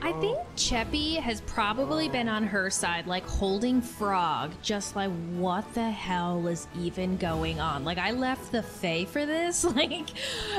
[0.03, 5.75] I think Cheppy has probably been on her side, like holding Frog, just like, what
[5.75, 7.85] the hell is even going on?
[7.85, 9.65] Like, I left the Fae for this?
[9.81, 10.11] Like,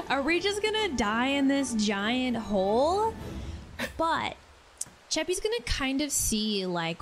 [0.09, 3.13] are we just gonna die in this giant hole?
[3.97, 4.35] But
[5.09, 7.01] Cheppy's gonna kind of see, like,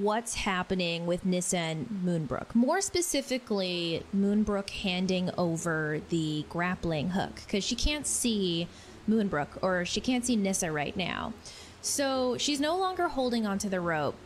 [0.00, 2.54] what's happening with Nissa and Moonbrook.
[2.54, 8.68] More specifically, Moonbrook handing over the grappling hook because she can't see
[9.08, 11.32] Moonbrook or she can't see Nissa right now.
[11.80, 14.16] So she's no longer holding onto the rope.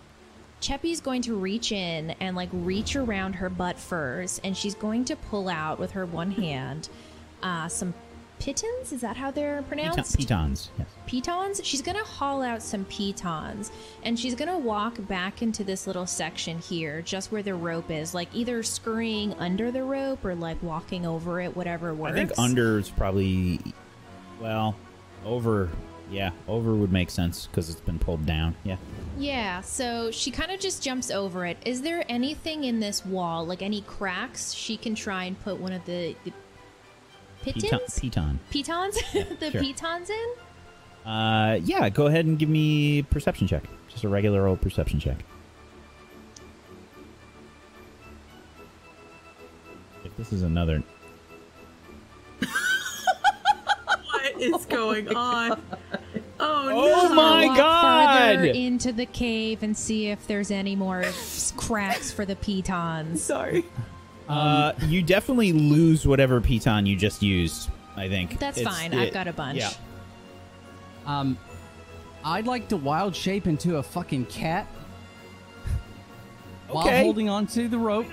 [0.61, 5.05] Cheppy's going to reach in and like reach around her butt furs and she's going
[5.07, 6.89] to pull out with her one hand
[7.43, 7.95] uh, some
[8.39, 8.93] pitons.
[8.93, 10.17] Is that how they're pronounced?
[10.17, 10.71] Pitons.
[10.79, 10.89] Yes.
[11.07, 11.61] pitons.
[11.65, 13.71] She's gonna haul out some pitons
[14.03, 18.15] and she's gonna walk back into this little section here, just where the rope is,
[18.15, 22.13] like either scurrying under the rope or like walking over it, whatever works.
[22.13, 23.61] I think under is probably
[24.43, 24.75] well
[25.25, 25.71] over.
[26.11, 28.55] Yeah, over would make sense because it's been pulled down.
[28.65, 28.77] Yeah.
[29.17, 31.57] Yeah, so she kind of just jumps over it.
[31.65, 35.73] Is there anything in this wall, like any cracks, she can try and put one
[35.73, 36.33] of the, the
[37.43, 37.99] pitons?
[37.99, 38.39] Piton.
[38.51, 38.99] Pitons?
[39.41, 39.61] the sure.
[39.63, 41.11] pitons in?
[41.11, 41.89] Uh, yeah.
[41.89, 43.65] Go ahead and give me perception check.
[43.89, 45.25] Just a regular old perception check.
[50.05, 50.83] If this is another,
[54.43, 55.63] is going on?
[56.41, 57.15] Oh, Oh no!
[57.15, 58.37] my Walk God!
[58.37, 61.05] Further into the cave and see if there's any more
[61.57, 63.23] cracks for the pitons.
[63.25, 63.65] Sorry.
[64.29, 67.71] uh, you definitely lose whatever piton you just used.
[67.97, 68.93] I think That's It's- fine.
[68.93, 69.59] it- I've got a bunch.
[69.59, 69.71] Yeah.
[71.07, 71.37] Um,
[72.25, 74.67] I'd like to wild shape into a fucking cat
[76.69, 77.03] while Okay.
[77.03, 78.07] holding onto the rope.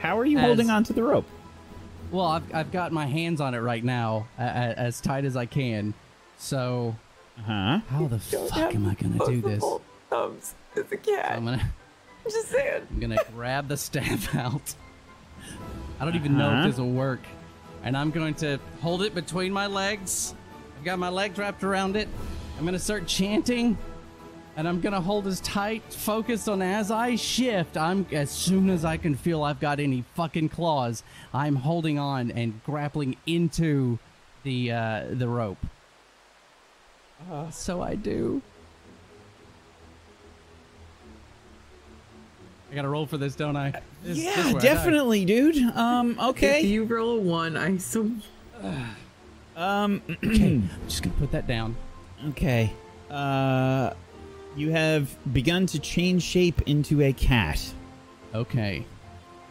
[0.00, 1.26] How are you As- holding onto the rope?
[2.10, 5.36] Well, I've, I've got my hands on it right now, a, a, as tight as
[5.36, 5.94] I can.
[6.38, 6.94] So,
[7.44, 7.80] Huh?
[7.90, 9.64] how the fuck am I gonna do this?
[10.10, 11.32] Thumbs as a cat.
[11.36, 11.60] I'm gonna,
[12.24, 12.86] I'm just saying.
[12.90, 14.74] I'm gonna grab the staff out.
[15.98, 16.68] I don't even know Uh-huh.
[16.68, 17.20] if this will work,
[17.82, 20.34] and I'm going to hold it between my legs.
[20.78, 22.08] I've got my legs wrapped around it.
[22.58, 23.76] I'm gonna start chanting,
[24.56, 27.76] and I'm gonna hold as tight, focused on as I shift.
[27.76, 31.02] I'm as soon as I can feel I've got any fucking claws,
[31.32, 33.98] I'm holding on and grappling into
[34.44, 35.58] the uh, the rope.
[37.50, 38.42] so I do.
[42.70, 43.70] I gotta roll for this, don't I?
[43.70, 45.56] This- this Yeah, where I definitely, dude.
[45.76, 46.60] Um, If okay.
[46.62, 48.10] you roll a one, I so
[49.56, 50.54] Um, okay.
[50.56, 51.76] I'm just gonna put that down.
[52.30, 52.72] okay.
[53.10, 53.90] Uh,
[54.56, 57.60] you have begun to change shape into a cat.
[58.34, 58.84] Okay.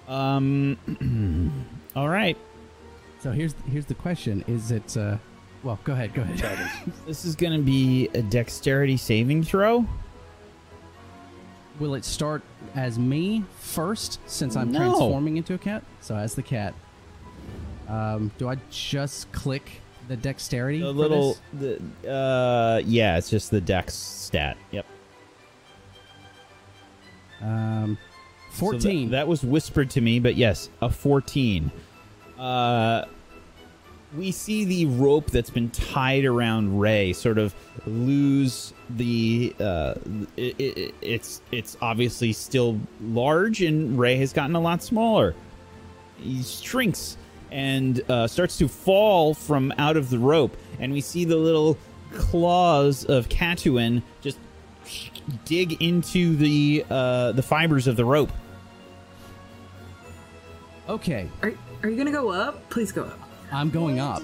[0.07, 0.77] Um,
[1.95, 2.37] all right.
[3.19, 4.97] So here's here's the question: Is it?
[4.97, 5.17] Uh,
[5.63, 6.13] well, go ahead.
[6.13, 6.69] Go ahead.
[7.05, 9.85] This is going to be a dexterity saving throw.
[11.79, 12.43] Will it start
[12.75, 14.79] as me first, since I'm No.
[14.79, 15.83] transforming into a cat?
[16.01, 16.73] So as the cat.
[17.87, 20.79] Um, do I just click the dexterity?
[20.79, 21.79] The for little, this?
[22.03, 24.57] the uh, yeah, it's just the dex stat.
[24.71, 24.85] Yep.
[27.43, 27.97] Um,
[28.53, 29.09] So tha- 14.
[29.11, 31.71] that was whispered to me, but yes, a 14.
[32.39, 33.05] Uh,
[34.15, 37.55] we see the rope that's been tied around Ray sort of
[37.87, 39.55] lose the.
[39.59, 39.95] Uh,
[40.37, 45.33] it, it, it's it's obviously still large, and Ray has gotten a lot smaller.
[46.17, 47.17] He shrinks
[47.51, 51.75] and uh, starts to fall from out of the rope, and we see the little
[52.13, 54.37] claws of Catuan just
[55.45, 58.31] dig into the uh, the fibers of the rope.
[60.89, 62.69] Okay, Are, are you gonna go up?
[62.69, 63.19] Please go up.
[63.51, 64.23] I'm going up.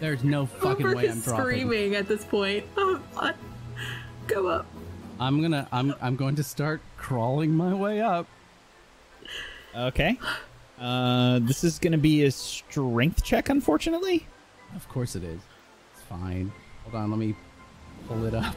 [0.00, 1.44] There's no fucking Ulrich way I'm dropping.
[1.44, 2.64] screaming at this point.
[2.76, 3.34] Oh, God.
[4.26, 4.66] Go up.
[5.18, 5.68] I'm gonna.
[5.70, 5.94] I'm.
[6.00, 8.26] I'm going to start crawling my way up.
[9.76, 10.18] Okay.
[10.80, 14.26] Uh, this is going to be a strength check, unfortunately.
[14.74, 15.40] Of course it is.
[15.92, 16.50] It's fine.
[16.84, 17.10] Hold on.
[17.10, 17.34] Let me
[18.08, 18.56] pull it up.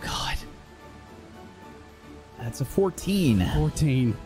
[0.00, 0.36] Oh God.
[2.38, 3.50] That's a 14.
[3.54, 4.16] 14.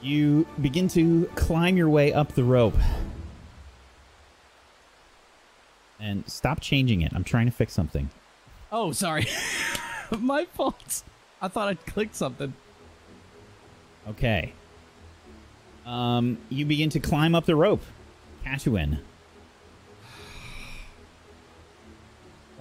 [0.00, 2.76] You begin to climb your way up the rope.
[6.00, 7.12] And stop changing it.
[7.14, 8.10] I'm trying to fix something.
[8.72, 9.26] Oh, sorry.
[10.18, 11.04] my fault.
[11.40, 12.54] I thought I'd clicked something.
[14.08, 14.52] Okay.
[15.86, 17.82] Um, you begin to climb up the rope.
[18.44, 18.98] Catuan,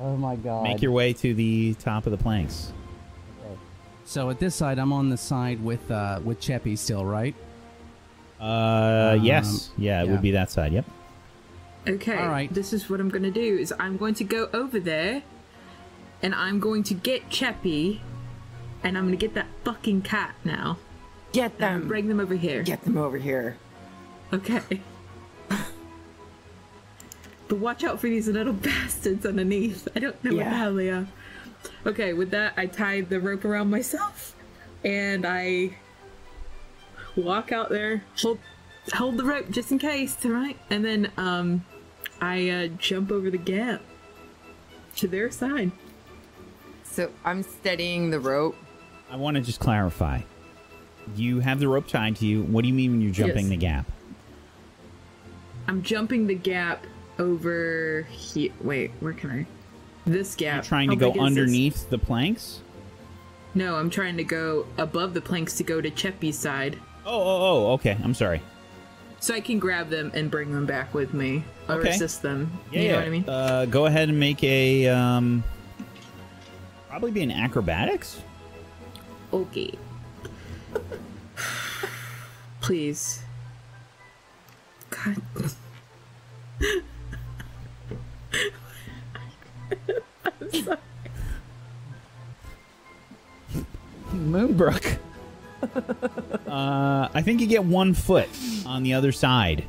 [0.02, 0.64] Oh my God.
[0.64, 2.74] make your way to the top of the planks.
[4.04, 7.36] So at this side, I'm on the side with uh with Cheppy still, right?
[8.40, 9.70] Uh, Um, yes.
[9.78, 10.12] Yeah, it yeah.
[10.12, 10.74] would be that side.
[10.74, 10.86] Yep.
[11.88, 12.18] Okay.
[12.18, 12.52] All right.
[12.54, 13.58] This is what I'm gonna do.
[13.58, 15.22] Is I'm going to go over there,
[16.24, 18.00] and I'm going to get Cheppy,
[18.84, 20.78] and I'm gonna get that fucking cat now.
[21.32, 21.88] Get them.
[21.88, 22.64] Bring them over here.
[22.64, 23.58] Get them over here.
[24.34, 24.82] Okay.
[27.52, 29.86] but watch out for these little bastards underneath.
[29.94, 31.06] I don't know what the hell they are.
[31.86, 34.34] Okay, with that, I tie the rope around myself,
[34.86, 35.76] and I
[37.18, 38.40] walk out there, hold
[38.94, 40.58] hold the rope just in case, all right?
[40.70, 41.66] And then um,
[42.22, 43.82] I uh, jump over the gap
[44.96, 45.74] to their side.
[46.84, 48.56] So I'm steadying the rope.
[49.10, 50.22] I want to just clarify.
[51.18, 52.44] You have the rope tied to you.
[52.44, 53.50] What do you mean when you're jumping Yes.
[53.50, 53.92] the gap?
[55.68, 56.86] I'm jumping the gap
[57.22, 58.52] over here.
[58.62, 59.46] Wait, where can I?
[60.06, 60.56] This gap.
[60.56, 61.24] You're trying to go is this?
[61.24, 62.62] underneath the planks?
[63.54, 66.78] No, I'm trying to go above the planks to go to Cheppy's side.
[67.06, 67.98] Oh, oh, oh, okay.
[68.04, 68.42] I'm sorry.
[69.20, 71.44] So I can grab them and bring them back with me.
[71.70, 71.90] Or Okay.
[71.90, 72.60] assist them.
[72.72, 73.00] Yeah, you know yeah.
[73.00, 73.30] what I mean?
[73.30, 75.44] Uh, go ahead and make a um,
[76.90, 78.22] probably be an acrobatics.
[79.32, 79.74] Okay.
[82.62, 83.22] Please.
[84.90, 85.22] God.
[90.26, 90.78] I'm sorry.
[94.14, 94.98] Moonbrook.
[96.48, 98.30] uh, I think you get one foot
[98.66, 99.64] on the other side,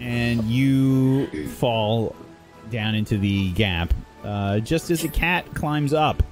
[0.00, 2.14] and you fall
[2.70, 3.92] down into the gap.
[4.24, 6.22] Uh, just as the cat climbs up,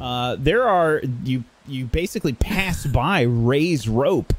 [0.00, 4.32] uh, there are you you basically pass by Ray's rope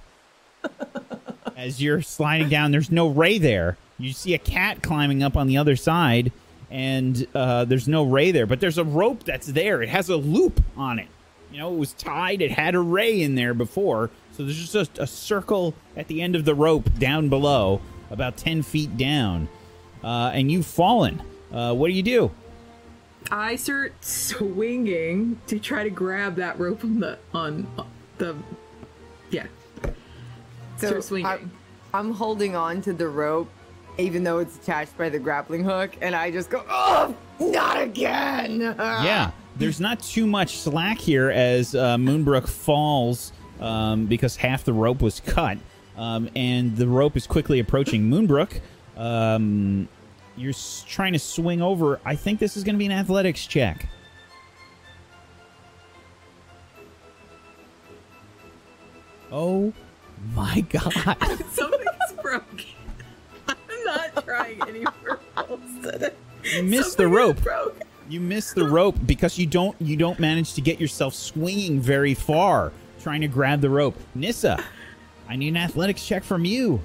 [1.55, 2.71] as you're sliding down.
[2.71, 3.77] There's no Ray there.
[3.99, 6.31] You see a cat climbing up on the other side,
[6.71, 9.81] and uh, there's no Ray there, but there's a rope that's there.
[9.81, 11.07] It has a loop on it.
[11.51, 12.41] You know, it was tied.
[12.41, 14.11] It had a ray in there before.
[14.33, 17.81] So there's just a circle at the end of the rope down below,
[18.11, 19.49] about 10 feet down.
[20.03, 21.21] Uh, and you've fallen.
[21.51, 22.31] Uh, what do you do?
[23.31, 27.67] I start swinging to try to grab that rope on the on
[28.17, 28.35] the
[29.29, 29.47] yeah.
[30.77, 31.25] So Start swinging.
[31.25, 31.51] I'm,
[31.93, 33.49] I'm holding on to the rope,
[33.99, 38.61] even though it's attached by the grappling hook, and I just go, oh, not again.
[38.79, 44.73] Yeah, there's not too much slack here as uh, Moonbrook falls um, because half the
[44.73, 45.57] rope was cut,
[45.97, 48.61] um, and the rope is quickly approaching Moonbrook.
[48.97, 49.87] Um,
[50.37, 50.53] you're
[50.87, 51.99] trying to swing over.
[52.05, 53.87] I think this is going to be an athletics check.
[59.31, 59.73] Oh
[60.33, 60.93] my god!
[61.51, 62.65] Something's broken.
[64.25, 64.85] Trying any
[65.83, 66.11] today.
[66.43, 67.37] You missed the rope.
[68.09, 72.13] You missed the rope because you don't you don't manage to get yourself swinging very
[72.13, 73.95] far trying to grab the rope.
[74.15, 74.63] Nissa,
[75.27, 76.81] I need an athletics check from you.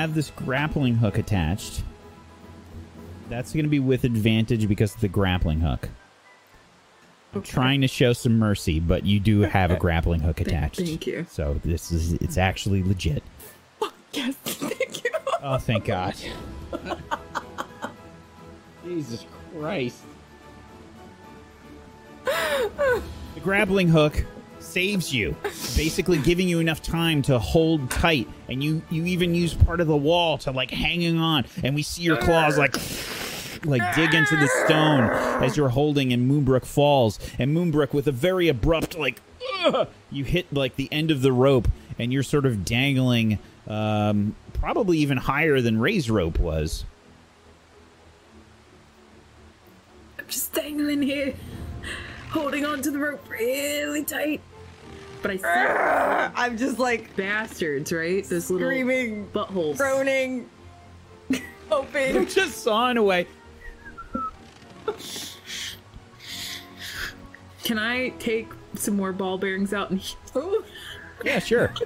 [0.00, 1.82] Have this grappling hook attached.
[3.28, 5.90] That's going to be with advantage because of the grappling hook.
[7.34, 10.78] I'm trying to show some mercy, but you do have a grappling hook attached.
[10.78, 11.26] thank you.
[11.30, 13.22] So this is it's actually legit.
[14.12, 15.10] Yes, thank you.
[15.40, 16.16] Oh, thank God.
[18.84, 19.24] Jesus
[19.56, 20.02] Christ.
[22.24, 24.24] The grappling hook
[24.60, 25.36] saves you,
[25.76, 29.86] basically giving you enough time to hold tight, and you you even use part of
[29.86, 32.76] the wall to like hanging on, and we see your claws like
[33.64, 35.10] like dig into the stone
[35.42, 39.20] as you're holding, and Moonbrook falls, and Moonbrook with a very abrupt like
[40.10, 41.68] you hit like the end of the rope,
[41.98, 46.84] and you're sort of dangling, um, probably even higher than Ray's rope was.
[50.18, 51.34] I'm just dangling here,
[52.30, 54.40] holding on to the rope really tight.
[55.22, 55.42] But I see
[56.36, 58.24] I'm just like bastards, right?
[58.24, 60.48] Those little screaming, buttholes, groaning,
[61.68, 62.26] hoping.
[62.26, 63.26] just sawing away.
[67.64, 70.02] Can I take some more ball bearings out and?
[70.36, 70.64] Ooh.
[71.24, 71.72] Yeah, sure.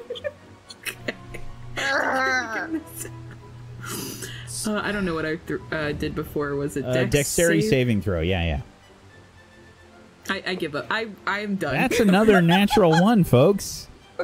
[4.67, 6.55] Uh, I don't know what I th- uh, did before.
[6.55, 7.71] Was it Uh, dex dexterity save?
[7.71, 8.23] saving throw.
[8.23, 8.61] Yeah, yeah.
[10.29, 10.87] I, I give up.
[10.91, 11.75] I I'm done.
[11.75, 13.89] That's another natural one, folks.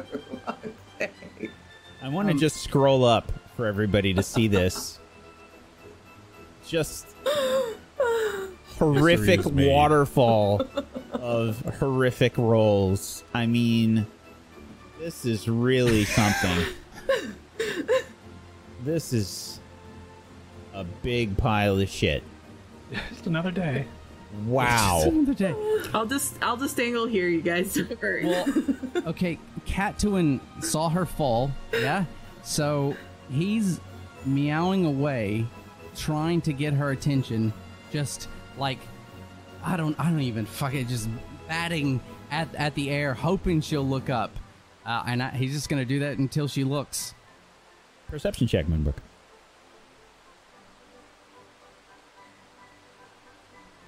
[2.01, 4.99] I want to um, just scroll up for everybody to see this.
[6.65, 7.07] Just
[8.79, 10.65] horrific waterfall
[11.13, 13.23] of horrific rolls.
[13.33, 14.07] I mean,
[14.99, 16.65] this is really something.
[18.83, 19.59] This is
[20.73, 22.23] a big pile of shit.
[23.09, 23.85] Just another day.
[24.45, 25.11] Wow.
[25.35, 25.55] Day.
[25.93, 27.73] I'll just I'll just dangle here, you guys.
[27.75, 28.25] Don't worry.
[28.25, 28.47] Well,
[29.07, 32.05] okay, Cattuin saw her fall, yeah?
[32.43, 32.95] So
[33.29, 33.79] he's
[34.25, 35.45] meowing away,
[35.95, 37.53] trying to get her attention,
[37.91, 38.79] just like
[39.63, 41.09] I don't I don't even fucking just
[41.47, 42.01] batting
[42.31, 44.31] at at the air, hoping she'll look up.
[44.85, 47.13] Uh, and I, he's just gonna do that until she looks.
[48.07, 48.95] Perception check, Moonbrook.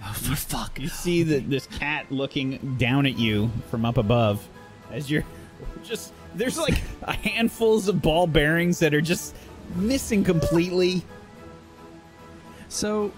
[0.03, 0.79] Oh, for fuck.
[0.79, 4.45] You see that this cat looking down at you from up above
[4.91, 5.23] as you're
[5.83, 9.35] just there's like a handfuls of ball bearings that are just
[9.75, 11.03] missing completely.
[12.69, 13.11] So,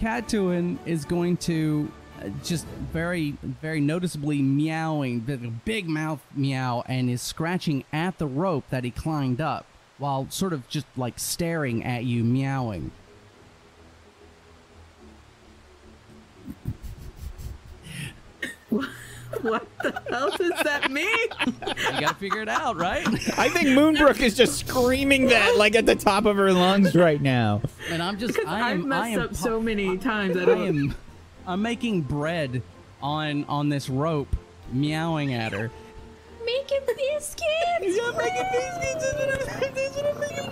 [0.00, 7.10] Cattuin is going to uh, just very, very noticeably meowing, with big mouth meow, and
[7.10, 9.66] is scratching at the rope that he climbed up
[9.98, 12.90] while sort of just like staring at you, meowing.
[19.42, 21.06] what the hell does that mean?
[21.46, 23.06] You gotta figure it out, right?
[23.38, 27.20] I think Moonbrook is just screaming that like at the top of her lungs right
[27.20, 27.62] now.
[27.90, 30.36] And I'm just, Because I I've am, messed I am up so many times.
[30.36, 30.68] I I don't.
[30.68, 30.94] am,
[31.46, 32.62] I'm making bread
[33.02, 34.34] on on this rope,
[34.72, 35.70] meowing at her.
[36.44, 37.42] Making biscuits.
[37.82, 39.96] Yeah, making biscuits.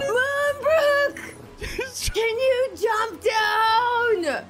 [0.07, 1.17] Moonbrook!
[2.15, 4.45] Can you jump down?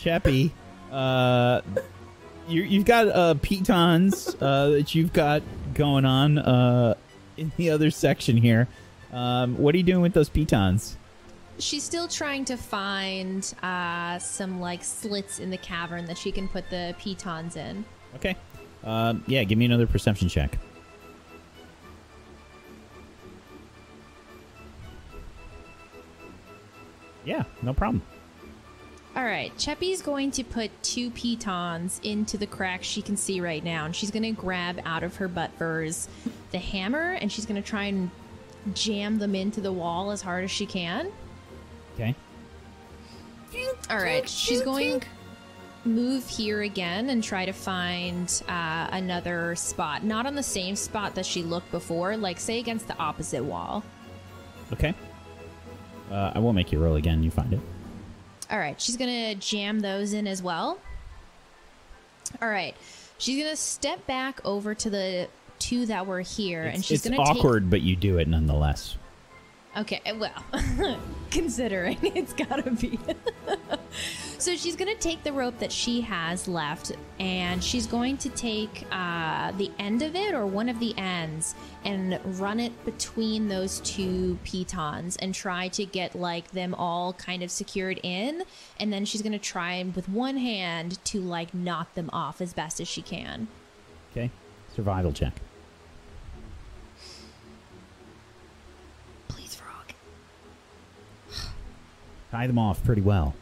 [0.00, 0.50] Cheppy,
[0.90, 1.60] uh,
[2.48, 5.42] you, you've got uh, pitons uh, that you've got
[5.74, 6.94] going on uh,
[7.36, 8.68] in the other section here.
[9.12, 10.96] Um, what are you doing with those pitons?
[11.58, 16.48] She's still trying to find uh, some like slits in the cavern that she can
[16.48, 17.84] put the pitons in.
[18.16, 18.36] Okay.
[18.84, 20.58] Um, yeah, give me another perception check.
[27.24, 28.02] Yeah, no problem.
[29.14, 33.62] All right, Cheppy's going to put two pitons into the crack she can see right
[33.62, 36.08] now, and she's going to grab out of her butt furs
[36.50, 38.10] the hammer, and she's going to try and
[38.72, 41.12] jam them into the wall as hard as she can.
[41.94, 42.14] Okay.
[43.90, 45.02] All right, she's going
[45.84, 51.14] move here again and try to find uh, another spot, not on the same spot
[51.16, 53.82] that she looked before, like say against the opposite wall.
[54.72, 54.94] Okay.
[56.10, 57.22] Uh, I won't make you roll again.
[57.22, 57.60] You find it.
[58.52, 60.78] All right, she's gonna jam those in as well.
[62.42, 62.76] All right,
[63.16, 67.22] she's gonna step back over to the two that were here, and she's it's gonna
[67.22, 68.98] awkward, but you do it nonetheless.
[69.74, 70.98] Okay, well,
[71.30, 72.98] considering it's gotta be.
[74.42, 76.90] so she's gonna take the rope that she has left,
[77.20, 81.54] and she's going to take uh, the end of it or one of the ends
[81.84, 87.44] and run it between those two pitons and try to get like them all kind
[87.44, 88.42] of secured in,
[88.80, 92.80] and then she's gonna try with one hand to like knock them off as best
[92.80, 93.46] as she can.
[94.10, 94.28] Okay.
[94.74, 95.34] Survival check.
[99.28, 99.92] Please, frog.
[102.32, 103.36] tie them off pretty well.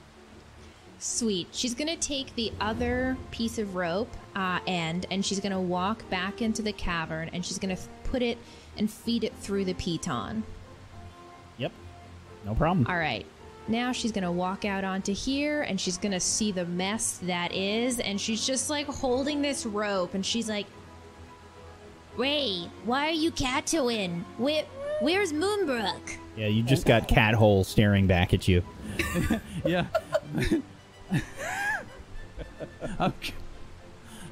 [1.01, 1.49] Sweet.
[1.51, 6.43] She's gonna take the other piece of rope uh, end and she's gonna walk back
[6.43, 8.37] into the cavern and she's gonna put it
[8.77, 10.43] and feed it through the piton.
[11.57, 11.73] Yep.
[12.45, 12.87] No problem.
[12.87, 13.25] All right.
[13.67, 17.99] Now she's gonna walk out onto here and she's gonna see the mess that is,
[17.99, 20.67] and she's just like holding this rope and she's like,
[22.19, 24.23] Ray, why are you catooing?
[24.37, 24.65] Where,
[25.01, 26.17] where's Moonbrook?
[26.37, 28.63] Yeah, you just got cat hole staring back at you.
[29.65, 29.87] yeah.
[32.99, 33.13] I'm,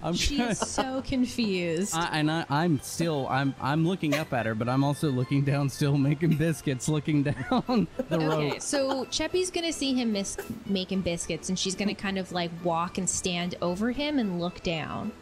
[0.02, 1.94] I'm she kinda- is so confused.
[1.94, 5.42] I, and I, I'm still I'm I'm looking up at her, but I'm also looking
[5.44, 8.32] down, still making biscuits, looking down the road.
[8.44, 10.36] Okay, so Cheppy's gonna see him mis-
[10.66, 14.62] making biscuits, and she's gonna kind of like walk and stand over him and look
[14.62, 15.12] down.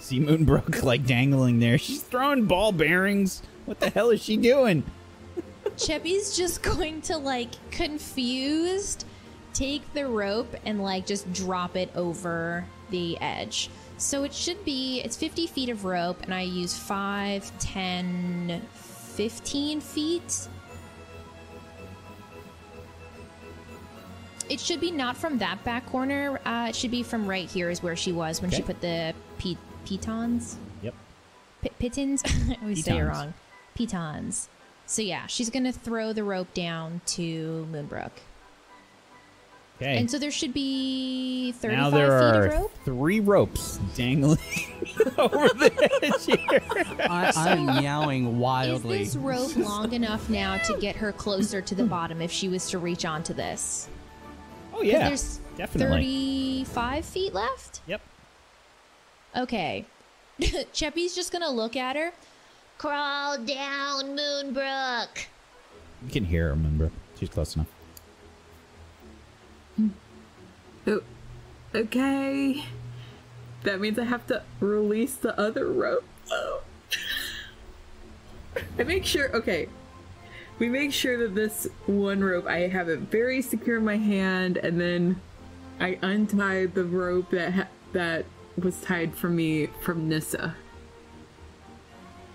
[0.00, 1.78] See Moonbrook like dangling there.
[1.78, 3.42] She's throwing ball bearings.
[3.64, 4.82] What the hell is she doing?
[5.76, 9.04] Cheppy's just going to like confused
[9.54, 13.70] take the rope and like just drop it over the edge.
[13.96, 19.80] So it should be it's 50 feet of rope and I use 5, 10, 15
[19.80, 20.48] feet.
[24.50, 26.38] It should be not from that back corner.
[26.44, 29.14] Uh, it should be from right here is where she was when she put the
[29.38, 29.56] pe-
[29.86, 30.58] pitons.
[30.82, 30.94] Yep.
[31.62, 32.22] P- pitons?
[32.26, 33.32] I always say it wrong.
[33.74, 34.48] Pitons.
[34.86, 38.10] So yeah, she's gonna throw the rope down to Moonbrook.
[39.76, 39.98] Okay.
[39.98, 42.72] And so there should be 35 now there feet are of rope.
[42.84, 44.38] three ropes dangling
[45.18, 46.62] over the edge here.
[47.10, 48.98] I, I'm meowing Is wildly.
[48.98, 52.70] this rope long enough now to get her closer to the bottom if she was
[52.70, 53.88] to reach onto this?
[54.72, 56.64] Oh, yeah, There's definitely.
[56.64, 57.80] 35 feet left?
[57.88, 58.00] Yep.
[59.36, 59.84] Okay.
[60.40, 62.12] Cheppy's just gonna look at her.
[62.78, 65.26] Crawl down, Moonbrook.
[66.04, 66.90] You can hear her, Moonbrook.
[67.18, 67.68] She's close enough.
[70.86, 71.00] Oh,
[71.74, 72.64] okay.
[73.62, 76.04] That means I have to release the other rope.
[76.30, 76.62] Oh.
[78.78, 79.34] I make sure.
[79.34, 79.68] Okay,
[80.58, 84.58] we make sure that this one rope I have it very secure in my hand,
[84.58, 85.20] and then
[85.80, 88.26] I untie the rope that ha- that
[88.56, 90.54] was tied for me from Nissa.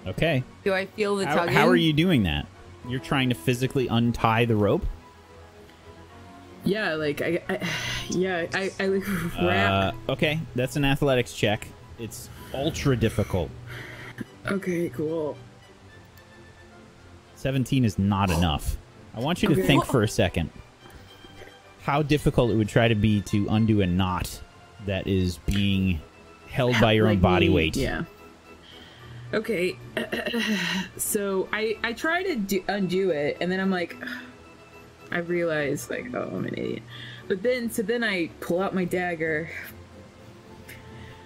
[0.08, 0.44] Okay.
[0.64, 1.54] Do I feel the How, tugging?
[1.54, 2.48] how are you doing that?
[2.88, 4.86] You're trying to physically untie the rope?
[6.66, 7.68] Yeah, like I, I
[8.10, 9.08] yeah, I, I like
[9.42, 9.94] wrap.
[10.08, 11.68] Uh, okay, that's an athletics check.
[11.98, 13.50] It's ultra difficult.
[14.48, 15.38] okay, cool.
[17.36, 18.78] 17 is not enough.
[19.16, 19.66] I want you to Okay.
[19.66, 20.50] think for a second
[21.82, 24.42] how difficult it would try to be to undo a knot
[24.86, 26.00] that is being
[26.50, 27.76] held by your own body me, weight.
[27.78, 28.04] Yeah.
[29.34, 29.78] Okay.
[30.98, 33.96] so I I try to do, undo it, and then I'm like,
[35.12, 36.84] I realize like, oh, I'm an idiot.
[37.28, 39.50] But then so then I pull out my dagger.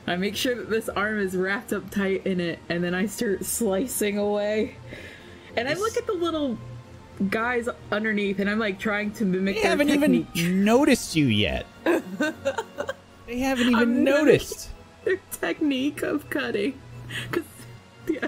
[0.05, 3.05] I make sure that this arm is wrapped up tight in it, and then I
[3.05, 4.75] start slicing away.
[5.55, 6.57] And I look at the little
[7.29, 9.55] guys underneath, and I'm like trying to mimic.
[9.55, 10.27] They haven't technique.
[10.33, 11.65] even noticed you yet.
[11.83, 14.69] they haven't even I'm noticed.
[15.05, 16.81] their technique of cutting.
[17.31, 17.43] Cause
[18.09, 18.27] yeah.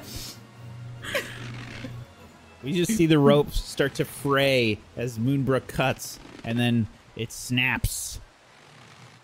[2.65, 8.19] We just see the rope start to fray as Moonbrook cuts, and then it snaps.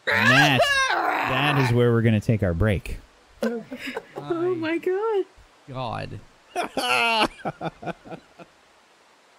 [0.06, 0.62] And that,
[0.92, 3.00] that is where we're going to take our break.
[3.42, 5.26] Oh my god.
[5.68, 6.20] God.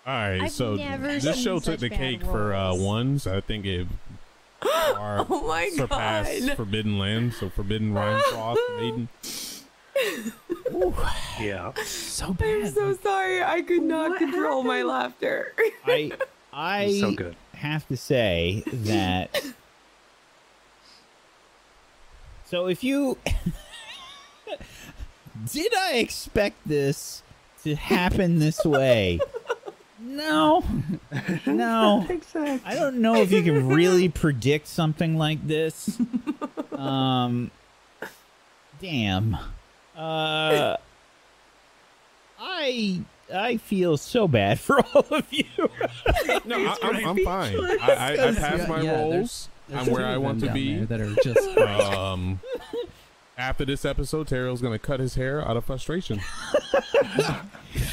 [0.05, 2.83] All right, I've so this show took the bad cake for uh, rolls.
[2.83, 3.27] ones.
[3.29, 3.87] I think it
[4.63, 6.57] far Oh my surpassed God.
[6.57, 7.35] Forbidden Land.
[7.35, 9.09] So Forbidden Rime Frost Maiden.
[11.41, 11.73] Yeah.
[11.85, 13.43] So I'm so sorry.
[13.43, 15.53] I could not What control my laughter.
[15.87, 16.13] I
[16.53, 17.37] I So good.
[17.55, 19.41] have to say that.
[22.45, 23.19] so if you
[25.53, 27.23] did I expect this
[27.65, 29.19] to happen this way?
[30.01, 30.63] No,
[31.47, 32.07] no.
[32.09, 32.61] Exactly.
[32.71, 35.99] I don't know if you can really predict something like this.
[36.73, 37.51] Um,
[38.81, 39.37] damn.
[40.03, 40.77] Uh,
[42.41, 43.01] I
[43.33, 45.45] I feel so bad for all of you.
[46.45, 47.57] No, I, I'm, I'm fine.
[47.81, 47.87] I,
[48.19, 49.49] I, I passed my Yeah, roles.
[49.69, 50.85] There's I'm where I want to be.
[50.85, 52.41] that are just Um,
[53.39, 56.21] after this episode, Teriel's gonna cut his hair out of frustration.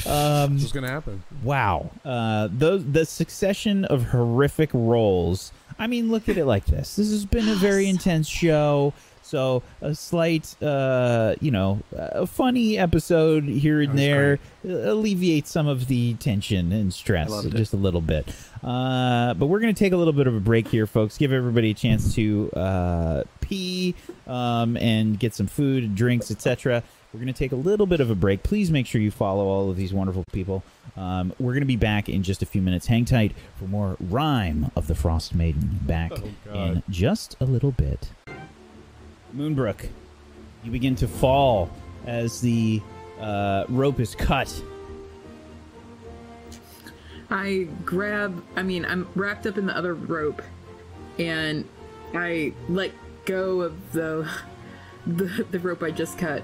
[0.05, 1.23] Um, That's what's gonna happen.
[1.41, 1.91] Wow.
[2.03, 5.53] Uh, those the succession of horrific roles.
[5.77, 6.97] I mean, look at it like this.
[6.97, 8.93] This has been a very intense show.
[9.29, 15.67] So a slight, uh, you know, a funny episode here and there uh, alleviates some
[15.67, 17.57] of the tension and stress loved it.
[17.57, 18.27] just a little bit.
[18.63, 21.17] Uh, but we're going to take a little bit of a break here, folks.
[21.17, 23.93] Give everybody a chance to uh, pee
[24.25, 26.81] um, and get some food, drinks, etc.
[27.13, 28.43] We're going to take a little bit of a break.
[28.43, 30.63] Please make sure you follow all of these wonderful people.
[30.97, 32.87] Um, we're going to be back in just a few minutes.
[32.87, 36.11] Hang tight for more Rime of the Frostmaiden back
[36.51, 38.09] Oh, in just a little bit.
[39.35, 39.87] Moonbrook,
[40.63, 41.69] you begin to fall
[42.05, 42.81] as the
[43.19, 44.63] uh, rope is cut.
[47.29, 50.41] I grab, I mean, I'm wrapped up in the other rope
[51.19, 51.65] and
[52.13, 52.91] I let
[53.25, 54.27] go of the
[55.05, 56.43] the, the rope I just cut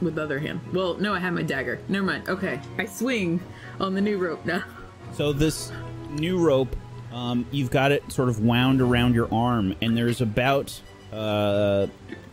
[0.00, 0.60] with the other hand.
[0.72, 1.80] Well, no, I have my dagger.
[1.88, 2.28] Never mind.
[2.28, 2.60] Okay.
[2.78, 3.40] I swing
[3.80, 4.64] on the new rope now.
[5.12, 5.72] So this
[6.10, 6.74] new rope,
[7.14, 10.78] um, you've got it sort of wound around your arm, and there's about
[11.12, 11.86] uh,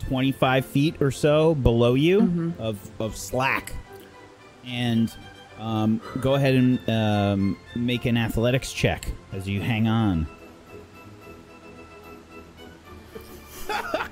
[0.08, 3.74] 25 feet or so below you of, of slack.
[4.66, 5.14] And
[5.60, 10.28] um, go ahead and um, make an athletics check as you hang on.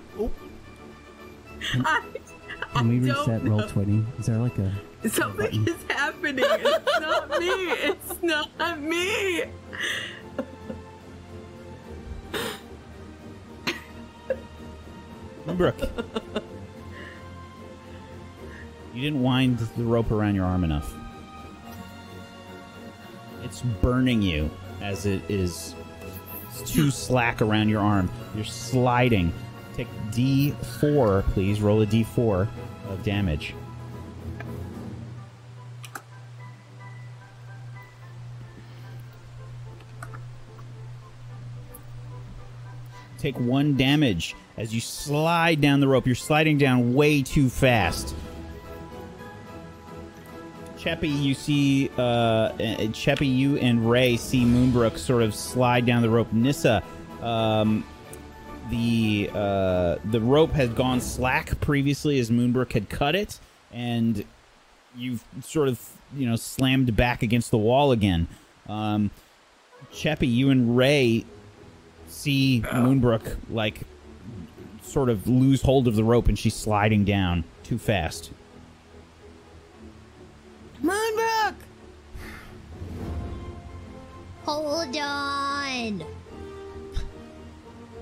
[1.73, 2.03] I,
[2.73, 4.05] Can we don't reset roll twenty?
[4.17, 4.71] Is there like a
[5.07, 6.45] Something is happening.
[6.45, 7.47] It's not me.
[7.47, 9.43] It's not me.
[15.57, 15.81] Brooke.
[18.93, 20.93] you didn't wind the rope around your arm enough.
[23.43, 24.49] It's burning you
[24.81, 25.75] as it is
[26.65, 28.09] too slack around your arm.
[28.35, 29.33] You're sliding.
[29.75, 31.61] Take D4, please.
[31.61, 32.47] Roll a D4
[32.89, 33.53] of damage.
[43.19, 46.05] Take one damage as you slide down the rope.
[46.05, 48.15] You're sliding down way too fast.
[50.77, 52.53] Cheppy, you see, uh, uh,
[52.93, 56.31] Cheppy, you and Ray see Moonbrook sort of slide down the rope.
[56.31, 56.81] Nissa,
[57.21, 57.83] um,
[58.69, 63.41] the uh, the rope had gone slack previously as Moonbrook had cut it,
[63.73, 64.23] and
[64.95, 65.85] you've sort of
[66.15, 68.29] you know slammed back against the wall again.
[68.69, 69.11] Um,
[69.91, 71.25] Cheppy, you and Ray
[72.19, 73.81] see Moonbrook like
[74.81, 78.31] sort of lose hold of the rope, and she's sliding down too fast.
[80.83, 81.55] Moonbrook!
[84.45, 86.03] Hold on.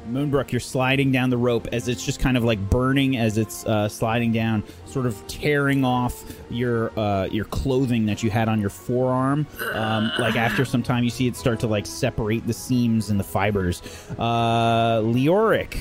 [0.09, 3.65] Moonbrook, you're sliding down the rope as it's just kind of like burning as it's
[3.65, 8.59] uh, sliding down, sort of tearing off your uh, your clothing that you had on
[8.59, 9.45] your forearm.
[9.73, 13.19] Um, like after some time, you see it start to like separate the seams and
[13.19, 13.81] the fibers.
[14.17, 15.77] Uh, Leoric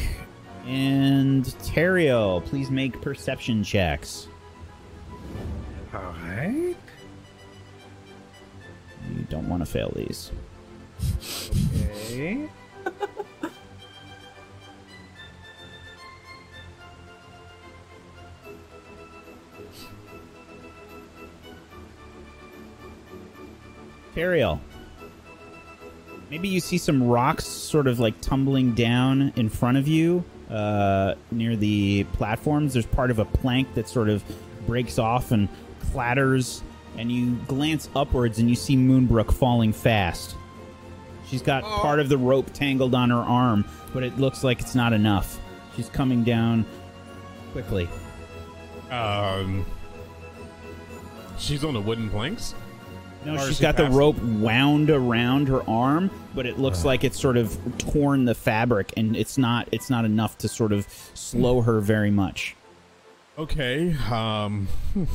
[0.66, 4.28] and Teriel, please make perception checks.
[5.94, 6.76] All right.
[9.14, 10.32] You don't want to fail these.
[12.10, 12.48] Okay.
[24.16, 24.58] Teriel.
[26.30, 31.14] Maybe you see some rocks sort of like tumbling down in front of you uh,
[31.30, 32.72] near the platforms.
[32.72, 34.24] There's part of a plank that sort of
[34.66, 35.48] breaks off and
[35.92, 36.62] clatters,
[36.96, 40.34] and you glance upwards and you see Moonbrook falling fast.
[41.28, 44.74] She's got part of the rope tangled on her arm, but it looks like it's
[44.74, 45.38] not enough.
[45.76, 46.64] She's coming down
[47.52, 47.88] quickly.
[48.90, 49.66] Um,
[51.38, 52.54] she's on the wooden planks.
[53.26, 56.84] No, Or is she's she got the rope wound around her arm, but it looks
[56.84, 60.72] like it's sort of torn the fabric, and it's not it's not enough to sort
[60.72, 62.54] of slow her very much.
[63.36, 63.94] Okay.
[64.10, 64.68] Um.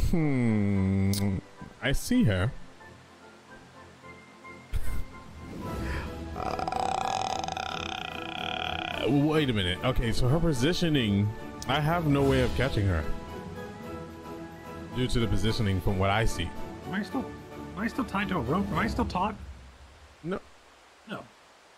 [0.09, 1.37] hmm,
[1.81, 2.51] I see her.
[9.01, 9.79] Uh, wait a minute.
[9.85, 11.31] Okay, so her positioning,
[11.69, 13.03] I have no way of catching her
[14.97, 16.49] due to the positioning from what I see.
[16.87, 17.25] Am I still,
[17.75, 18.67] am I still tied to a rope?
[18.69, 19.35] Am I still taut?
[20.23, 20.39] No.
[21.09, 21.23] No.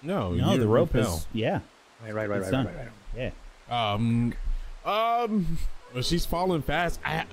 [0.01, 1.17] No, No, you- the rope fell.
[1.17, 1.59] is yeah.
[2.03, 2.75] Right, right, right, It's right, right,
[3.15, 3.31] right.
[3.69, 3.93] Yeah.
[3.93, 4.33] Um,
[4.85, 5.57] um,
[5.93, 6.99] well, she's falling fast.
[7.05, 7.25] I,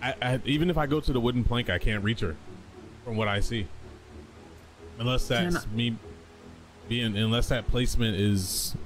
[0.00, 2.36] I, I, even if I go to the wooden plank, I can't reach her,
[3.04, 3.66] from what I see.
[4.98, 5.96] Unless that's Can me
[6.88, 8.76] being, unless that placement is.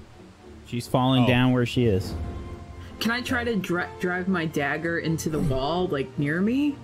[0.67, 1.27] She's falling Oh.
[1.29, 2.15] down where she is.
[3.01, 6.77] Can I try to dri- drive my dagger into the wall, like near me?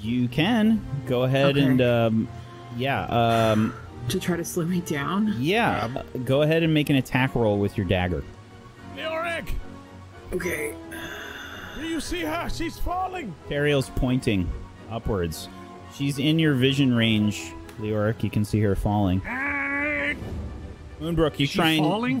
[0.00, 1.62] You can go ahead Okay.
[1.66, 2.28] and um,
[2.76, 3.74] yeah, um,
[4.10, 5.34] To try to slow me down?
[5.38, 5.88] yeah.
[6.24, 8.22] Go ahead and make an attack roll with your dagger.
[8.94, 9.52] Greg!
[10.32, 10.74] Okay.
[11.76, 12.48] Do you see her?
[12.48, 13.34] She's falling!
[13.48, 14.48] Teriel's pointing
[14.90, 15.48] upwards.
[15.94, 18.22] She's in your vision range, Leoric.
[18.22, 19.20] You can see her falling.
[21.00, 22.20] Moonbrook, you Is she try and falling,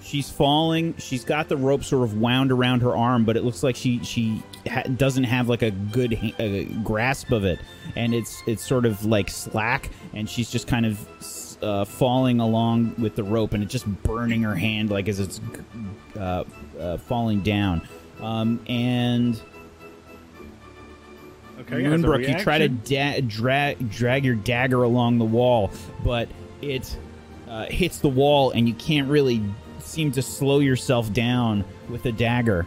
[0.00, 0.94] She's falling.
[0.98, 4.02] She's got the rope sort of wound around her arm, but it looks like she
[4.04, 7.58] she ha- doesn't have like a good ha- uh, grasp of it,
[7.96, 12.94] and it's it's sort of like slack, and she's just kind of uh, falling along
[12.98, 15.40] with the rope, and it's just burning her hand like as it's
[16.16, 16.44] uh,
[16.80, 17.86] uh, falling down.
[18.22, 19.40] Um, and
[21.60, 25.70] Okay, Moonbrook, you try to da- drag drag your dagger along the wall,
[26.04, 26.28] but
[26.62, 26.96] it
[27.48, 29.42] uh, hits the wall, and you can't really
[29.88, 32.66] seem to slow yourself down with a dagger.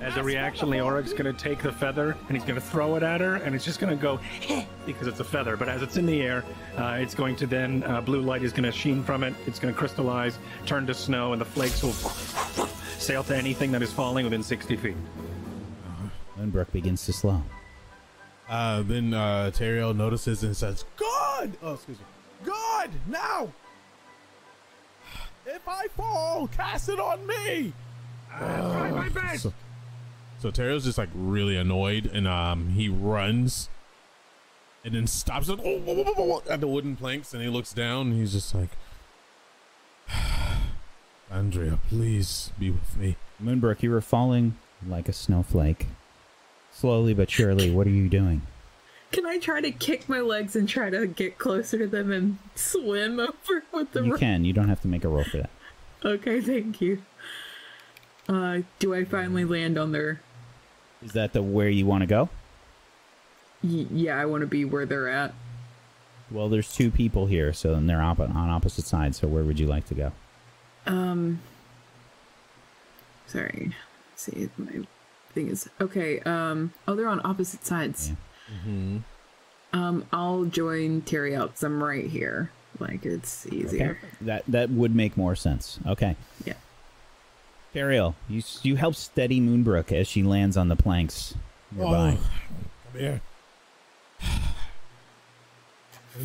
[0.00, 3.04] As a reaction, Leoric's going to take the feather and he's going to throw it
[3.04, 4.18] at her, and it's just going to go
[4.86, 5.56] because it's a feather.
[5.56, 6.44] But as it's in the air,
[6.76, 9.32] uh, it's going to then uh, blue light is going to sheen from it.
[9.46, 11.92] It's going to crystallize, turn to snow, and the flakes will
[12.98, 14.96] sail to anything that is falling within 60 feet.
[16.36, 17.42] Moonbrook begins to slow.
[18.48, 21.52] Uh, then uh, Teriel notices and says, God!
[21.62, 22.04] Oh, excuse me.
[22.44, 22.90] God!
[23.06, 23.52] Now!
[25.46, 27.72] If I fall, cast it on me!
[28.38, 29.42] try my best.
[29.42, 29.52] So,
[30.38, 33.68] so Teriel's just like really annoyed and um he runs
[34.84, 38.54] and then stops at, at the wooden planks and he looks down and he's just
[38.54, 38.70] like
[41.30, 43.16] Andrea, please be with me.
[43.42, 44.56] Moonbrook, you were falling
[44.86, 45.86] like a snowflake.
[46.72, 48.42] Slowly but surely, what are you doing?
[49.12, 52.38] Can I try to kick my legs and try to get closer to them and
[52.54, 54.20] swim over with the You rope?
[54.20, 54.44] can.
[54.44, 55.50] You don't have to make a roll for that.
[56.04, 57.02] Okay, thank you.
[58.28, 60.20] Uh, do I finally land on their?
[61.04, 62.28] Is that the where you want to go?
[63.62, 65.34] Y- yeah, I want to be where they're at.
[66.30, 69.18] Well, there's two people here, so then they're op- on opposite sides.
[69.20, 70.12] So where would you like to go?
[70.86, 71.40] Um,
[73.26, 73.72] sorry.
[74.12, 74.86] Let's see, my
[75.34, 76.20] thing is okay.
[76.20, 78.12] Um, oh, they're on opposite sides.
[78.52, 78.98] Mm-hmm.
[79.72, 82.50] Um, I'll join Teriel 'cause I'm right here.
[82.78, 83.98] Like it's easier.
[84.20, 85.78] That that would make more sense.
[85.86, 86.16] Okay.
[86.44, 86.54] Yeah.
[87.74, 91.34] Teriel, you you help steady Moonbrook as she lands on the planks
[91.70, 92.18] nearby.
[92.20, 92.30] Oh,
[92.92, 93.20] come here.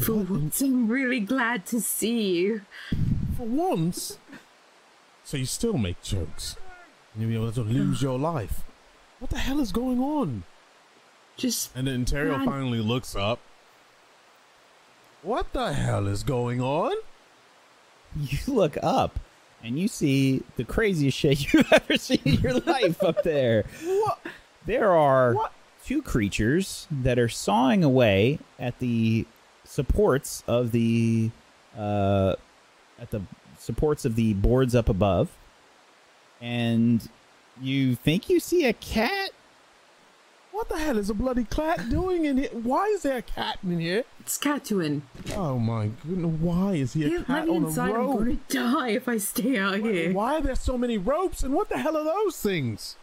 [0.02, 2.62] For once, I'm really glad to see you.
[3.38, 4.18] For once?
[5.24, 6.58] So you still make jokes?
[7.14, 8.64] And you'll be able to lose your life?
[9.20, 10.44] What the hell is going on?
[11.38, 12.46] Just And then Teriel God.
[12.46, 13.40] finally looks up.
[15.22, 16.96] What the hell is going on?
[18.16, 19.20] You look up
[19.64, 23.66] and you see the craziest shit you've ever seen in your life up there.
[23.84, 24.20] What?
[24.66, 25.36] There are
[25.86, 29.26] two creatures that are sawing away at the
[29.64, 31.32] supports of the
[31.78, 32.36] uh,
[33.00, 33.22] at the
[33.60, 35.30] supports of the boards up above,
[36.42, 37.08] and
[37.62, 39.32] you think you see a cat.
[40.58, 42.50] What the hell is a bloody cat doing in here?
[42.52, 44.06] Why is there a cat in here?
[44.22, 45.04] It's Catwin.
[45.36, 47.90] Oh my goodness, why is he a Yeah, cat let me on inside.
[47.92, 48.18] a I'm rope?
[48.18, 50.12] going to die if I stay out here.
[50.12, 52.96] Why are there so many ropes and what the hell are those things?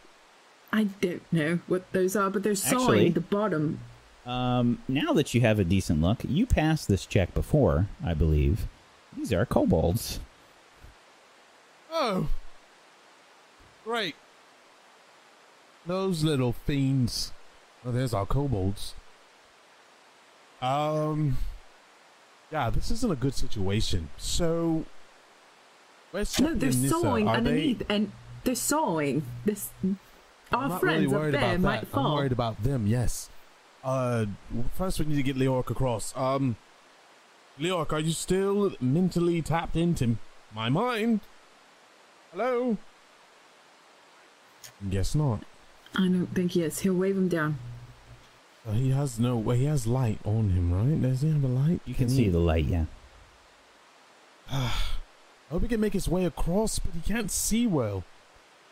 [0.73, 3.79] I don't know what those are, but they're sawing Actually- the bottom.
[4.25, 8.67] Um, now that you have a decent look, you passed this check before, I believe.
[9.15, 10.19] These are kobolds.
[11.89, 12.27] Oh.
[13.85, 14.15] Great.
[15.85, 17.31] Those little fiends.
[17.85, 18.93] Oh, there's our kobolds.
[20.61, 21.37] Um.
[22.51, 24.09] Yeah, this isn't a good situation.
[24.17, 24.85] So.
[26.11, 28.11] Where's No, they're sawing Are they- underneath, and
[28.43, 29.23] they're sawing.
[29.43, 29.69] This
[30.51, 32.05] our I'm friends really worried up there about might fall.
[32.07, 32.87] I'm worried about them.
[32.87, 33.29] Yes.
[33.83, 34.25] Uh,
[34.75, 36.15] first we need to get Leoric across.
[36.15, 36.55] Um,
[37.59, 40.17] Leoric, are you still mentally tapped into
[40.55, 41.19] my mind?
[42.31, 42.77] Hello.
[44.89, 45.41] Guess not.
[45.95, 46.79] I don't think he is.
[46.79, 47.57] He'll wave him down.
[48.67, 49.37] Uh, he has no.
[49.37, 51.01] Well, he has light on him, right?
[51.01, 51.81] Does he have a light?
[51.85, 52.85] You can see the light, yeah.
[54.51, 54.71] I
[55.51, 58.03] hope he can make his way across, but he can't see well.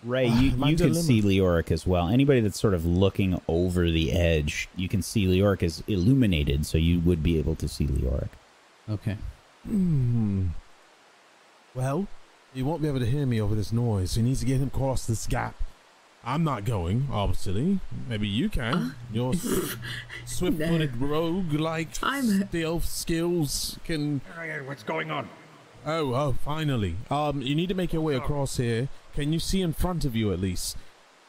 [0.03, 2.10] Ray, Ah, you, you can see Leoric as well.
[2.10, 6.78] Anybody that's sort of looking over the edge, you can see Leoric is illuminated, so
[6.78, 8.30] you would be able to see Leoric.
[8.90, 9.18] Okay.
[9.65, 10.48] Hmm.
[11.74, 12.07] Well,
[12.53, 14.15] he won't be able to hear me over this noise.
[14.15, 15.56] He needs to get him across this gap.
[16.26, 17.80] I'm not going, obviously.
[18.08, 18.95] Maybe you can.
[19.12, 19.34] Your
[20.26, 24.22] swift-footed rogue like I'm- stealth skills can.
[24.66, 25.28] What's going on?
[25.86, 26.95] Oh, oh, finally.
[27.10, 28.88] Um, you need to make your way across here.
[29.14, 30.78] Can you see in front of you at least?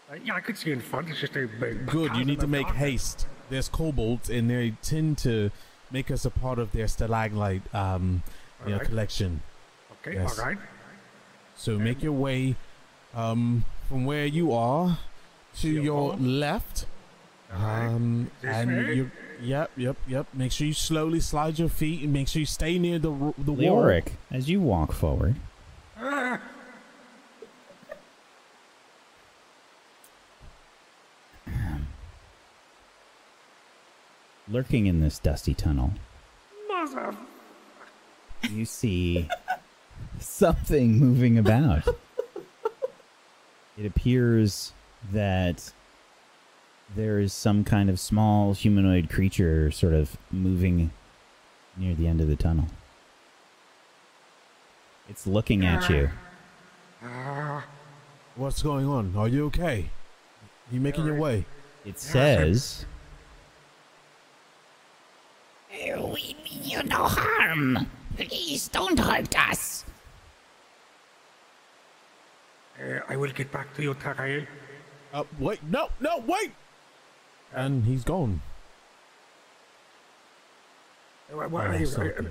[0.08, 1.08] Uh, yeah, I could see in front.
[1.10, 1.86] It's just a big.
[1.86, 2.14] Good.
[2.14, 3.22] You need to make haste.
[3.22, 3.26] haste.
[3.50, 5.50] There's kobolds, and they tend to
[5.90, 8.22] make us a part of their stalagmite um,
[8.62, 8.88] you know, Alright.
[8.88, 9.42] collection.
[10.06, 10.38] Okay, Yes.
[10.38, 10.58] all right.
[11.56, 12.54] So make your way
[13.14, 14.98] um, from where you are
[15.60, 16.26] to Your your home?
[16.40, 16.86] left.
[17.52, 20.26] Um, This and you, yep, yep, yep.
[20.32, 23.34] Make sure you slowly slide your feet and make sure you stay near the ro-
[23.38, 23.82] the wall.
[23.84, 25.36] Leoric, as you walk forward,
[25.96, 26.40] Ah,
[34.48, 35.92] lurking in this dusty tunnel,
[36.68, 37.14] mother.
[38.50, 39.28] you see
[40.18, 41.88] something moving about.
[43.76, 44.72] It appears
[45.12, 45.72] that
[46.94, 50.92] there is some kind of small humanoid creature sort of moving
[51.76, 52.66] near the end of the tunnel.
[55.08, 56.10] It's looking at you.
[57.02, 57.64] Ah,
[58.36, 59.14] What's going on?
[59.16, 59.90] Are you okay?
[60.72, 61.44] You making your way?
[61.84, 62.86] It says,
[65.70, 67.86] We mean you no harm.
[68.16, 69.73] Please don't hurt us.
[72.84, 74.46] Uh, I will get back to you, Teriel.
[75.12, 76.52] Uh, wait, no, no, wait!
[77.54, 78.42] And he's gone.
[81.32, 82.22] Uh, wha- wha- Oh, you, uh,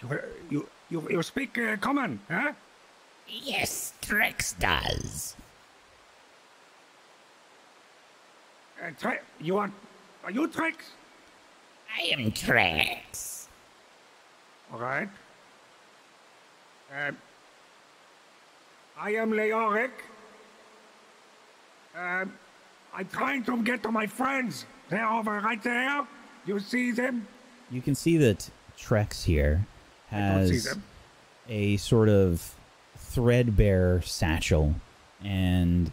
[0.00, 0.18] you,
[0.50, 2.52] you, you, you speak uh, common, huh?
[3.26, 5.34] Yes, Trex does.
[8.80, 9.70] Uh, Tre- you are,
[10.24, 10.74] are you Trex?
[11.98, 13.46] I am Trex.
[14.72, 15.08] All right.
[16.94, 17.10] Uh,
[19.00, 19.90] I am Leoric.
[21.96, 22.24] Uh,
[22.94, 24.66] I'm trying to get to my friends.
[24.88, 26.06] They're over right there.
[26.46, 27.26] You see them?
[27.70, 28.48] you can see that
[28.78, 29.66] Trex here
[30.08, 30.76] has
[31.48, 32.54] a sort of
[32.96, 34.74] threadbare satchel
[35.22, 35.92] and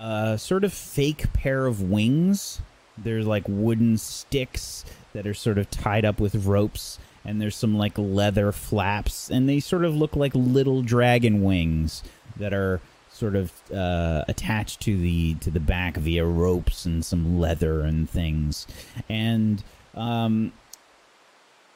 [0.00, 2.60] a sort of fake pair of wings.
[2.96, 7.76] There's like wooden sticks that are sort of tied up with ropes, and there's some
[7.76, 12.02] like leather flaps, and they sort of look like little dragon wings
[12.36, 12.80] that are
[13.10, 18.08] sort of uh, attached to the to the back via ropes and some leather and
[18.08, 18.66] things,
[19.08, 20.52] and um,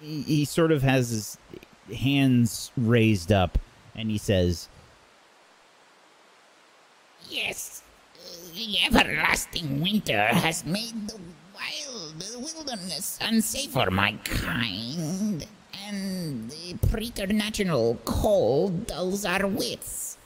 [0.00, 1.38] he, he sort of has his
[1.96, 3.58] hands raised up,
[3.94, 4.68] and he says,
[7.28, 7.82] Yes,
[8.54, 11.18] the everlasting winter has made the
[11.60, 15.46] wild wilderness unsafe for my kind,
[15.86, 20.16] and the preternatural cold dulls our wits.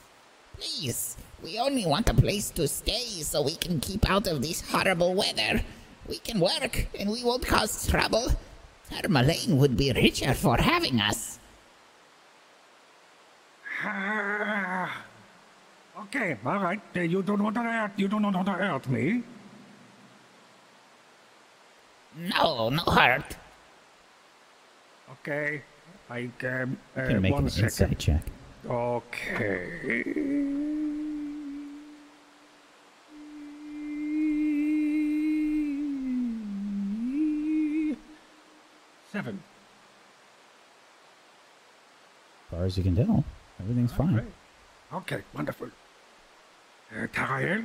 [0.56, 4.60] Please, we only want a place to stay so we can keep out of this
[4.70, 5.62] horrible weather.
[6.08, 8.28] We can work, and we won't cause trouble.
[8.90, 11.38] Termalaine would be richer for having us.
[13.82, 15.04] Ah,
[16.02, 16.80] okay, all right.
[16.94, 17.92] You don't want to hurt.
[17.96, 19.22] You don't want to hurt me.
[22.16, 23.36] No, no hurt.
[25.12, 25.62] Okay.
[26.10, 27.64] I um, uh, "You can make one an second.
[27.64, 28.22] insight check."
[28.66, 30.34] Okay.
[39.12, 39.42] Seven.
[42.50, 43.24] As far as you can tell,
[43.60, 44.12] everything's fine.
[44.14, 44.24] Great.
[44.92, 45.68] Okay, wonderful.
[46.92, 47.64] Uh, Teriel?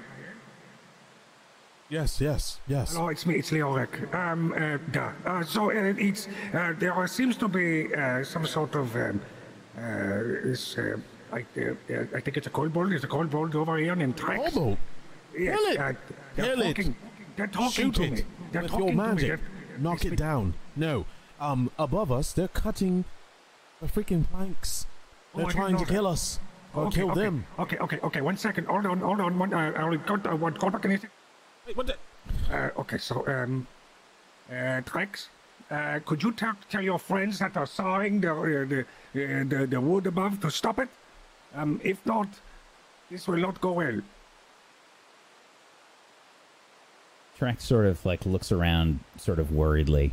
[1.90, 2.94] Yes, yes, yes.
[2.94, 4.14] Hello, it's me, it's Leoric.
[4.14, 5.12] Um, uh, da.
[5.26, 9.20] Uh, so, uh, it's, uh, there seems to be, uh, some sort of, um,
[9.76, 9.82] uh,
[10.52, 10.98] is, uh,
[11.34, 12.92] I, uh, uh, I think it's a kobold.
[12.92, 14.52] There's a kobold over here named Trex.
[14.54, 14.78] Kobold?
[15.38, 15.80] Yes, Kill it!
[15.80, 15.94] uh,
[16.36, 16.76] they're Kill it!
[16.76, 16.96] talking,
[17.36, 18.22] they're talking Shoot to it me.
[18.52, 19.22] They're with talking your to me.
[19.22, 19.40] magic.
[19.80, 20.54] Knock it down.
[20.76, 21.06] No,
[21.40, 23.06] um, above us, they're cutting
[23.82, 24.86] the freaking planks.
[25.34, 25.92] Oh, They're didn't trying to that.
[25.92, 26.40] kill us.
[26.74, 27.46] Or Okay, kill okay, them.
[27.58, 28.22] Okay, okay, okay.
[28.22, 28.68] One second.
[28.68, 29.40] Hold on, hold on.
[29.40, 30.36] One, uh, I'll go.
[30.36, 31.10] Want go back in a sec.
[31.10, 31.19] Wait,
[31.76, 31.96] what the?
[32.52, 33.68] Uh, okay, so um,
[34.50, 35.28] uh, Trex,
[35.70, 39.68] uh, could you tell tell your friends that are sawing the uh, the, uh, the
[39.68, 40.90] the wood above to stop it?
[41.56, 42.28] Um, if not,
[43.10, 44.02] this will not go well.
[47.40, 50.12] Trex sort of like looks around, sort of worriedly,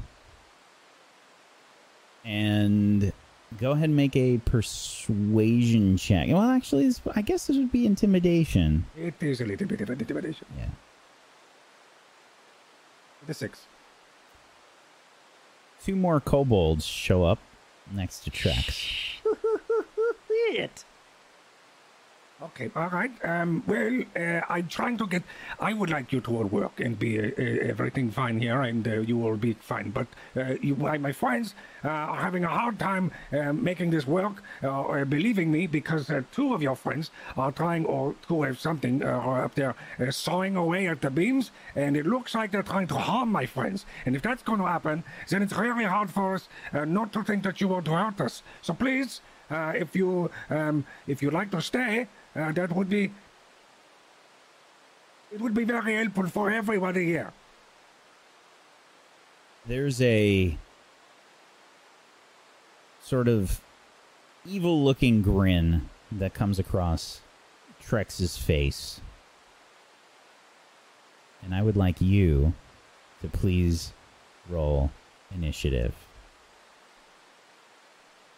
[2.25, 3.13] and
[3.59, 6.29] go ahead and make a persuasion check.
[6.29, 8.87] Well, actually, I guess this would be intimidation.
[8.97, 10.47] It is a little bit of an intimidation.
[10.57, 10.67] Yeah.
[13.27, 13.67] The six.
[15.85, 17.39] Two more kobolds show up
[17.93, 18.91] next to Trex.
[20.53, 20.85] it.
[22.43, 23.11] Okay, all right.
[23.25, 25.23] Um, well, uh, I'm trying to get.
[25.59, 27.43] I would like you to work and be uh, uh,
[27.73, 29.89] everything fine here, and uh, you will be fine.
[29.91, 30.07] But
[30.37, 34.69] uh, you, my, friends uh, are having a hard time uh, making this work, uh,
[34.69, 39.03] or believing me, because uh, two of your friends are trying or to have something
[39.03, 42.89] uh, up there uh, sawing away at the beams, and it looks like they're trying
[42.89, 43.87] to harm my friends.
[44.05, 47.25] And if that's going to happen, then it's really hard for us uh, not to
[47.25, 48.43] think that you want to hurt us.
[48.61, 49.23] So please.
[49.51, 53.11] uh, if you um, if you'd like to stay, uh, that would be
[55.33, 57.33] it would be very helpful for everybody here.
[59.67, 60.57] There's a
[63.03, 63.61] sort of
[64.45, 67.21] evil looking grin that comes across
[67.81, 69.01] Trex's face.
[71.43, 72.55] And I would like you
[73.23, 73.93] to please
[74.49, 74.91] roll
[75.35, 75.95] initiative.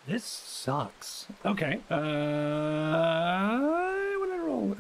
[0.07, 1.27] This sucks.
[1.45, 1.81] Okay.
[1.91, 3.78] Uh,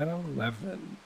[0.00, 0.96] I want to roll an 11.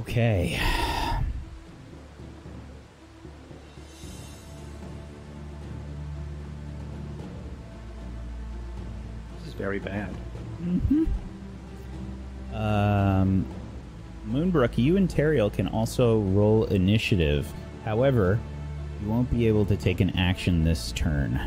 [0.00, 0.60] Okay.
[9.38, 10.14] This is very bad.
[10.62, 11.04] Mm-hmm.
[12.54, 12.97] Um,
[14.48, 17.52] Moonbrook, you and Teriel can also roll initiative.
[17.84, 18.38] However,
[19.02, 21.40] you won't be able to take an action this turn.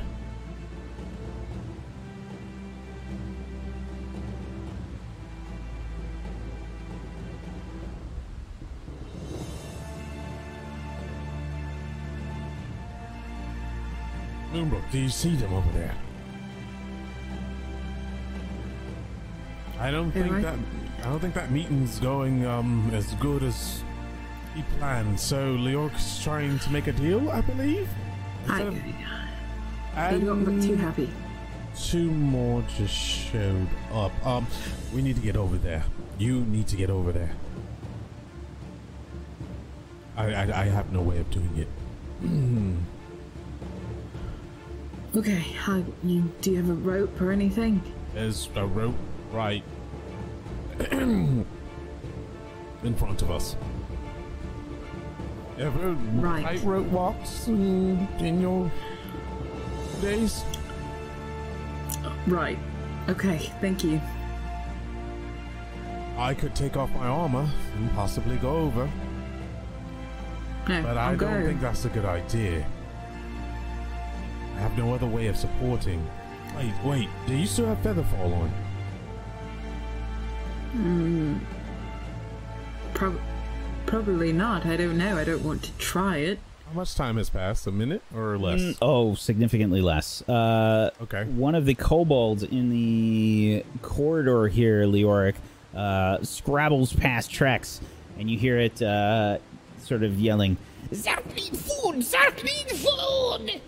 [14.54, 15.96] Moonbrook, do you see them over there?
[19.80, 20.60] I don't Am think I- that
[21.02, 23.84] I don't think that meeting's going um as good as
[24.56, 25.20] he planned.
[25.20, 27.90] So Leoric's trying to make a deal, I believe.
[28.48, 28.82] I,
[29.96, 31.10] I you don't look too happy.
[31.76, 34.12] Two more just showed up.
[34.26, 34.46] Um,
[34.94, 35.86] we need to get over there.
[36.18, 37.32] You need to get over there.
[40.18, 41.68] I I, I have no way of doing it.
[45.14, 47.82] Okay, uh, you, do you have a rope or anything?
[48.14, 48.96] There's a rope
[49.34, 49.62] right
[52.84, 53.56] in front of us.
[55.60, 56.44] Ever Right.
[56.44, 58.72] tightrope walks in, in your
[60.02, 60.44] days?
[62.26, 62.58] Right.
[63.10, 64.02] Okay, thank you.
[66.18, 68.90] I could take off my armor and possibly go over,
[70.68, 71.48] No, but I I'll don't go.
[71.48, 72.66] think that's a good idea.
[74.56, 76.06] I have no other way of supporting.
[76.56, 78.52] Wait, wait, do you still have Featherfall on?
[80.72, 81.38] Hmm.
[82.94, 83.20] Prob-
[83.86, 84.66] probably not.
[84.66, 85.18] I don't know.
[85.18, 86.40] I don't want to try it.
[86.68, 87.68] How much time has passed?
[87.68, 88.62] A minute or less?
[88.62, 90.22] Mm, oh, significantly less.
[90.30, 91.26] Uh, okay.
[91.26, 95.36] One of the kobolds in the corridor here, Leoric,
[95.76, 97.82] uh, scrabbles past Trex,
[98.18, 99.40] and you hear it uh,
[99.80, 100.58] sort of yelling,
[100.94, 102.04] Zark need food!
[102.04, 103.62] Zark need food!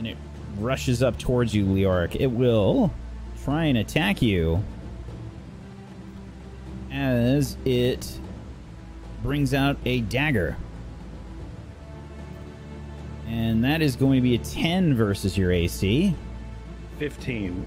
[0.00, 0.16] and it
[0.58, 2.16] rushes up towards you, Leoric.
[2.18, 2.90] It will
[3.44, 4.62] try and attack you
[6.92, 8.18] as it
[9.22, 10.56] brings out a dagger.
[13.26, 16.14] And that is going to be a 10 versus your AC.
[16.98, 17.66] 15.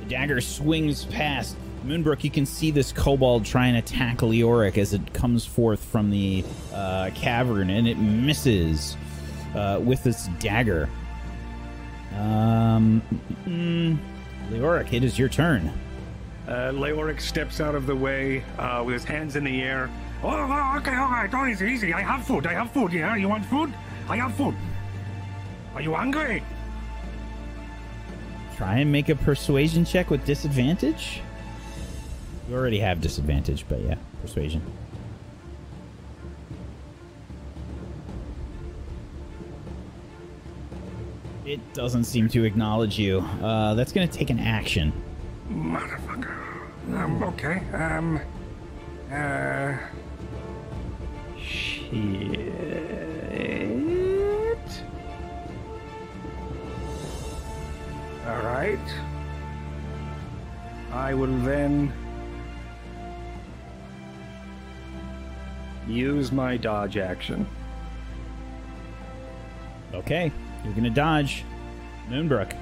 [0.00, 1.56] The dagger swings past.
[1.84, 6.10] Moonbrook, you can see this kobold try and attack Leoric as it comes forth from
[6.10, 6.44] the
[6.74, 8.98] uh, cavern, and it misses
[9.54, 10.90] uh, with this dagger.
[12.14, 13.00] Um,
[13.46, 13.96] mm,
[14.50, 15.72] Leoric, it is your turn.
[16.48, 19.88] Uh, Leoric steps out of the way uh, with his hands in the air.
[20.22, 21.94] Oh, oh, okay, all right, oh, easy, easy.
[21.94, 22.46] I have food.
[22.46, 22.92] I have food.
[22.92, 23.72] Yeah, you want food?
[24.08, 24.54] I have food.
[25.74, 26.42] Are you hungry?
[28.56, 31.20] Try and make a persuasion check with disadvantage.
[32.48, 34.60] You already have disadvantage, but yeah, persuasion.
[41.50, 43.18] It doesn't seem to acknowledge you.
[43.42, 44.92] Uh, that's going to take an action.
[45.50, 46.32] Motherfucker.
[46.94, 47.60] Um, okay.
[47.74, 48.20] Um.
[49.10, 49.76] Uh.
[51.42, 51.90] Shit.
[58.28, 58.78] All right.
[60.92, 61.92] I will then
[65.88, 67.44] use my dodge action.
[69.92, 70.30] Okay,
[70.64, 71.44] you're going to dodge.
[72.08, 72.56] Moonbrook.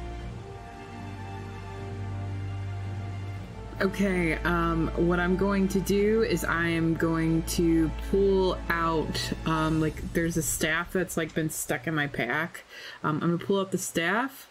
[3.81, 9.81] Okay, um, what I'm going to do is I am going to pull out, um,
[9.81, 12.65] like, there's a staff that's, like, been stuck in my pack.
[13.05, 14.51] Um, I'm gonna pull out the staff.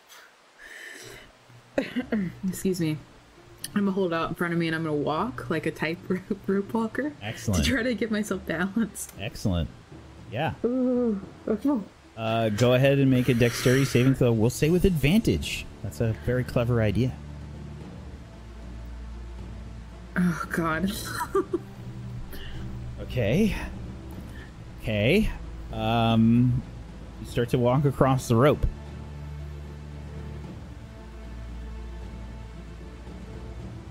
[2.47, 2.97] Excuse me.
[3.75, 5.71] I'm gonna hold it out in front of me and I'm gonna walk like a
[5.71, 7.11] tightrope rope walker.
[7.21, 7.65] Excellent.
[7.65, 9.11] To try to get myself balanced.
[9.19, 9.69] Excellent.
[10.31, 10.53] Yeah.
[10.63, 11.79] Ooh, okay.
[12.18, 14.31] Uh, go ahead and make a dexterity saving throw.
[14.31, 15.65] We'll say with advantage.
[15.84, 17.14] That's a very clever idea.
[20.18, 20.91] Oh God.
[23.07, 23.56] Okay.
[24.81, 25.30] Okay.
[25.72, 26.61] Um,
[27.22, 28.65] you start to walk across the rope.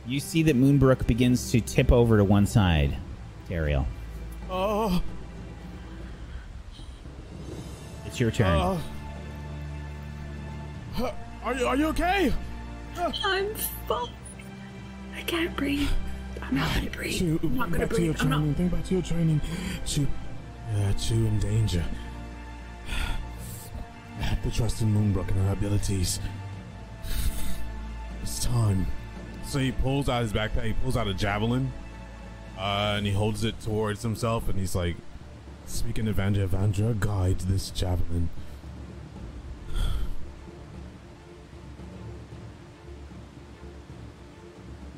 [0.07, 2.97] You see that Moonbrook begins to tip over to one side,
[3.49, 3.87] Teriel.
[4.51, 5.03] Oh,
[8.17, 8.59] It's your turn.
[10.97, 11.13] uh,
[11.45, 12.33] are you are you okay?
[12.97, 13.55] I'm
[13.87, 14.09] full.
[15.15, 15.91] I can't breathe.
[16.41, 17.19] I'm not gonna breathe.
[17.19, 18.17] Two, I'm not gonna back to breathe.
[18.21, 18.57] I'm not.
[18.57, 19.43] Think back to your training.
[19.85, 20.07] Two,
[20.77, 21.85] uh, two in danger.
[22.89, 26.19] I have to trust in Moonbrook and her abilities.
[28.23, 28.87] It's time.
[29.45, 30.65] So he pulls out his backpack.
[30.65, 31.71] He pulls out a javelin,
[32.57, 34.97] uh, and he holds it towards himself, and he's like,
[35.67, 38.29] "Speaking of Evandra, Evandra, guide this javelin."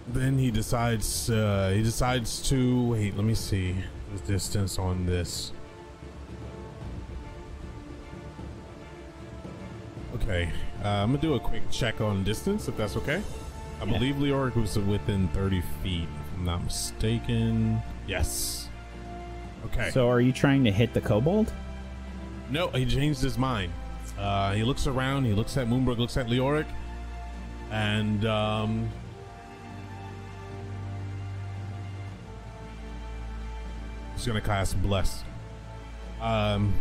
[0.07, 1.28] Then he decides.
[1.28, 3.15] Uh, he decides to wait.
[3.16, 3.74] Let me see
[4.15, 5.53] the distance on this.
[10.15, 10.51] Okay,
[10.82, 13.23] uh, I'm gonna do a quick check on distance, if that's okay.
[13.81, 13.93] I Yeah.
[13.93, 17.81] believe Leoric was within 30 feet, if I'm not mistaken.
[18.07, 18.68] Yes.
[19.66, 19.90] Okay.
[19.90, 21.52] So, are you trying to hit the kobold?
[22.51, 23.72] No, he changed his mind.
[24.18, 25.24] Uh, he looks around.
[25.24, 25.98] He looks at Moonbrook.
[25.98, 26.66] Looks at Leoric,
[27.70, 28.89] and um,
[34.14, 35.22] he's gonna cast bless.
[36.20, 36.74] Um,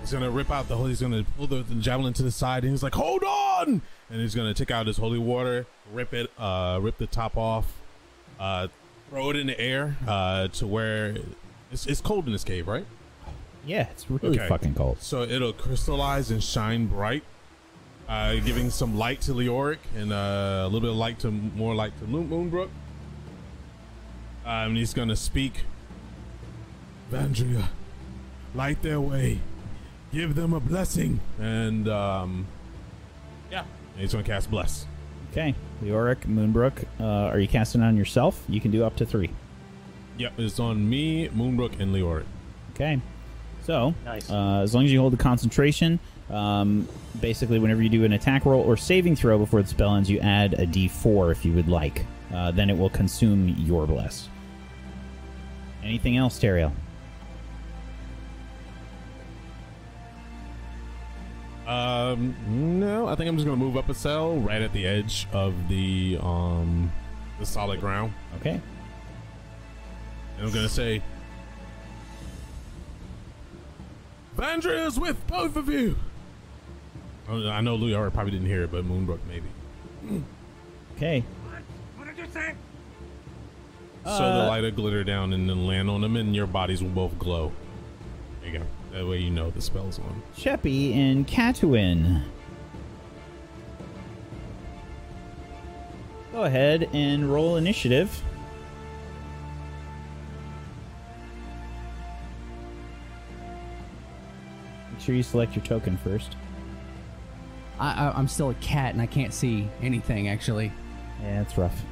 [0.00, 0.76] he's gonna rip out the.
[0.76, 0.90] Holy.
[0.90, 4.20] He's gonna pull the, the javelin to the side, and he's like, "Hold on!" And
[4.20, 7.72] he's gonna take out his holy water, rip it, uh, rip the top off,
[8.38, 8.68] uh,
[9.10, 11.16] throw it in the air, uh, to where
[11.70, 12.86] it's, it's cold in this cave, right?
[13.66, 14.98] Yeah, it's really fucking cold.
[15.00, 17.22] So it'll crystallize and shine bright,
[18.08, 21.74] uh, giving some light to Leoric and uh, a little bit of light to more
[21.74, 22.70] light to Moon- Moonbrook.
[24.44, 25.64] Um, and he's gonna speak.
[27.12, 27.66] Vandria,
[28.54, 29.40] light their way,
[30.12, 32.46] give them a blessing, and um,
[33.50, 33.64] yeah,
[33.94, 34.86] and he's gonna cast bless.
[35.32, 38.44] Okay, Leoric, Moonbrook, uh, are you casting on yourself?
[38.48, 39.30] You can do up to three.
[40.20, 42.26] Yep, it's on me, Moonbrook, and Leoric.
[42.74, 43.00] Okay.
[43.62, 44.28] So, Nice.
[44.30, 45.98] uh, as long as you hold the concentration,
[46.28, 46.86] um,
[47.22, 50.20] basically, whenever you do an attack roll or saving throw before the spell ends, you
[50.20, 52.04] add a d4 if you would like.
[52.34, 54.28] Uh, then it will consume your bless.
[55.82, 56.72] Anything else, Teriel?
[61.66, 62.34] Um,
[62.78, 65.54] no, I think I'm just gonna move up a cell right at the edge of
[65.68, 66.92] the um
[67.38, 68.12] the solid ground.
[68.36, 68.60] Okay.
[70.40, 71.02] And I'm gonna say,
[74.38, 75.96] Vandria is with both of you.
[77.28, 80.24] Oh, I know Leoric probably didn't hear it, but Moonbrook maybe.
[80.96, 81.22] Okay.
[81.96, 82.54] What did you say?
[84.04, 86.82] so the Uh, light will glitter down and then land on them, and your bodies
[86.82, 87.52] will both glow.
[88.40, 88.64] There you go.
[88.92, 90.22] That way you know the spell's on.
[90.36, 92.22] Cheppy and Catwin.
[96.32, 98.22] Go ahead and roll initiative.
[105.10, 106.36] Sure you select your token first.
[107.80, 110.70] I, I, I'm still a cat and I can't see anything actually.
[111.20, 111.82] Yeah, it's rough.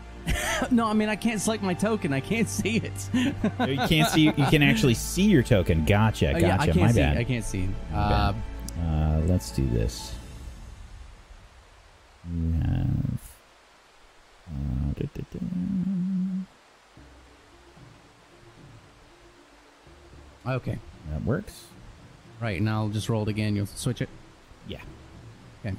[0.70, 2.14] no, I mean I can't select my token.
[2.14, 3.10] I can't see it.
[3.12, 4.22] You can't see.
[4.22, 5.84] You can actually see your token.
[5.84, 6.30] Gotcha.
[6.30, 6.46] Oh, Gotcha.
[6.46, 7.00] yeah, I can't My see.
[7.00, 7.18] bad.
[7.18, 7.68] I can't see.
[7.92, 8.32] Uh.
[8.80, 10.14] Uh, let's do this.
[12.32, 13.20] You have.
[14.48, 15.22] Uh, da, da,
[20.44, 20.54] da.
[20.54, 20.78] okay.
[21.10, 21.67] That works.
[22.40, 23.56] Right, and I'll just roll it again.
[23.56, 24.08] You'll switch it.
[24.68, 24.80] Yeah.
[25.64, 25.76] Okay.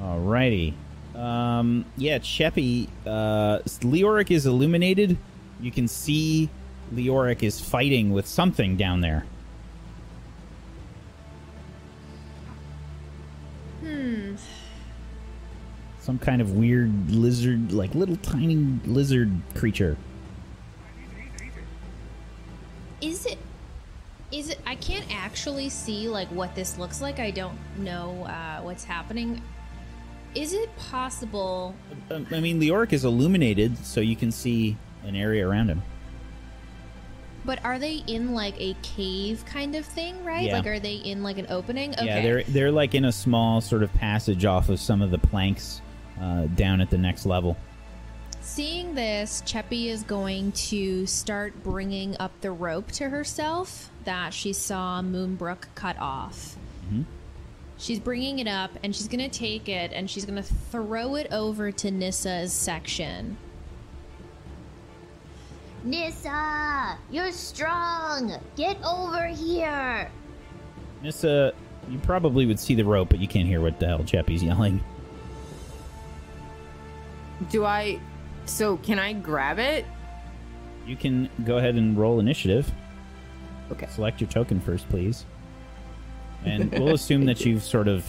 [0.00, 0.74] Alrighty.
[1.14, 5.16] Um, yeah, Cheppy, uh, Leoric is illuminated.
[5.60, 6.48] You can see
[6.92, 9.24] Leoric is fighting with something down there.
[13.80, 14.34] Hmm.
[16.00, 19.96] Some kind of weird lizard, like little tiny lizard creature.
[23.02, 23.38] Is it?
[24.30, 24.60] Is it?
[24.66, 27.18] I can't actually see like what this looks like.
[27.18, 29.42] I don't know uh, what's happening.
[30.34, 31.74] Is it possible?
[32.10, 35.82] I mean, Leoric is illuminated, so you can see an area around him.
[37.44, 40.46] But are they in like a cave kind of thing, right?
[40.46, 40.58] Yeah.
[40.58, 41.92] Like, are they in like an opening?
[41.94, 42.06] Okay.
[42.06, 45.18] Yeah, they're they're like in a small sort of passage off of some of the
[45.18, 45.82] planks
[46.20, 47.56] uh, down at the next level.
[48.42, 54.52] Seeing this, Cheppy is going to start bringing up the rope to herself that she
[54.52, 56.56] saw Moonbrook cut off.
[56.90, 57.04] Mhm.
[57.78, 61.14] She's bringing it up and she's going to take it and she's going to throw
[61.14, 63.36] it over to Nissa's section.
[65.84, 68.34] Nissa, you're strong.
[68.56, 70.10] Get over here.
[71.02, 71.52] Nissa,
[71.88, 74.82] you probably would see the rope, but you can't hear what the hell Cheppy's yelling.
[77.50, 77.98] Do I?
[78.46, 79.84] So can I grab it?
[80.86, 82.70] You can go ahead and roll initiative.
[83.70, 83.86] Okay.
[83.90, 85.24] Select your token first, please.
[86.44, 88.04] And we'll assume that you've sort of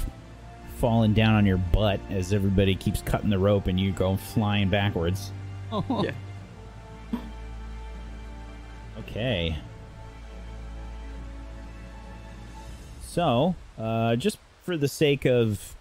[0.77, 4.69] fallen down on your butt as everybody keeps cutting the rope and you go flying
[4.69, 5.31] backwards.
[5.71, 6.11] Yeah.
[8.99, 9.55] Okay.
[13.03, 15.75] So, uh, just for the sake of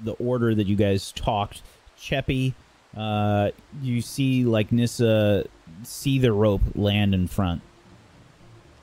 [0.00, 1.62] the order that you guys talked,
[1.98, 2.54] Cheppy,
[2.96, 3.50] uh,
[3.82, 5.46] you see like Nissa
[5.82, 7.62] see the rope land in front.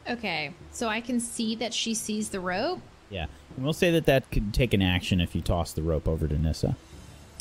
[0.10, 2.80] Okay, so I can see that she sees the rope.
[3.10, 6.08] Yeah, and we'll say that that could take an action if you toss the rope
[6.08, 6.78] over to Nissa.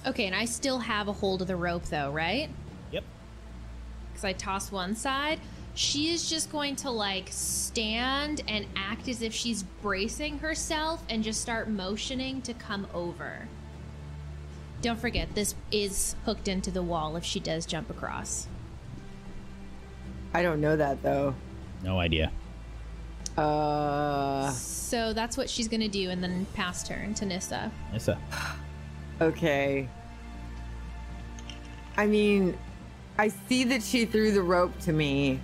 [0.07, 2.49] Okay, and I still have a hold of the rope though, right?
[2.91, 3.05] Yep.
[4.13, 5.41] Because I toss one side.
[5.75, 11.23] She is just going to like stand and act as if she's bracing herself and
[11.23, 13.47] just start motioning to come over.
[14.83, 18.47] Don't forget, this is hooked into the wall if she does jump across.
[20.35, 21.35] I don't know that though.
[21.83, 22.31] No idea.
[23.37, 24.51] Uh.
[24.51, 27.71] So that's what she's gonna do, and then pass turn to Nissa.
[27.93, 28.19] Nissa.
[29.21, 29.89] Okay.
[31.97, 32.57] I mean,
[33.19, 35.41] I see that she threw the rope to me,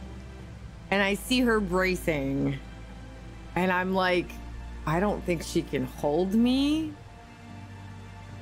[0.90, 2.58] and I see her bracing,
[3.56, 4.30] and I'm like,
[4.86, 6.92] I don't think she can hold me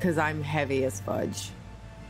[0.00, 1.50] because I'm heavy as fudge.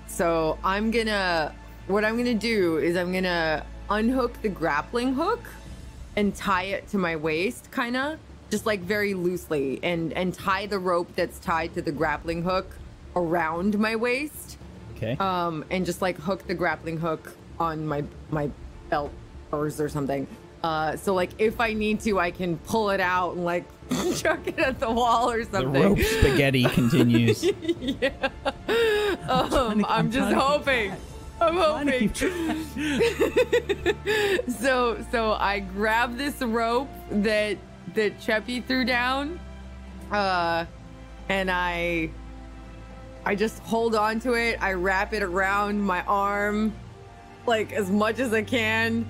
[0.06, 1.52] So I'm gonna,
[1.88, 5.40] what I'm gonna do is I'm gonna unhook the grappling hook
[6.14, 8.18] and tie it to my waist, kind of
[8.48, 12.76] just like very loosely, and and tie the rope that's tied to the grappling hook
[13.16, 14.56] around my waist.
[14.96, 15.16] Okay.
[15.18, 18.50] Um, and just like hook the grappling hook on my my
[18.88, 19.12] belt
[19.50, 20.28] or something.
[20.62, 23.64] Uh, so like if I need to, I can pull it out and like
[24.16, 25.72] chuck it at the wall or something.
[25.72, 25.82] The something.
[25.82, 27.44] rope spaghetti continues.
[27.80, 28.28] yeah.
[29.28, 30.92] Um, I'm just hoping.
[31.40, 32.12] I'm hoping.
[34.48, 37.56] so so I grab this rope that
[37.94, 39.40] that Cheppy threw down,
[40.12, 40.66] uh,
[41.28, 42.10] and I
[43.24, 44.62] I just hold on to it.
[44.62, 46.72] I wrap it around my arm,
[47.46, 49.06] like as much as I can,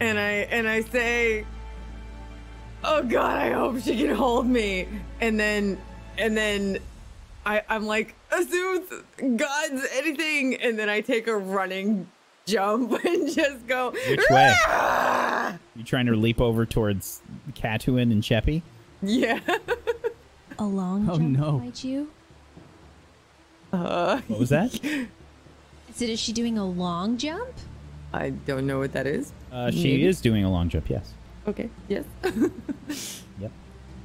[0.00, 1.46] and I and I say,
[2.84, 4.88] "Oh God, I hope she can hold me."
[5.20, 5.78] And then
[6.18, 6.78] and then
[7.46, 8.84] I I'm like, "Assume
[9.36, 12.08] God's anything," and then I take a running
[12.46, 13.90] jump and just go.
[13.92, 14.54] Which way?
[15.76, 17.20] You trying to leap over towards
[17.54, 18.62] Catuin and Cheppy?
[19.02, 19.40] Yeah.
[20.58, 21.52] A long Oh, jump no.
[21.52, 22.10] behind you?
[23.72, 24.74] Uh, What was that?
[24.74, 26.10] Is it?
[26.10, 27.48] Is she doing a long jump?
[28.12, 29.32] I don't know what that is.
[29.50, 30.06] Uh, she Maybe.
[30.06, 31.14] is doing a long jump, yes.
[31.46, 31.68] Okay.
[31.88, 32.04] Yes.
[33.40, 33.50] Yep.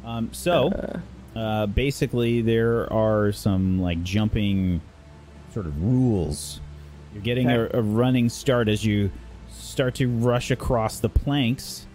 [0.05, 1.01] Um, so,
[1.35, 4.81] uh, basically, there are some like jumping
[5.53, 6.61] sort of rules.
[7.13, 9.11] You're getting a, a running start as you
[9.51, 11.85] start to rush across the planks.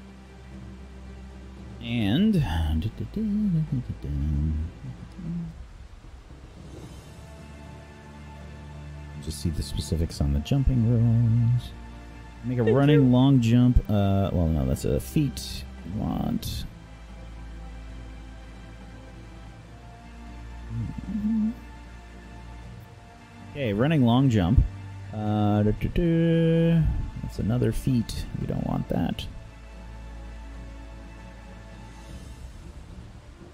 [1.83, 2.35] And.
[9.25, 11.71] Just see the specifics on the jumping rules.
[12.45, 13.79] Make a running long jump.
[13.89, 15.65] Uh, well, no, that's a feat.
[15.87, 16.65] You want.
[23.53, 24.65] Okay, running long jump.
[25.13, 26.83] Uh, da, da, da.
[27.23, 28.27] That's another feat.
[28.41, 29.27] We don't want that.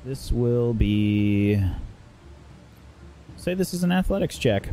[0.05, 1.63] This will be.
[3.37, 4.71] Say this is an athletics check.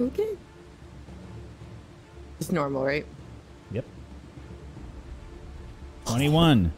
[0.00, 0.36] okay.
[2.38, 3.06] Just normal, right?
[3.72, 3.84] Yep.
[6.06, 6.72] 21.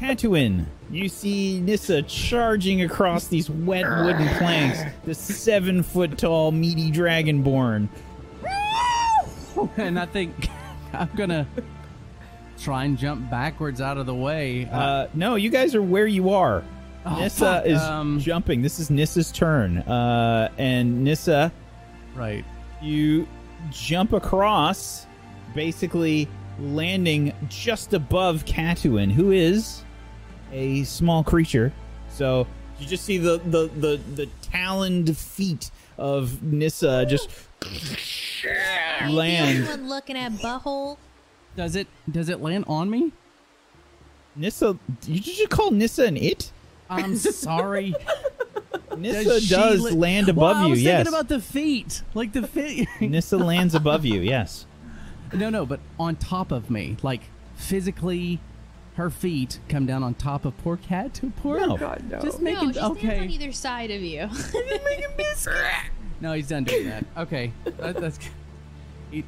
[0.00, 4.78] Tatooine, you see Nissa charging across these wet wooden planks.
[5.04, 7.88] The seven foot tall, meaty dragonborn.
[9.76, 10.48] and I think
[10.92, 11.46] I'm gonna
[12.58, 14.68] try and jump backwards out of the way.
[14.70, 16.62] Uh, no, you guys are where you are.
[17.04, 18.62] Oh, Nissa fuck, is um, jumping.
[18.62, 19.78] This is Nissa's turn.
[19.78, 21.52] Uh, and Nissa,
[22.14, 22.44] right.
[22.82, 23.26] you
[23.70, 25.06] jump across,
[25.54, 26.28] basically
[26.60, 29.82] landing just above Catuin, who is
[30.52, 31.72] a small creature.
[32.08, 32.46] So
[32.78, 37.30] you just see the the the, the taloned feet of Nissa just
[39.08, 39.58] land.
[39.58, 40.96] Anyone looking at butthole?
[41.56, 43.12] Does it does it land on me?
[44.36, 46.52] Nissa, did you just call Nissa an it?
[46.88, 47.94] I'm sorry.
[49.00, 50.70] Nissa she does li- land Well, above I you.
[50.70, 52.88] was Yes, thinking about the feet, like the feet.
[53.00, 54.20] Nissa lands above you.
[54.20, 54.66] Yes.
[55.32, 57.22] no, no, but on top of me, like
[57.56, 58.40] physically,
[58.94, 61.20] her feet come down on top of poor cat.
[61.36, 61.76] Poor No.
[61.76, 62.20] God, no.
[62.20, 64.28] Just No, make she it on either side of you.
[66.20, 67.04] No, he's done doing that.
[67.16, 68.18] Okay, that, that's.
[69.12, 69.24] He,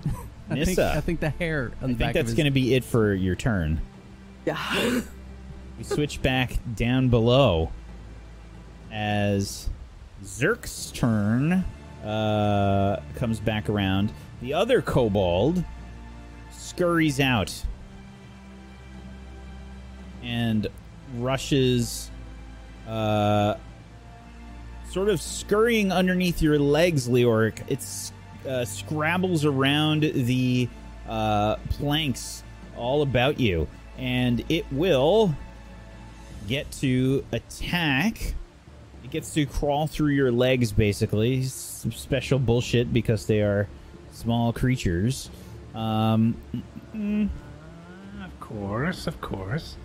[0.50, 0.92] I think, Nissa.
[0.96, 2.74] I think the hair on I the back think of that's his going to be
[2.74, 3.80] it for your turn.
[4.44, 5.00] Yeah.
[5.78, 7.70] We switch back down below
[8.92, 9.68] as
[10.24, 11.64] Zerk's turn
[12.04, 14.12] uh, comes back around.
[14.40, 15.64] The other kobold
[16.50, 17.64] scurries out
[20.22, 20.66] and
[21.16, 22.10] rushes,
[22.88, 23.54] uh,
[24.90, 27.62] sort of scurrying underneath your legs, Leoric.
[27.68, 27.80] It
[28.48, 30.68] uh, scrabbles around the
[31.08, 32.42] uh, planks
[32.76, 33.68] all about you,
[33.98, 35.34] and it will
[36.48, 38.34] get to attack.
[39.10, 41.42] Gets to crawl through your legs, basically.
[41.44, 43.66] Some special bullshit because they are
[44.12, 45.30] small creatures.
[45.74, 46.36] Um,
[46.94, 47.28] mm,
[48.24, 49.76] Of course, of course.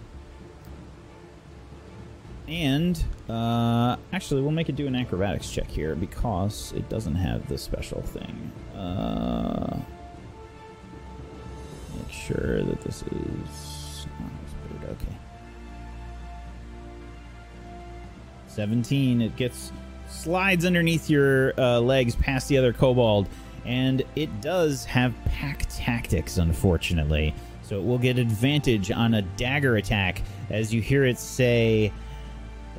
[2.48, 7.48] and uh, actually, we'll make it do an acrobatics check here because it doesn't have
[7.48, 8.52] the special thing.
[8.78, 9.80] Uh,
[11.98, 13.82] make sure that this is.
[18.56, 19.22] 17.
[19.22, 19.72] It gets
[20.10, 23.28] slides underneath your uh, legs past the other kobold,
[23.66, 27.34] and it does have pack tactics, unfortunately.
[27.64, 31.92] So it will get advantage on a dagger attack as you hear it say,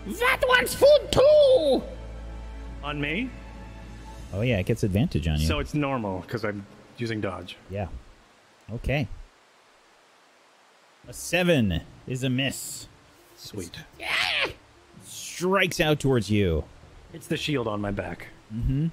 [0.07, 1.83] That one's food too!
[2.83, 3.29] On me?
[4.33, 5.47] Oh, yeah, it gets advantage on you.
[5.47, 6.65] So it's normal because I'm
[6.99, 7.57] using dodge.
[7.71, 7.89] yeah.
[8.73, 9.07] Okay.
[11.09, 12.89] A seven is a miss.
[13.37, 13.79] Sweet.
[15.37, 16.65] Strikes out towards you.
[17.13, 18.29] It's the shield on my back.
[18.55, 18.87] Mm-hmm.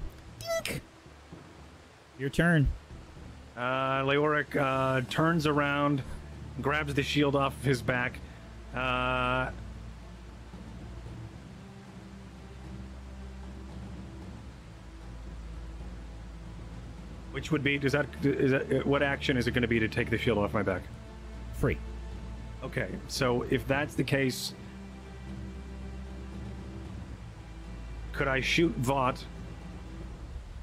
[2.20, 2.68] Your turn.
[3.56, 6.03] Uh, Leoric uh, turns around,
[6.61, 8.20] grabs the shield off his back.
[8.76, 9.52] Uh,
[17.32, 19.88] which would be does that is that what action is it going to be to
[19.88, 20.82] take the shield off my back?
[21.53, 21.78] Free.
[22.61, 24.53] Okay, so if that's the case,
[28.14, 29.23] could I shoot Vought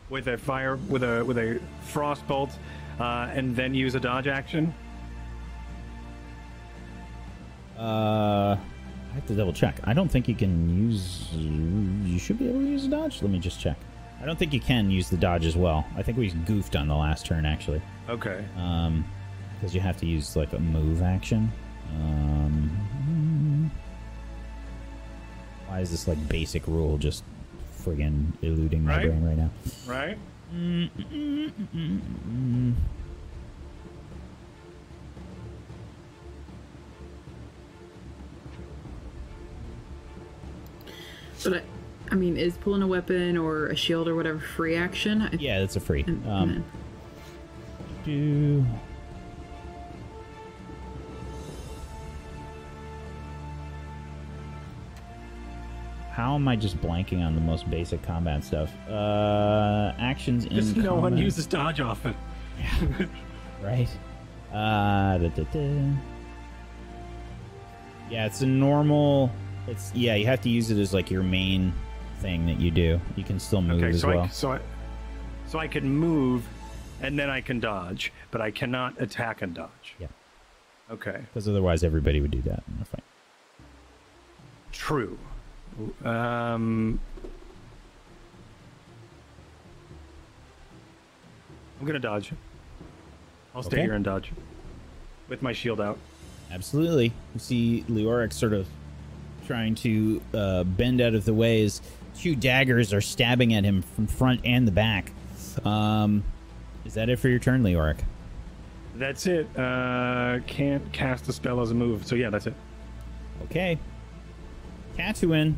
[0.08, 2.50] with a fire with a with a frost bolt,
[2.98, 4.72] uh, and then use a dodge action?
[7.78, 8.56] Uh,
[9.10, 9.76] I have to double check.
[9.84, 11.28] I don't think you can use.
[11.32, 13.22] You should be able to use a dodge.
[13.22, 13.76] Let me just check.
[14.22, 15.86] I don't think you can use the dodge as well.
[15.96, 17.80] I think we goofed on the last turn actually.
[18.08, 18.44] Okay.
[18.56, 19.04] Um,
[19.54, 21.50] because you have to use like a move action.
[21.94, 23.70] Um,
[25.66, 27.24] why is this like basic rule just
[27.84, 29.06] friggin' eluding my Right?
[29.06, 29.50] brain right now?
[29.86, 30.18] Right.
[30.54, 30.90] Mm.
[41.44, 41.62] But I,
[42.10, 45.28] I mean, is pulling a weapon or a shield or whatever free action?
[45.40, 46.04] Yeah, that's a free.
[46.06, 46.64] and- Um,
[48.04, 48.64] do.
[56.20, 58.70] How am I just blanking on the most basic combat stuff?
[58.86, 62.14] Uh, actions in Because no one uses dodge often.
[63.62, 63.88] right?
[64.52, 65.92] Uh, da, da, da.
[68.10, 69.30] Yeah, it's a normal.
[69.66, 71.72] It's yeah, you have to use it as like your main
[72.18, 73.00] thing that you do.
[73.16, 74.20] You can still move Okay, as so well.
[74.20, 74.60] I so I
[75.46, 76.46] so I can move,
[77.00, 79.94] and then I can dodge, but I cannot attack and dodge.
[79.98, 80.08] Yeah.
[80.90, 81.22] Okay.
[81.32, 83.04] Because otherwise, everybody would do that in a fight.
[84.70, 85.18] True.
[86.04, 87.00] Um,
[91.80, 92.32] I'm gonna dodge.
[93.54, 93.82] I'll stay Okay.
[93.86, 94.32] here and dodge
[95.28, 95.98] with my shield out.
[96.52, 97.12] Absolutely.
[97.34, 98.66] You see Leoric sort of
[99.46, 101.80] trying to uh, bend out of the way as
[102.16, 105.12] two daggers are stabbing at him from front and the back.
[105.64, 106.22] Um,
[106.84, 107.98] is that it for your turn, Leoric?
[108.96, 109.46] That's it.
[109.56, 112.06] Uh, can't cast a spell as a move.
[112.06, 112.54] So yeah, that's it.
[113.44, 113.78] Okay.
[115.00, 115.54] Tatooine.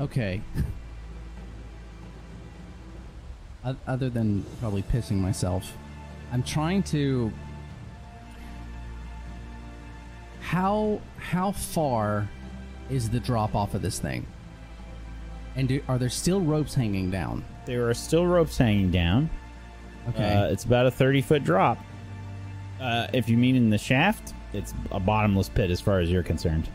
[0.00, 0.40] Okay.
[3.86, 5.76] Other than probably pissing myself,
[6.32, 7.32] I'm trying to.
[10.40, 12.28] How how far
[12.88, 14.24] is the drop off of this thing?
[15.56, 17.44] And do, are there still ropes hanging down?
[17.64, 19.30] There are still ropes hanging down.
[20.10, 20.32] Okay.
[20.32, 21.78] Uh, it's about a 30 foot drop.
[22.80, 26.22] Uh, if you mean in the shaft, it's a bottomless pit as far as you're
[26.22, 26.68] concerned.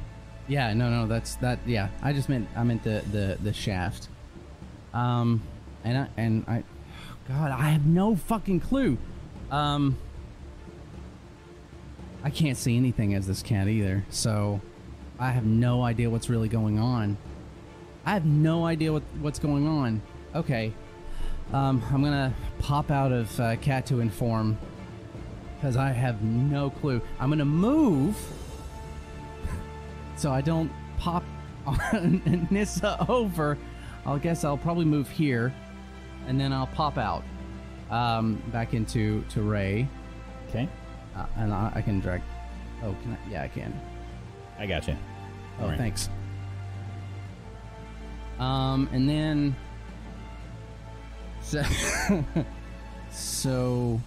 [0.48, 1.60] Yeah, no, no, that's that.
[1.66, 4.10] Yeah, I just meant I meant the the the shaft.
[4.94, 5.42] Um,
[5.84, 6.64] and I and I,
[7.28, 8.98] God, I have no fucking clue.
[9.50, 9.98] Um,
[12.24, 14.62] I can't see anything as this cat either, so
[15.20, 17.18] I have no idea what's really going on.
[18.06, 20.02] I have no idea what what's going on.
[20.36, 20.74] Okay,
[21.54, 24.58] um, I'm gonna pop out of uh, cat to inform
[25.62, 27.00] because I have no clue.
[27.20, 28.18] I'm gonna move
[30.16, 31.24] so I don't pop
[32.50, 33.60] Nissa over.
[34.04, 35.54] I guess I'll probably move here,
[36.28, 37.24] and then I'll pop out
[37.92, 39.88] um, back into to Ray.
[40.50, 40.68] Okay.
[41.16, 42.24] Uh, and I, I can drag.
[42.84, 43.32] Oh, can I?
[43.32, 43.80] Yeah, I can.
[44.58, 44.98] I got you.
[45.60, 45.78] Oh, Alright.
[45.78, 46.10] thanks.
[48.40, 49.56] Um, and then
[51.42, 51.64] so
[53.12, 54.02] so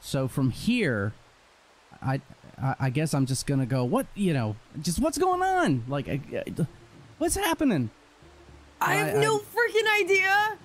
[0.00, 1.12] so from here,
[2.02, 2.20] I
[2.60, 3.84] I, I guess I'm just gonna go.
[3.84, 4.56] What you know?
[4.82, 5.84] Just what's going on?
[5.88, 6.66] Like, I, I-
[7.18, 7.90] what's happening?
[8.80, 10.56] I have no freaking idea.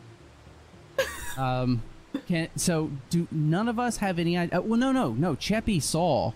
[1.37, 1.81] Um,
[2.27, 4.61] can so do none of us have any idea?
[4.61, 5.35] Well, no, no, no.
[5.35, 6.31] Cheppy saw.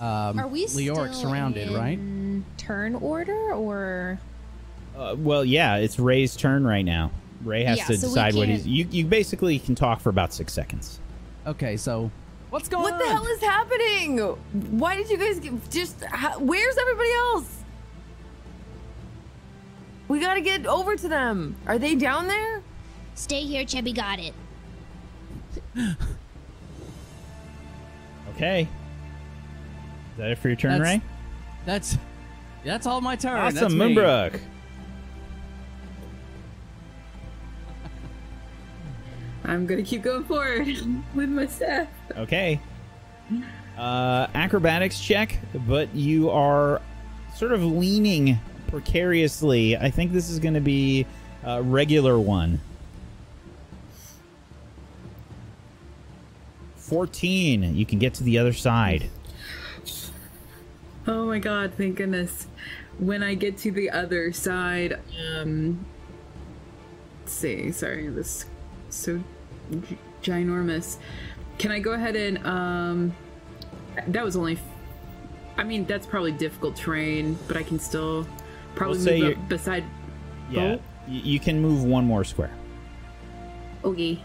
[0.00, 1.98] Um, Are we Leoric still surrounded, right?
[1.98, 4.18] in Turn order or
[4.96, 7.10] Uh, well, yeah, it's Ray's turn right now.
[7.44, 8.66] Ray has Yeah, to so decide what he's.
[8.66, 11.00] You, you basically can talk for about six seconds.
[11.48, 12.10] Okay, so
[12.50, 12.98] what's going What on?
[12.98, 14.18] What the hell is happening?
[14.78, 16.04] Why did you guys get, just?
[16.04, 17.54] How, where's everybody else?
[20.08, 21.56] We gotta get over to them.
[21.66, 22.62] Are they down there?
[23.14, 24.34] Stay here, Cheppy got it.
[28.38, 28.68] Okay.
[30.12, 31.02] Is that it for your turn, That's- Ray?
[31.66, 31.98] That's
[32.64, 33.36] that's all my turn.
[33.36, 33.72] Awesome.
[33.72, 34.40] Moonbrook.
[39.48, 40.66] I'm gonna keep going forward
[41.14, 41.88] with my staff.
[42.16, 42.60] Okay.
[43.76, 46.82] Uh, acrobatics check, but you are
[47.34, 49.76] sort of leaning precariously.
[49.76, 51.06] I think this is going to be
[51.44, 52.60] a regular one.
[56.76, 57.76] 14.
[57.76, 59.08] You can get to the other side.
[61.06, 62.46] Oh my god, thank goodness.
[62.98, 64.98] When I get to the other side,
[65.32, 65.86] um
[67.20, 68.46] let's see, sorry, this is
[68.90, 69.22] so
[70.22, 70.96] ginormous.
[71.58, 73.14] Can I go ahead and um
[74.08, 74.58] that was only
[75.56, 78.26] I mean, that's probably difficult terrain, but I can still
[78.76, 79.84] probably We'll move up beside
[80.50, 80.68] Yeah.
[80.68, 80.82] Bolt?
[81.08, 82.50] You can move one more square.
[83.82, 84.22] Okay.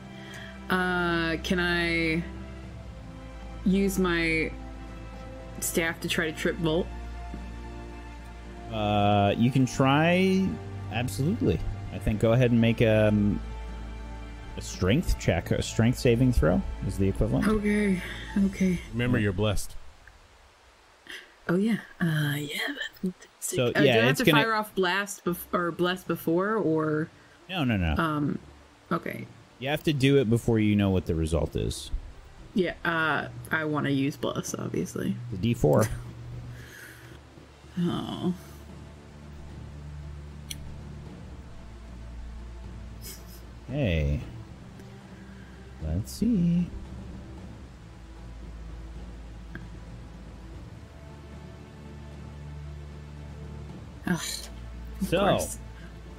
[0.69, 2.23] Uh, can I
[3.65, 4.51] use my
[5.59, 6.85] staff to try to trip Volt?
[8.71, 10.47] Uh, you can try.
[10.91, 11.59] Absolutely.
[11.93, 13.39] I think go ahead and make um,
[14.57, 15.51] a strength check.
[15.51, 17.47] A strength saving throw is the equivalent.
[17.47, 18.01] Okay.
[18.45, 18.79] Okay.
[18.93, 19.75] Remember, you're blessed.
[21.49, 21.77] Oh yeah.
[21.99, 22.57] Uh, yeah.
[23.03, 25.69] but- So, Uh, do I yeah, have it's to gonna- fire off blast bef- or
[25.71, 27.09] bless before or?
[27.49, 27.95] No, no, no.
[28.01, 28.39] Um.
[28.91, 29.27] Okay.
[29.59, 31.91] You have to do it before you know what the result is.
[32.55, 32.73] Yeah.
[32.85, 35.15] Uh, I want to use bless, obviously.
[35.31, 35.87] The D4.
[37.81, 38.33] Oh.
[43.69, 44.19] Hey.
[45.87, 46.67] Let's see.
[54.07, 54.19] Ugh,
[55.07, 55.57] So, course.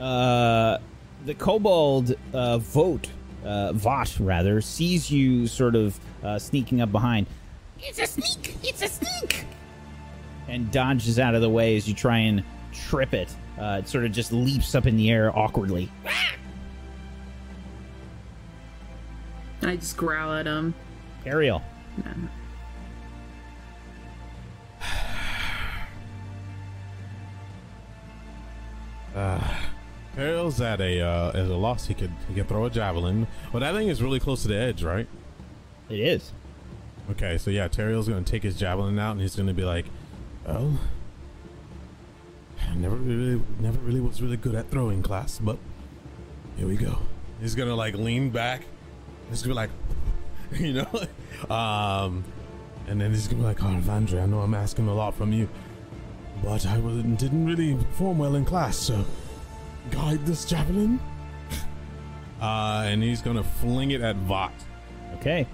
[0.01, 0.78] uh,
[1.26, 3.09] the kobold uh, vote,
[3.44, 7.26] uh, Vot rather, sees you sort of uh, sneaking up behind
[7.81, 8.57] It's a sneak!
[8.62, 9.44] It's a sneak!
[10.47, 13.34] and dodges out of the way as you try and trip it.
[13.59, 15.91] Uh, it sort of just leaps up in the air awkwardly.
[19.65, 20.75] I just growl at him.
[21.25, 21.62] Teriel.
[29.15, 29.39] Uh,
[30.17, 31.86] Teriel's at a uh, at a loss.
[31.86, 33.28] He could he could throw a javelin.
[33.52, 35.07] Well, that thing is really close to the edge, right?
[35.89, 36.33] It is.
[37.12, 39.86] Okay, so yeah, Teriel's gonna take his javelin out, and he's gonna be like,
[40.44, 40.81] "Well,
[42.60, 45.59] I never really, never really was really good at throwing class, but
[46.57, 46.99] here we go."
[47.41, 48.65] He's gonna like lean back.
[49.31, 49.70] He's gonna be like,
[50.61, 52.23] you know, um,
[52.86, 55.33] and then he's gonna be like, "Oh, Vandre, I know I'm asking a lot from
[55.33, 55.49] you,
[56.43, 59.05] but I didn't really perform well in class, so
[59.91, 61.01] guide this javelin."
[62.41, 64.53] Uh, and he's gonna fling it at Vot.
[65.15, 65.47] Okay.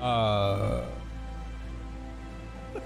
[0.00, 0.84] Uh.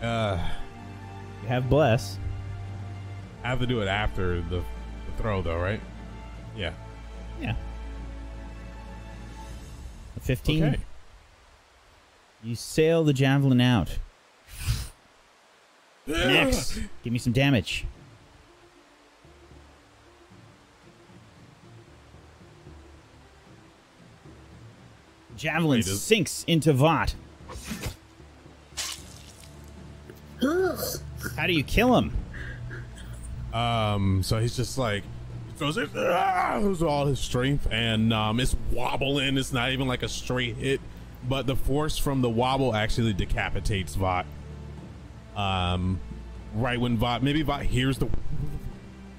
[0.00, 0.38] uh,
[1.42, 2.19] You have bless.
[3.42, 5.80] I have to do it after the, the throw, though, right?
[6.56, 6.72] Yeah.
[7.40, 7.54] Yeah.
[10.20, 10.64] 15.
[10.64, 10.80] Okay.
[12.42, 13.98] You sail the javelin out.
[16.06, 17.86] Next, give me some damage.
[25.36, 27.14] Javelin Wait, sinks into Vought.
[30.42, 32.12] How do you kill him?
[33.52, 35.02] Um, so he's just like
[35.56, 39.36] throws it ah, with all his strength, and um, it's wobbling.
[39.36, 40.80] It's not even like a straight hit,
[41.28, 44.26] but the force from the wobble actually decapitates Vought.
[45.36, 46.00] Um,
[46.54, 48.08] right when Vought, maybe Vought hears the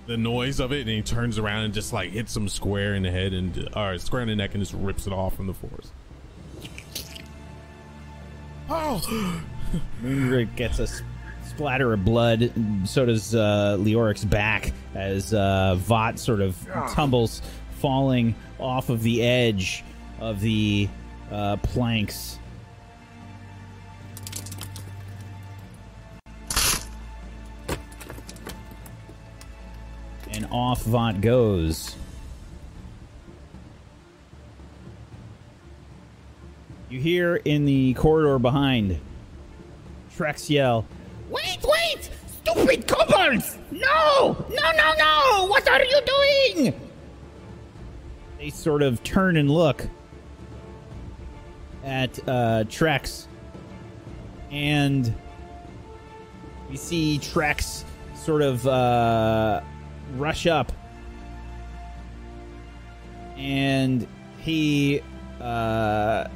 [0.08, 3.04] the noise of it, and he turns around and just like hits him square in
[3.04, 5.54] the head and or square in the neck, and just rips it off from the
[5.54, 5.92] force.
[8.68, 9.44] Oh,
[10.04, 10.88] Moonrig gets a
[11.52, 12.52] splatter of blood.
[12.86, 16.58] So does uh, Leoric's back as uh, Vought sort of
[16.94, 17.42] tumbles,
[17.80, 19.84] falling off of the edge
[20.20, 20.88] of the
[21.30, 22.40] uh, planks.
[30.32, 31.96] And off Vought goes.
[36.90, 39.00] You hear in the corridor behind
[40.18, 40.86] Trex yell,
[41.32, 42.10] Wait, wait!
[42.28, 43.58] Stupid kobolds!
[43.72, 44.46] No!
[44.50, 45.48] No, no, no!
[45.48, 46.74] What are you doing?
[48.42, 49.88] they sort of turn and look
[51.84, 53.28] at uh, Trex,
[54.50, 55.14] and
[56.68, 57.84] we see Trex
[58.16, 59.62] sort of uh,
[60.16, 60.72] rush up,
[63.38, 64.08] and
[64.40, 65.02] he,
[65.40, 66.28] uh,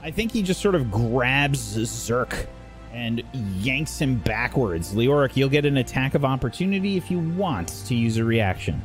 [0.00, 2.46] I think he just sort of grabs Zerk
[2.92, 4.94] and yanks him backwards.
[4.94, 8.82] Leoric, you'll get an attack of opportunity if you want to use a reaction.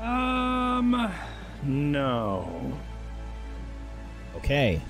[0.00, 1.10] Um,
[1.64, 2.78] no.
[4.36, 4.80] Okay.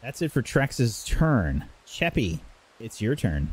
[0.00, 1.64] That's it for Trex's turn.
[1.86, 2.40] Cheppy,
[2.78, 3.52] it's your turn.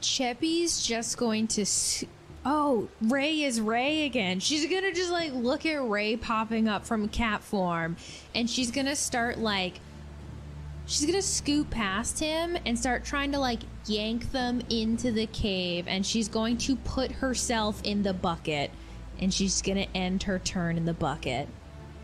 [0.00, 1.64] Cheppy's just going to.
[2.44, 4.40] S- oh, Ray is Ray again.
[4.40, 7.96] She's gonna just like look at Ray popping up from cat form,
[8.34, 9.80] and she's gonna start like.
[10.84, 15.86] She's gonna scoot past him and start trying to like yank them into the cave,
[15.86, 18.72] and she's going to put herself in the bucket,
[19.20, 21.48] and she's gonna end her turn in the bucket.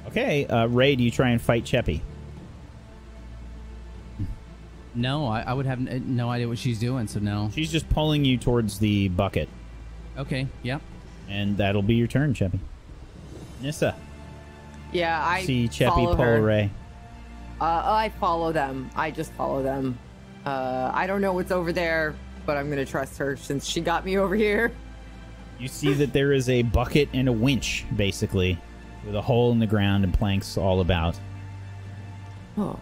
[0.07, 2.01] Okay, uh, Ray, do you try and fight Cheppy?
[4.95, 7.51] No, I, I would have no idea what she's doing, so no.
[7.55, 9.49] She's just pulling you towards the bucket,
[10.19, 10.83] Okay, yep.
[11.29, 12.59] and that'll be your turn, Cheppy.
[13.61, 13.95] Nissa,
[14.93, 16.43] Yeah, I see Cheppy follow pull her.
[16.43, 16.71] Ray.
[17.61, 18.91] Uh, I follow them.
[18.95, 19.99] I just follow them.
[20.45, 22.15] Uh, I don't know what's over there,
[22.47, 24.73] but I'm gonna trust her since she got me over here.
[25.59, 28.59] You see that there is a bucket and a winch, basically,
[29.05, 31.19] with a hole in the ground and planks all about.
[32.57, 32.79] Oh.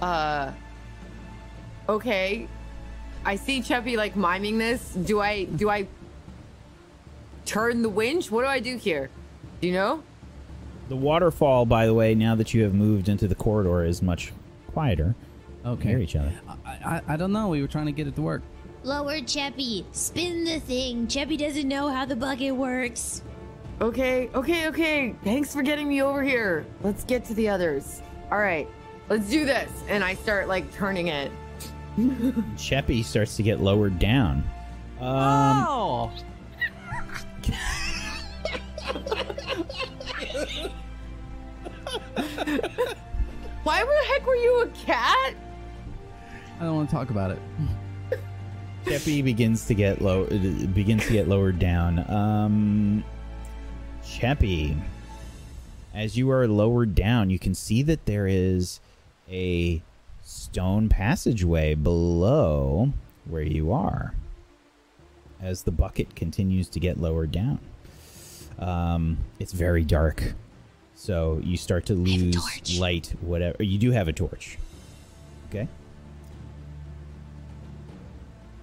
[0.00, 0.52] Uh.
[1.88, 2.48] Okay.
[3.24, 4.94] I see Cheppy like miming this.
[4.94, 5.86] Do I do I
[7.50, 8.30] turn the winch?
[8.30, 9.10] What do I do here?
[9.60, 10.04] Do you know?
[10.88, 14.32] The waterfall, by the way, now that you have moved into the corridor, is much
[14.72, 15.16] quieter.
[15.66, 15.88] Okay.
[15.88, 16.32] Hear each other.
[16.64, 17.48] I, I, I don't know.
[17.48, 18.42] We were trying to get it to work.
[18.84, 19.84] Lower Cheppy.
[19.92, 21.06] Spin the thing.
[21.08, 23.22] Cheppy doesn't know how the bucket works.
[23.80, 25.14] Okay, okay, okay.
[25.24, 26.64] Thanks for getting me over here.
[26.82, 28.00] Let's get to the others.
[28.30, 28.68] All right,
[29.08, 29.70] let's do this.
[29.88, 31.32] And I start like turning it.
[32.56, 34.44] Cheppy starts to get lowered down.
[35.00, 36.12] Um, oh!
[43.62, 45.34] Why the heck were you a cat?
[46.58, 47.38] I don't want to talk about it.
[48.84, 51.98] Cheppy begins to get low, uh, begins to get lowered down.
[52.10, 53.04] Um,
[54.02, 54.76] Cheppy,
[55.94, 58.80] as you are lowered down, you can see that there is
[59.30, 59.82] a
[60.22, 62.92] stone passageway below
[63.26, 64.14] where you are.
[65.42, 67.58] As the bucket continues to get lowered down,
[68.58, 70.34] um, it's very dark,
[70.94, 73.14] so you start to lose light.
[73.22, 74.58] Whatever you do have a torch.
[75.48, 75.66] Okay.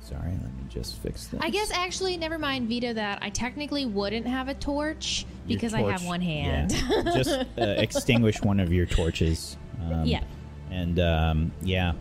[0.07, 1.43] Sorry, let me just fix that.
[1.43, 3.19] I guess actually, never mind, veto that.
[3.21, 6.71] I technically wouldn't have a torch Your because I have one hand.
[6.71, 7.01] yeah.
[7.15, 9.57] just uh, extinguish one of your torches.
[9.81, 10.23] Um, Yeah.
[10.71, 11.93] And um, yeah,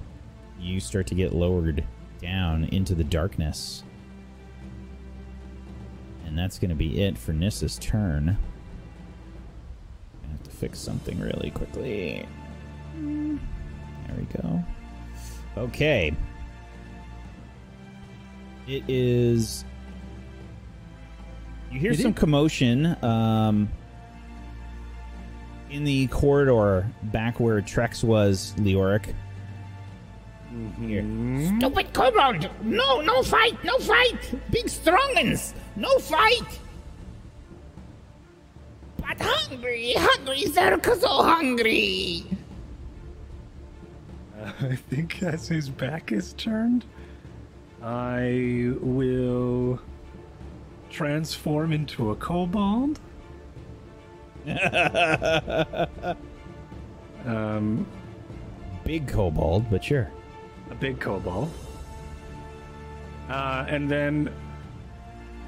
[0.61, 1.83] you start to get lowered
[2.21, 3.83] down into the darkness.
[6.27, 8.37] And that's going to be it for Nissa's turn.
[10.25, 12.27] I have to fix something really quickly.
[12.97, 14.65] There we go.
[15.57, 16.13] Okay.
[18.67, 19.65] It is
[21.71, 23.69] You hear It some is- commotion um,
[25.71, 29.15] in the corridor back where Trex was, Leoric.
[30.81, 31.05] Here.
[31.59, 32.49] Stupid kobold!
[32.63, 34.35] No, no fight, no fight!
[34.51, 35.53] Big strongens!
[35.75, 36.61] No fight!
[38.99, 42.25] But hungry, hungry, Zerka so hungry!
[44.41, 46.87] Uh, I think as his back is turned,
[47.83, 49.79] I will
[50.89, 52.99] transform into a kobold.
[57.27, 57.87] um,
[58.85, 60.11] Big kobold, but sure.
[60.71, 61.53] A big kobold.
[63.29, 64.33] Uh, and then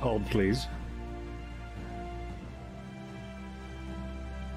[0.00, 0.66] hold, please.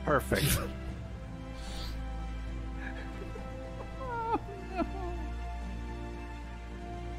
[0.05, 0.59] Perfect.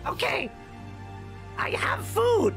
[0.05, 0.51] Okay,
[1.57, 2.55] I have food!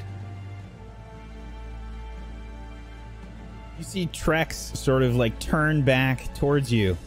[3.78, 6.98] You see Trex sort of like turn back towards you.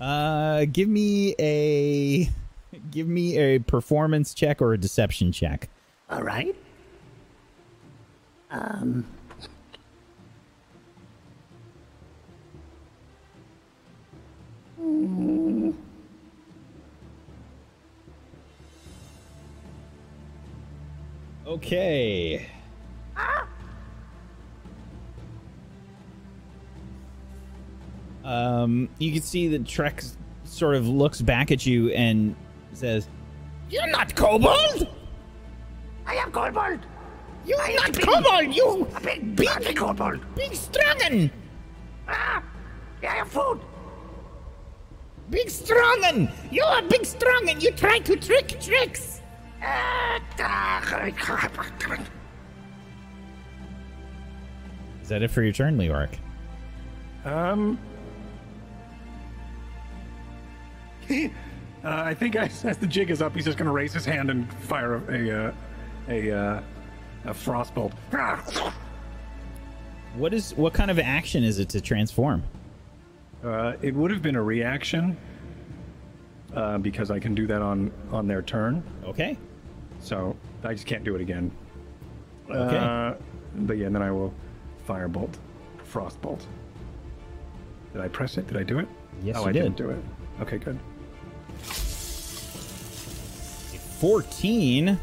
[0.00, 2.28] Uh, give me a
[2.92, 5.68] give me a performance check or a deception check.
[6.10, 6.54] Alright.
[8.50, 9.06] Um.
[14.80, 15.74] Mm.
[21.46, 22.46] Okay.
[28.24, 32.36] Um, you can see that Trex sort of looks back at you and
[32.82, 33.08] says,
[33.70, 34.88] You're not kobold!
[36.04, 36.80] I am kobold!
[37.46, 38.52] You're not kobold!
[38.52, 40.20] You a big, big kobold!
[40.34, 41.30] Big strongen!
[42.08, 42.42] Ah!
[43.02, 43.60] I have food!
[45.30, 46.28] Big strongen!
[46.50, 47.62] You're a big strongen!
[47.62, 49.20] You try to trick tricks!
[55.02, 56.18] "Is that it for your turn, Leoric?"
[57.24, 57.78] Um.
[61.84, 64.04] uh, I think as, as the jig is up, he's just going to raise his
[64.04, 65.52] hand and fire a a, uh,
[66.08, 66.62] a, uh,
[67.26, 67.92] a frostbolt.
[70.14, 72.42] What is what kind of action is it to transform?
[73.42, 75.16] Uh, it would have been a reaction
[76.54, 78.82] uh, because I can do that on on their turn.
[79.04, 79.38] Okay.
[80.00, 81.50] So I just can't do it again.
[82.50, 82.76] Okay.
[82.76, 83.14] Uh,
[83.54, 84.34] but yeah, and then I will
[84.86, 85.32] firebolt,
[85.90, 86.44] frostbolt.
[87.92, 88.46] Did I press it?
[88.46, 88.88] Did I do it?
[89.22, 89.62] Yes, oh, you I did.
[89.62, 90.04] didn't do it.
[90.40, 90.78] Okay, good.
[94.02, 94.98] 14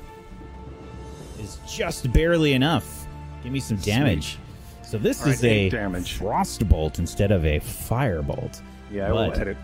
[1.39, 3.07] is just barely enough.
[3.41, 4.37] Give me some damage.
[4.83, 6.19] So this All is right, a eight damage.
[6.19, 8.61] frostbolt instead of a fire bolt.
[8.91, 9.57] Yeah, I will But edit.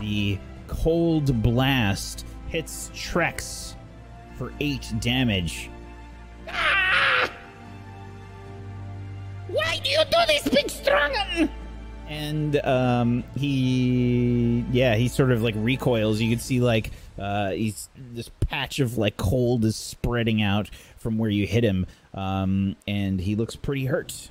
[0.00, 3.74] The cold blast hits Trex
[4.38, 5.68] for eight damage.
[9.48, 11.50] Why do you do this, big strongen?
[12.08, 17.88] and um he yeah he sort of like recoils you can see like uh he's
[17.96, 23.20] this patch of like cold is spreading out from where you hit him um and
[23.20, 24.30] he looks pretty hurt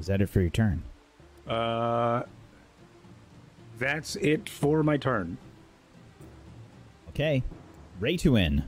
[0.00, 0.82] is that it for your turn
[1.48, 2.22] Uh,
[3.78, 5.36] that's it for my turn.
[7.10, 7.42] okay
[8.00, 8.64] Raytuin.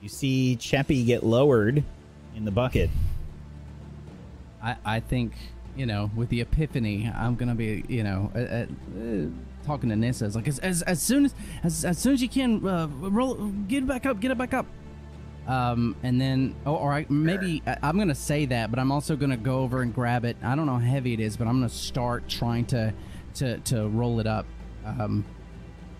[0.00, 1.84] you see Cheppy get lowered
[2.34, 2.90] in the bucket
[4.62, 5.32] I, I think
[5.76, 8.66] you know with the epiphany i'm gonna be you know uh,
[9.64, 12.28] talking to nissa it's like as, as, as soon as, as as soon as you
[12.28, 13.34] can uh, roll
[13.68, 14.66] get it back up get it back up.
[15.46, 19.14] Um and then or, or I, maybe I, i'm gonna say that but i'm also
[19.14, 20.36] gonna go over and grab it.
[20.42, 22.94] I don't know how heavy it is but i'm gonna start trying to
[23.34, 24.46] to to roll it up
[24.86, 25.24] um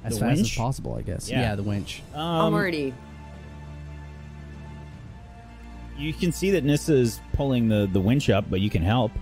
[0.02, 0.51] as The fast winch?
[0.52, 1.28] as possible i guess.
[1.28, 1.41] Yeah.
[1.41, 2.02] yeah, the winch.
[2.15, 2.94] I'm um, already.
[5.97, 9.12] you can see that Nissa is pulling the the winch up but you can help.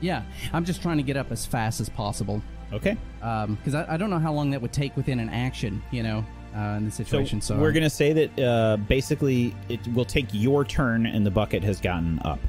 [0.00, 0.22] Yeah
[0.52, 2.40] i'm just trying to get up as fast as possible
[2.72, 5.82] okay um because I, I don't know how long that would take within an action
[5.90, 6.24] you know
[6.56, 10.64] uh, in the situation so, we're gonna say that uh, basically it will take your
[10.64, 12.40] turn and the bucket has gotten up.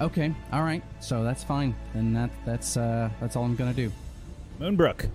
[0.00, 0.82] Okay, all right.
[1.00, 1.74] So that's fine.
[1.94, 3.92] Then that that's uh that's all I'm gonna do.
[4.60, 5.08] Moonbrook.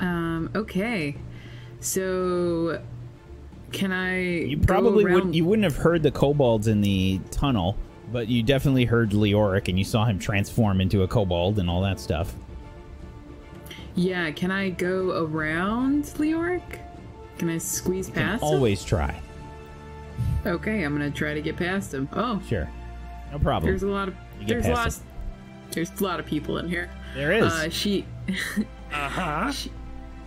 [0.00, 1.16] Um, okay.
[1.80, 2.80] So
[3.72, 5.14] can I You probably go around...
[5.14, 7.76] wouldn't you wouldn't have heard the kobolds in the tunnel,
[8.12, 11.82] but you definitely heard Leoric and you saw him transform into a kobold and all
[11.82, 12.34] that stuff.
[13.94, 16.62] Yeah, can I go around Leoric?
[17.38, 19.20] Can I squeeze You can past always try.
[20.46, 22.08] Okay, I'm gonna try to get past him.
[22.12, 22.68] Oh, Sure.
[23.32, 23.70] No problem.
[23.70, 24.14] there's a lot of
[24.46, 26.90] there's a past lot there's a lot of people in here.
[27.14, 27.44] There is.
[27.44, 28.06] Uh, she
[28.92, 29.52] Uh huh.
[29.52, 29.70] she,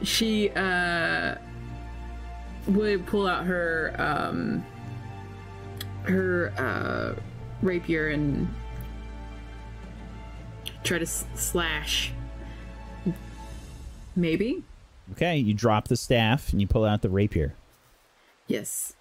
[0.03, 1.35] she uh
[2.67, 4.63] would pull out her um
[6.03, 7.19] her uh
[7.61, 8.47] rapier and
[10.83, 12.11] try to s- slash.
[14.15, 14.63] Maybe.
[15.13, 17.53] Okay, you drop the staff and you pull out the rapier.
[18.47, 18.93] Yes.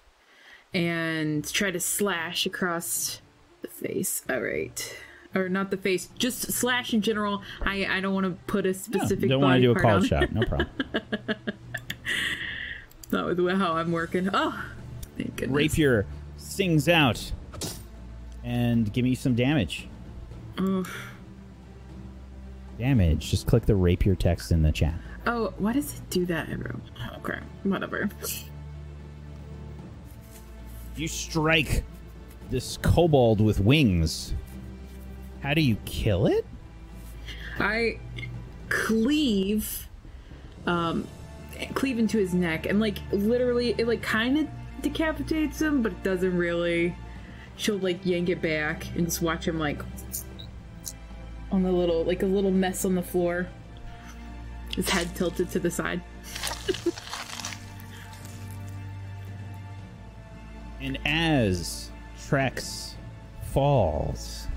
[0.73, 3.21] And try to slash across
[3.61, 4.23] the face.
[4.29, 4.97] All right.
[5.33, 7.41] Or not the face, just slash in general.
[7.61, 9.29] I I don't want to put a specific.
[9.29, 10.31] Don't want to do a call shot.
[10.33, 10.69] No problem.
[13.11, 14.29] Not with how I'm working.
[14.33, 14.61] Oh,
[15.17, 15.55] thank goodness.
[15.55, 16.05] rapier
[16.37, 17.31] sings out
[18.43, 19.87] and give me some damage.
[20.59, 21.11] Oof.
[22.77, 23.29] Damage.
[23.29, 24.95] Just click the rapier text in the chat.
[25.27, 26.81] Oh, why does it do that, everyone?
[27.17, 28.09] Okay, whatever.
[30.95, 31.83] You strike
[32.49, 34.33] this kobold with wings.
[35.41, 36.45] How do you kill it?
[37.59, 37.99] I
[38.69, 39.87] cleave,
[40.65, 41.07] um,
[41.73, 44.47] cleave into his neck, and like literally, it like kind of
[44.81, 46.95] decapitates him, but it doesn't really.
[47.61, 49.83] She'll like yank it back and just watch him like
[51.51, 53.47] on the little, like a little mess on the floor.
[54.75, 56.01] His head tilted to the side.
[60.81, 62.93] And as Trex
[63.51, 64.47] falls,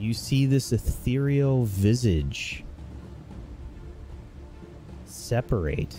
[0.00, 2.64] you see this ethereal visage
[5.04, 5.94] separate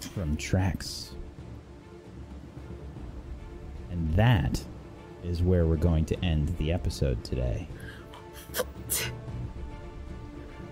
[0.00, 1.13] from Trex.
[3.94, 4.60] And that
[5.22, 7.68] is where we're going to end the episode today.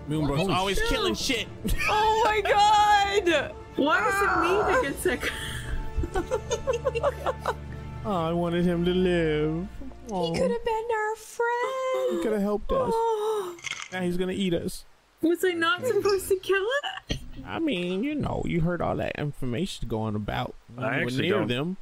[0.09, 1.47] Moonbrook's always killing shit.
[1.87, 3.53] Oh my god!
[3.77, 5.31] Why does it me to get sick?
[8.05, 9.67] Oh, I wanted him to live.
[10.07, 10.33] He oh.
[10.33, 12.11] could have been our friend.
[12.11, 12.91] He could have helped us.
[12.93, 13.57] Oh.
[13.93, 14.83] Now he's gonna eat us.
[15.21, 16.65] Was I not supposed to kill
[17.07, 17.19] him?
[17.45, 20.55] I mean, you know, you heard all that information going about.
[20.77, 21.77] I you were actually near don't- them.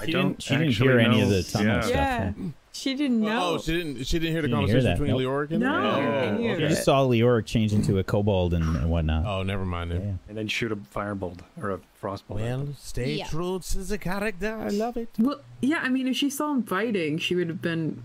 [0.00, 1.80] I She don't didn't- she didn't actually hear any of the tunnel yeah.
[1.82, 1.90] stuff.
[1.90, 2.32] Yeah.
[2.74, 3.54] She didn't oh, oh, know.
[3.54, 4.04] Oh, she didn't.
[4.06, 5.20] She didn't hear the didn't conversation that, between nope.
[5.20, 5.74] Leoric and No.
[5.74, 6.62] Oh, Any okay.
[6.62, 9.26] You just saw Leoric change into a kobold and, and whatnot.
[9.26, 9.90] Oh, never mind.
[9.90, 10.18] Then.
[10.26, 12.40] And then shoot a firebolt or a frostbolt.
[12.40, 13.26] Well, stay Yeah.
[13.26, 14.56] true to the character.
[14.56, 15.10] I love it.
[15.18, 18.02] Well, yeah, I mean, if she saw him fighting, she would have been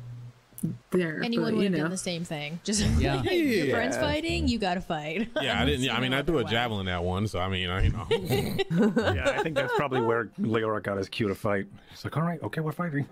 [0.92, 1.22] there.
[1.24, 1.84] Anyone but, would you have know.
[1.84, 2.60] done the same thing.
[2.64, 3.22] Just Yeah.
[3.24, 5.30] your friend's fighting, you gotta fight.
[5.42, 5.82] Yeah, I didn't.
[5.84, 8.06] Yeah, I mean, I threw a javelin at one, so I mean, I you know.
[9.14, 11.66] yeah, I think that's probably where Leoric got his cue to fight.
[11.90, 13.08] He's like, all right, okay, we're fighting.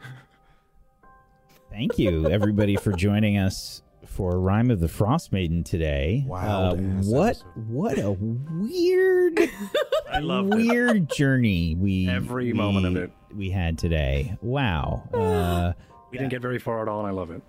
[1.72, 6.24] Thank you, everybody, for joining us for Rime of the Frostmaiden today.
[6.28, 7.46] Wild Uh, what episode.
[7.68, 9.40] what a weird
[10.12, 10.56] I love it.
[10.56, 13.12] weird journey we Every we- moment of it.
[13.36, 14.38] we had today.
[14.42, 15.10] Wow.
[15.14, 15.74] Uh,
[16.12, 17.42] We didn't get very far at all, and I love it.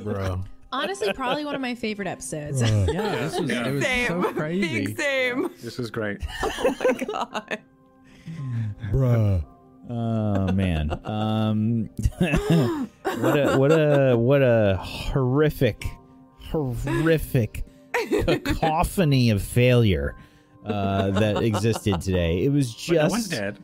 [0.04, 0.44] Bro.
[0.70, 2.60] Honestly, probably one of my favorite episodes.
[2.60, 4.06] Yeah, this was, it was same.
[4.08, 4.84] so crazy.
[4.86, 5.50] Big same.
[5.62, 6.20] This is great.
[6.42, 7.58] Oh my god.
[8.90, 9.44] Bruh.
[9.90, 11.00] oh man.
[11.04, 11.88] Um,
[13.02, 15.84] what a what a what a horrific
[16.50, 17.64] horrific
[18.10, 20.16] cacophony of failure
[20.64, 22.44] uh, that existed today.
[22.44, 23.58] It was But no one's just dead.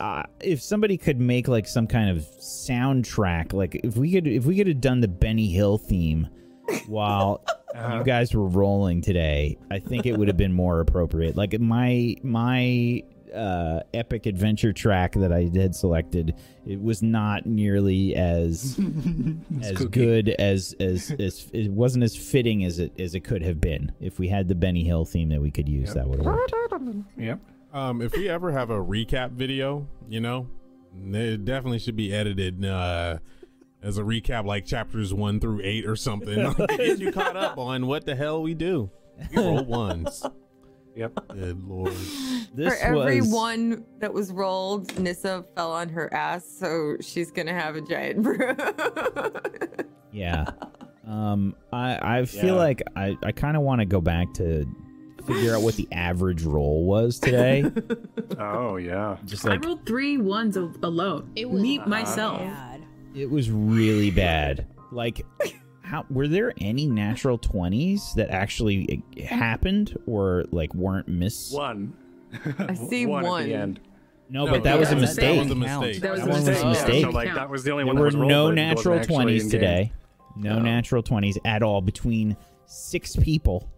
[0.00, 4.44] Uh, if somebody could make like some kind of soundtrack, like if we could if
[4.44, 6.28] we could have done the Benny Hill theme
[6.86, 7.44] while
[7.74, 7.96] Uh-huh.
[7.98, 11.36] you guys were rolling today, I think it would have been more appropriate.
[11.36, 13.02] Like my my
[13.34, 18.78] uh, epic adventure track that I had selected, it was not nearly as
[19.60, 23.60] as good as, as as it wasn't as fitting as it as it could have
[23.60, 23.90] been.
[24.00, 26.52] If we had the Benny Hill theme that we could use, that would have worked.
[27.18, 27.40] Yep.
[27.74, 30.48] Um, if we ever have a recap video, you know,
[31.12, 33.18] it definitely should be edited uh,
[33.82, 37.58] as a recap, like chapters one through eight or something, like, get you caught up
[37.58, 38.90] on what the hell we do.
[39.32, 40.24] We roll ones.
[40.94, 41.26] Yep.
[41.28, 41.92] Good lord.
[42.54, 47.32] This For every was one that was rolled, Nissa fell on her ass, so she's
[47.32, 48.56] gonna have a giant bruise.
[50.12, 50.44] Yeah.
[51.04, 52.52] Um, I I feel Yeah.
[52.52, 54.64] like I I kind of want to go back to
[55.26, 57.64] figure out what the average roll was today.
[58.38, 59.16] Oh yeah.
[59.26, 61.30] Just like I rolled three ones alone.
[61.36, 62.40] It was Me myself.
[62.40, 62.82] bad.
[63.14, 64.66] it was really bad.
[64.90, 65.24] Like,
[65.82, 71.54] how were there any natural twenties that actually eh, happened or like weren't missed?
[71.54, 71.94] One.
[72.58, 73.42] I see one, one.
[73.42, 73.80] at the end.
[74.30, 75.38] No, No, but that yeah, was a that- that mistake.
[75.42, 76.00] was a mistake.
[76.00, 76.66] That was That a one was a mistake.
[76.66, 77.04] mistake.
[77.04, 78.02] So like that was the only There one.
[78.12, 79.92] that were no but it wasn't natural twenties today.
[80.36, 80.62] No, No.
[80.62, 82.36] natural twenties at all between
[82.66, 83.68] six people.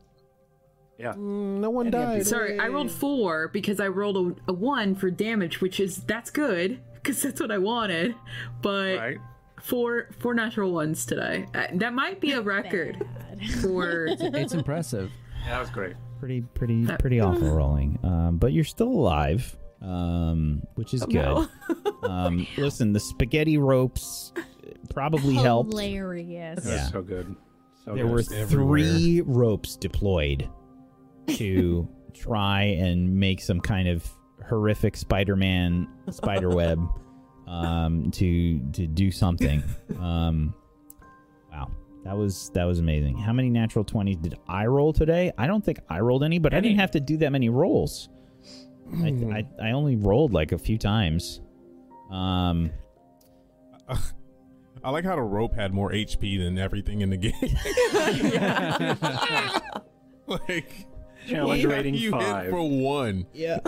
[0.99, 1.13] Yeah.
[1.13, 2.27] Mm, no one died.
[2.27, 4.17] Sorry, I rolled four because I rolled
[4.47, 8.15] a, a one for damage, which is that's good because that's what I wanted.
[8.63, 9.19] But Right.
[9.61, 11.47] four four natural ones today.
[11.55, 13.07] Uh, that might be a record
[13.61, 15.11] for It's impressive.
[15.45, 15.97] Yeah, That was great.
[16.19, 17.99] Pretty, pretty, pretty awful rolling.
[18.03, 21.47] Um, but you're still alive, um, which is good.
[22.05, 24.33] um, listen, the spaghetti ropes
[24.95, 25.73] probably helped.
[25.73, 26.65] Hilarious.
[26.65, 27.37] That was so good.
[27.85, 28.13] So there good.
[28.13, 30.49] were three ropes deployed
[31.29, 34.09] to try and make some kind of
[34.49, 36.81] horrific Spider-Man spider web
[37.47, 39.63] um, to to do something.
[40.01, 40.55] Um,
[41.51, 41.71] wow,
[42.05, 43.19] that was that was amazing.
[43.19, 45.33] How many natural twenties did I roll today?
[45.39, 48.09] I don't think I rolled any, but I didn't have to do that many rolls.
[49.03, 51.41] I, I I only rolled like a few times.
[52.11, 52.71] Um,
[54.85, 57.33] I like how the rope had more HP than everything in the game.
[60.27, 60.87] like
[61.27, 62.45] Challenge you- rating you five.
[62.45, 63.27] hit for one.
[63.33, 63.59] Yeah.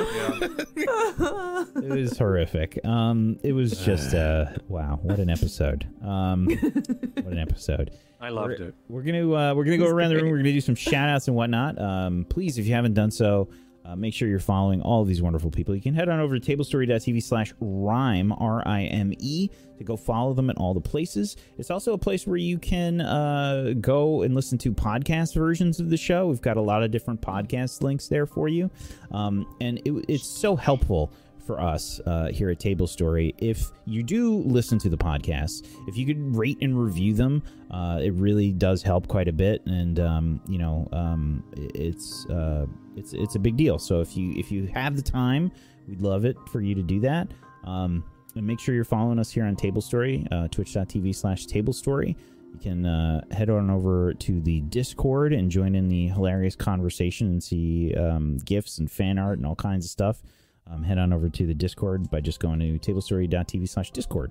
[0.76, 2.78] it was horrific.
[2.84, 5.86] Um, it was just uh, wow, what an episode.
[6.02, 7.90] Um, what an episode.
[8.20, 8.74] I loved We're- it.
[8.88, 10.30] We're gonna uh, we're gonna go around the room.
[10.30, 11.80] We're gonna do some shout outs and whatnot.
[11.80, 13.48] Um, please, if you haven't done so,
[13.88, 15.74] uh, make sure you're following all of these wonderful people.
[15.74, 19.96] You can head on over to tablestory.tv slash rime R I M E to go
[19.96, 21.36] follow them at all the places.
[21.56, 25.88] It's also a place where you can uh, go and listen to podcast versions of
[25.88, 26.26] the show.
[26.26, 28.70] We've got a lot of different podcast links there for you,
[29.12, 31.10] um, and it, it's so helpful
[31.46, 33.34] for us uh, here at Table Story.
[33.38, 38.00] If you do listen to the podcast, if you could rate and review them, uh,
[38.02, 39.64] it really does help quite a bit.
[39.64, 42.66] And um, you know, um, it- it's uh,
[42.98, 43.78] it's it's a big deal.
[43.78, 45.50] So if you if you have the time,
[45.86, 47.28] we'd love it for you to do that.
[47.64, 48.04] Um,
[48.34, 52.16] and make sure you're following us here on Table Story, uh, twitch.tv slash Table Story.
[52.52, 57.28] You can uh, head on over to the Discord and join in the hilarious conversation
[57.28, 60.22] and see um, gifs and fan art and all kinds of stuff
[60.70, 64.30] um, head on over to the Discord by just going to tablestory.tv slash Discord.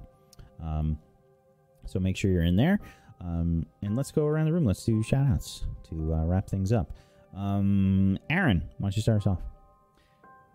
[0.62, 0.98] Um,
[1.86, 2.80] so make sure you're in there.
[3.22, 4.66] Um, and let's go around the room.
[4.66, 6.92] Let's do shout outs to uh, wrap things up.
[7.36, 9.42] Um, Aaron, why don't you start us off?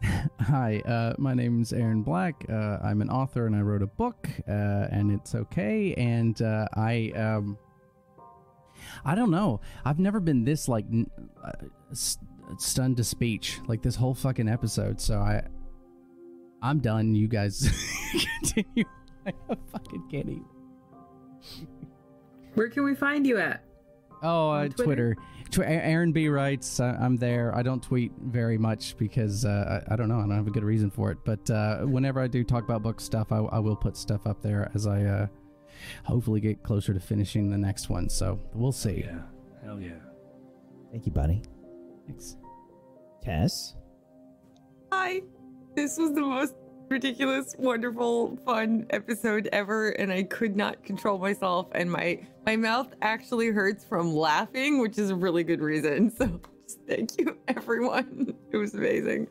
[0.41, 2.45] Hi, uh, my name's Aaron Black.
[2.51, 4.53] Uh, I'm an author and I wrote a book, uh,
[4.91, 5.95] and it's okay.
[5.95, 7.57] And uh, I, um,
[9.05, 9.61] I don't know.
[9.85, 11.11] I've never been this like n-
[11.45, 11.53] uh,
[11.93, 12.25] st-
[12.59, 15.01] stunned to speech like this whole fucking episode.
[15.01, 15.47] So I,
[16.63, 17.15] I'm done.
[17.15, 17.69] You guys
[18.41, 18.85] continue.
[19.27, 19.33] I
[19.71, 20.47] fucking can't even.
[22.55, 23.63] Where can we find you at?
[24.23, 24.85] Oh, uh, Twitter?
[24.85, 25.17] Twitter.
[25.53, 27.55] Tw- Aaron B writes, uh, I'm there.
[27.55, 30.17] I don't tweet very much because uh, I, I don't know.
[30.17, 31.19] I don't have a good reason for it.
[31.25, 34.41] But uh, whenever I do talk about book stuff, I, I will put stuff up
[34.41, 35.27] there as I uh,
[36.05, 38.09] hopefully get closer to finishing the next one.
[38.09, 39.05] So we'll see.
[39.07, 39.21] Yeah.
[39.63, 39.93] Hell yeah.
[40.91, 41.43] Thank you, buddy.
[42.07, 42.37] Thanks.
[43.23, 43.75] Tess?
[44.91, 45.21] Hi.
[45.77, 46.55] This was the most
[46.93, 52.95] ridiculous, wonderful, fun episode ever, and I could not control myself, and my my mouth
[53.01, 56.13] actually hurts from laughing, which is a really good reason.
[56.65, 58.35] So thank you, everyone.
[58.51, 59.29] It was amazing.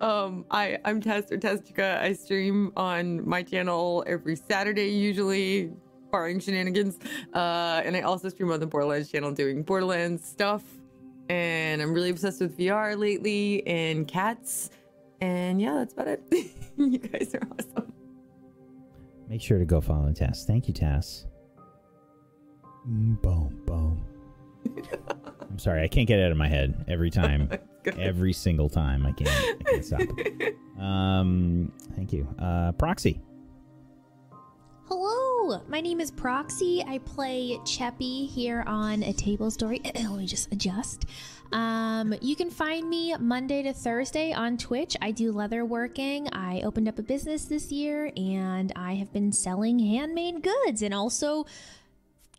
[0.00, 1.98] Um, I I'm Tess or Testica.
[1.98, 5.72] I stream on my channel every Saturday, usually.
[6.10, 6.98] Barring shenanigans,
[7.34, 10.62] uh, and I also stream on the Borderlands channel doing Borderlands stuff.
[11.28, 14.70] And I'm really obsessed with VR lately and cats.
[15.20, 16.22] And yeah, that's about it.
[16.92, 17.92] you guys are awesome.
[19.28, 20.44] Make sure to go follow Tess.
[20.44, 21.26] Thank you, Tess.
[22.88, 24.04] Mm, boom, boom.
[25.50, 27.48] I'm sorry, I can't get it out of my head every time.
[27.98, 29.06] every single time.
[29.06, 30.00] I can't, I can't stop.
[30.82, 32.28] Um, thank you.
[32.38, 33.20] Uh, Proxy.
[34.86, 36.84] Hello, my name is Proxy.
[36.86, 39.80] I play Cheppy here on a table story.
[39.94, 41.06] Let me just adjust.
[41.52, 44.96] Um, you can find me Monday to Thursday on Twitch.
[45.00, 46.28] I do leather working.
[46.32, 50.92] I opened up a business this year and I have been selling handmade goods and
[50.92, 51.46] also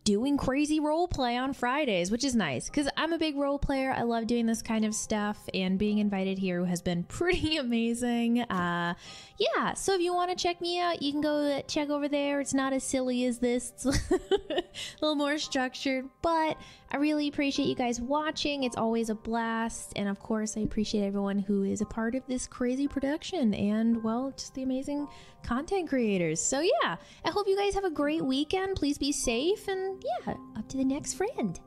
[0.06, 3.92] doing crazy role play on Fridays, which is nice because I'm a big role player.
[3.92, 8.40] I love doing this kind of stuff, and being invited here has been pretty amazing.
[8.42, 8.94] Uh,
[9.38, 12.40] yeah, so if you want to check me out, you can go check over there.
[12.40, 14.62] It's not as silly as this, it's a
[15.02, 16.56] little more structured, but
[16.92, 18.62] I really appreciate you guys watching.
[18.62, 22.22] It's always a blast, and of course, I appreciate everyone who is a part of
[22.28, 25.08] this crazy production and, well, just the amazing
[25.46, 26.40] content creators.
[26.40, 28.76] So, yeah, I hope you guys have a great weekend.
[28.76, 31.58] Please be safe, and yeah, up to the next friend.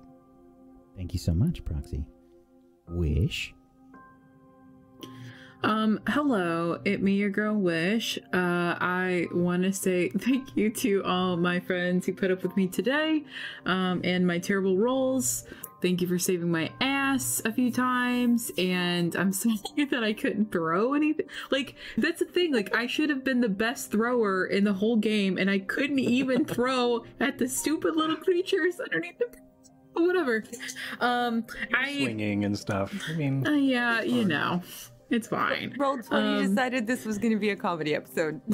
[0.98, 2.06] Thank you so much, Proxy.
[2.90, 3.54] Wish.
[5.62, 8.18] Um, hello, it me, your girl Wish.
[8.34, 12.56] Uh, I want to say thank you to all my friends who put up with
[12.56, 13.24] me today,
[13.66, 15.46] um, and my terrible rolls.
[15.82, 20.52] Thank you for saving my ass a few times, and I'm sorry that I couldn't
[20.52, 21.28] throw anything.
[21.52, 24.98] Like, that's the thing, like, I should have been the best thrower in the whole
[24.98, 29.28] game, and I couldn't even throw at the stupid little creatures underneath the
[29.94, 30.44] whatever.
[31.00, 32.94] Um, I Swinging and stuff.
[33.10, 34.62] I mean, uh, yeah, you know,
[35.10, 35.76] it's fine.
[35.78, 38.42] Roll 20 Um, decided this was going to be a comedy episode.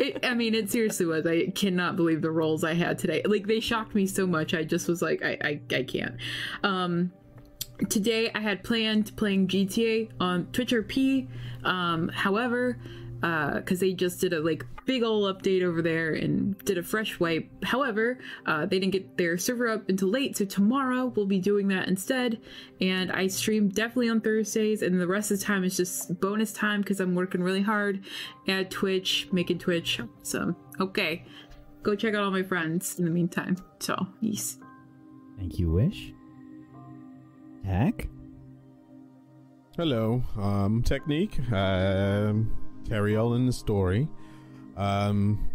[0.00, 1.26] It, I mean, it seriously was.
[1.26, 3.20] I cannot believe the rolls I had today.
[3.24, 4.54] Like they shocked me so much.
[4.54, 6.14] I just was like, I, I, I can't.
[6.62, 7.10] Um,
[7.88, 11.26] today I had planned playing GTA on Twitch RP.
[11.64, 12.78] Um, however,
[13.20, 17.18] because they just did a like big ol' update over there and did a fresh
[17.18, 17.48] wipe.
[17.64, 21.68] However, uh, they didn't get their server up until late, so tomorrow we'll be doing
[21.68, 22.40] that instead.
[22.80, 26.52] And I stream definitely on Thursdays, and the rest of the time is just bonus
[26.52, 28.04] time because I'm working really hard
[28.46, 30.00] at Twitch, making Twitch.
[30.22, 31.24] So okay,
[31.82, 33.56] go check out all my friends in the meantime.
[33.80, 34.58] So yes.
[35.38, 36.12] Thank you, Wish.
[37.64, 38.08] Tack?
[39.76, 42.50] Hello, um, Technique, um,
[42.88, 44.08] Teriel in the story.
[44.76, 45.48] Um,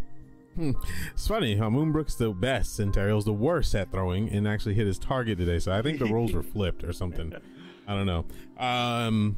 [0.56, 0.72] hmm,
[1.14, 4.88] it's funny how Moonbrook's the best and Teriel's the worst at throwing and actually hit
[4.88, 5.60] his target today.
[5.60, 7.34] So I think the roles were flipped or something.
[7.88, 8.26] I don't know.
[8.58, 9.38] Um,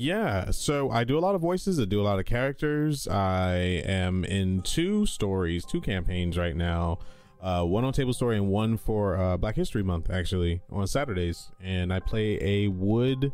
[0.00, 1.80] yeah, so I do a lot of voices.
[1.80, 3.08] I do a lot of characters.
[3.08, 7.00] I am in two stories, two campaigns right now.
[7.40, 11.50] Uh, one on Table Story and one for uh, Black History Month, actually, on Saturdays.
[11.60, 13.32] And I play a wood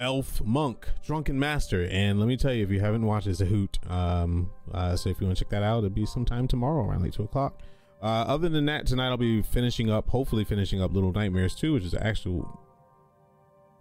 [0.00, 1.86] elf monk, drunken master.
[1.90, 3.78] And let me tell you, if you haven't watched, it's a hoot.
[3.88, 7.02] Um, uh, so if you want to check that out, it'll be sometime tomorrow around
[7.02, 7.60] like two o'clock.
[8.02, 11.74] Uh, other than that, tonight I'll be finishing up, hopefully finishing up Little Nightmares 2,
[11.74, 12.58] which is an actual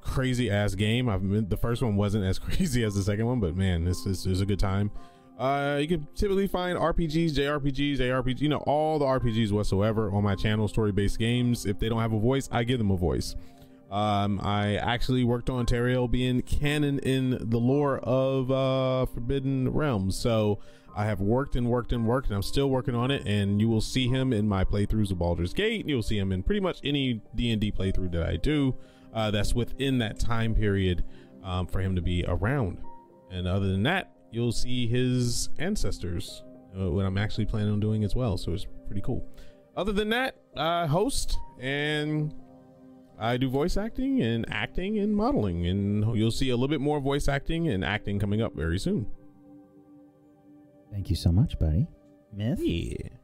[0.01, 1.07] crazy ass game.
[1.07, 4.05] I've been, the first one wasn't as crazy as the second one, but man, this
[4.05, 4.91] is, a good time.
[5.37, 10.21] Uh, you can typically find RPGs, JRPGs, ARPG, you know, all the RPGs whatsoever on
[10.21, 11.65] my channel, story based games.
[11.65, 13.37] If they don't have a voice, I give them a voice.
[13.91, 20.15] Um, I actually worked on Teriel being canon in the lore of uh, Forbidden Realms.
[20.15, 20.59] So
[20.95, 23.23] I have worked and worked and worked, and I'm still working on it.
[23.25, 25.87] And you will see him in my playthroughs of Baldur's Gate.
[25.87, 28.75] You'll see him in pretty much any D and D playthrough that I do.
[29.13, 31.03] Uh, that's within that time period
[31.43, 32.79] um, for him to be around.
[33.31, 36.43] And other than that, you'll see his ancestors,
[36.79, 38.37] uh, what I'm actually planning on doing as well.
[38.37, 39.25] So it's pretty cool.
[39.75, 42.33] Other than that, I host and
[43.19, 47.01] I do voice acting and acting and modeling, and you'll see a little bit more
[47.01, 49.07] voice acting and acting coming up very soon.
[50.91, 51.87] Thank you so much, buddy.
[52.33, 52.59] Myth?
[52.61, 53.18] Yeah.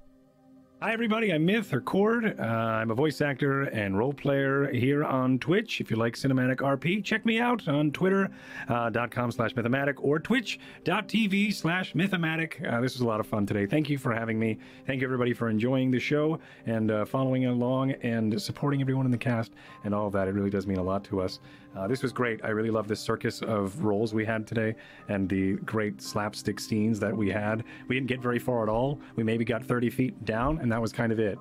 [0.85, 1.33] Hi, everybody.
[1.33, 2.39] I'm Myth or Cord.
[2.39, 5.81] Uh, I'm a voice actor and role player here on Twitch.
[5.81, 11.93] If you like cinematic RP, check me out on twitter.com slash mythomatic or twitch.tv slash
[11.93, 12.71] mythomatic.
[12.71, 13.65] Uh, this was a lot of fun today.
[13.65, 14.59] Thank you for having me.
[14.85, 19.11] Thank you, everybody, for enjoying the show and uh, following along and supporting everyone in
[19.11, 19.53] the cast
[19.85, 20.27] and all of that.
[20.27, 21.39] It really does mean a lot to us.
[21.75, 22.39] Uh, this was great.
[22.43, 24.75] I really love the circus of roles we had today
[25.09, 27.65] and the great slapstick scenes that we had.
[27.87, 28.99] We didn't get very far at all.
[29.15, 31.39] We maybe got 30 feet down, and that was kind of it.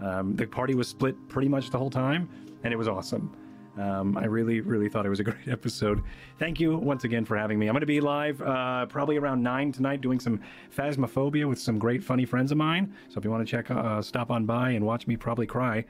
[0.00, 2.28] Um, the party was split pretty much the whole time,
[2.62, 3.36] and it was awesome.
[3.76, 6.04] Um, I really, really thought it was a great episode.
[6.38, 7.66] Thank you once again for having me.
[7.66, 10.40] I'm going to be live uh, probably around 9 tonight doing some
[10.72, 12.94] Phasmophobia with some great, funny friends of mine.
[13.08, 15.84] So if you want to check, uh, stop on by and watch me probably cry,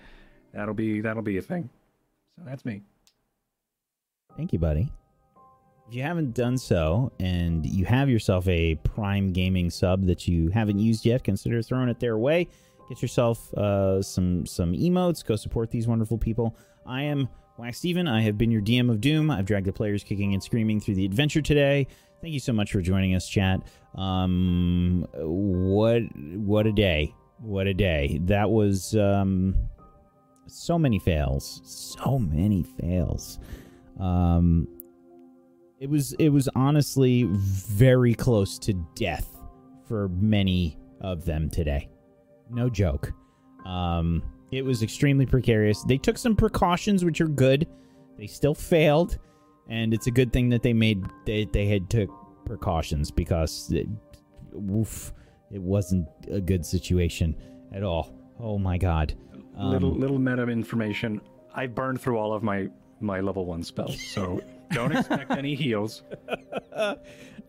[0.54, 1.68] that'll be that'll be a thing.
[2.34, 2.80] So that's me.
[4.38, 4.90] Thank you, buddy.
[5.86, 10.48] If you haven't done so and you have yourself a Prime Gaming sub that you
[10.48, 12.48] haven't used yet, consider throwing it their way.
[12.88, 15.24] Get yourself uh, some some emotes.
[15.24, 16.56] Go support these wonderful people.
[16.86, 18.06] I am Wax Steven.
[18.06, 19.30] I have been your DM of Doom.
[19.30, 21.86] I've dragged the players kicking and screaming through the adventure today.
[22.20, 23.60] Thank you so much for joining us, chat.
[23.94, 26.02] Um, what
[26.36, 27.14] what a day!
[27.38, 28.20] What a day!
[28.22, 29.56] That was um,
[30.46, 31.60] so many fails.
[31.64, 33.38] So many fails.
[33.98, 34.68] Um,
[35.80, 39.28] it was it was honestly very close to death
[39.86, 41.88] for many of them today.
[42.50, 43.12] No joke.
[43.64, 45.82] Um, it was extremely precarious.
[45.84, 47.66] They took some precautions, which are good.
[48.18, 49.18] They still failed,
[49.68, 52.08] and it's a good thing that they made they they had took
[52.44, 53.88] precautions because it,
[54.70, 55.12] oof,
[55.50, 57.36] it wasn't a good situation
[57.72, 58.12] at all.
[58.38, 59.14] Oh my god.
[59.56, 61.20] Um, little little meta information.
[61.54, 62.68] I burned through all of my
[63.00, 64.40] my level one spells, so
[64.72, 66.02] don't expect any heals.
[66.76, 66.96] I'm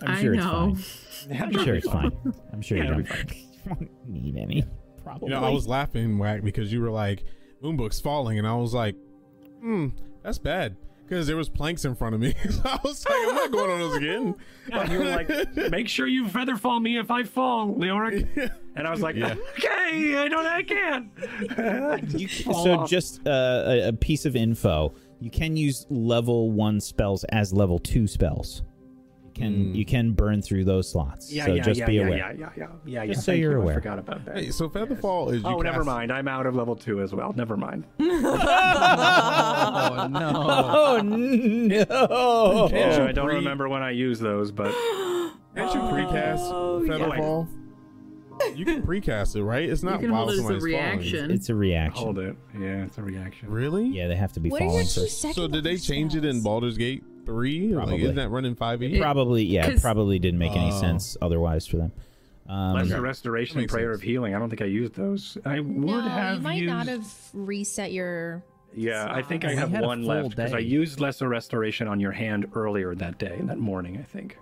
[0.02, 0.74] I sure know.
[0.76, 1.42] it's fine.
[1.42, 2.12] I'm sure it's fine.
[2.52, 4.66] I'm sure Yeah, you don't, be won't need any.
[5.08, 5.30] Probably.
[5.30, 7.24] You know, I was laughing, Whack, because you were like,
[7.64, 8.96] Moonbrook's falling, and I was like,
[9.62, 9.88] hmm,
[10.24, 10.76] that's bad.
[11.04, 12.34] Because there was planks in front of me.
[12.50, 14.36] so I was like, I'm not going on those again.
[14.70, 15.30] Yeah, you were like,
[15.72, 18.52] make sure you feather fall me if I fall, Leoric.
[18.76, 19.34] And I was like, Yeah.
[19.58, 21.10] okay, I don't, I can.
[22.20, 22.90] You c- so off.
[22.90, 27.80] just uh, a, a piece of info: you can use level one spells as level
[27.80, 28.62] two spells.
[29.38, 29.76] You can mm.
[29.76, 31.32] you can burn through those slots.
[31.32, 32.18] Yeah, so yeah, just yeah, be yeah, aware.
[32.18, 33.22] yeah, yeah, yeah, yeah, Just yeah.
[33.22, 33.62] so you're you.
[33.62, 33.74] aware.
[33.74, 34.38] I forgot about that.
[34.38, 36.12] Hey, so Featherfall is you Oh, never mind.
[36.12, 37.34] I'm out of level two as well.
[37.36, 37.86] Never mind.
[39.90, 40.28] Oh no.
[41.90, 42.70] Oh no!
[42.72, 44.72] Yeah, I don't remember when I used those, but
[45.56, 46.94] Can't you precast Oh, yeah.
[46.94, 47.48] Featherfall?
[48.56, 49.68] You can precast it, right?
[49.70, 50.74] It's not can while hold a somebody's falling.
[50.74, 51.32] reaction.
[51.32, 52.04] It's a reaction.
[52.04, 52.36] hold it.
[52.60, 53.50] Yeah, it's a reaction.
[53.50, 53.86] Really?
[53.88, 55.36] Yeah, they have to be What are your falling two first.
[55.36, 56.42] So did they level change it in?
[56.42, 57.68] Baldur's Gate three?
[57.76, 58.04] Like, Probably.
[58.04, 59.00] isn't that running five E?
[59.00, 60.80] Probably, yeah, it 'Cause- probably didn't make any Oh.
[60.82, 61.92] sense otherwise for them.
[62.50, 64.02] Um, Lesser restoration and prayer sense.
[64.02, 64.34] of healing.
[64.34, 65.38] I don't think I used those.
[65.46, 66.74] I would no, have you might used.
[66.74, 68.42] not have reset your.
[68.74, 72.48] Yeah, I think I have one left because I used lesser restoration on your hand
[72.56, 74.38] earlier that day, that morning, I think,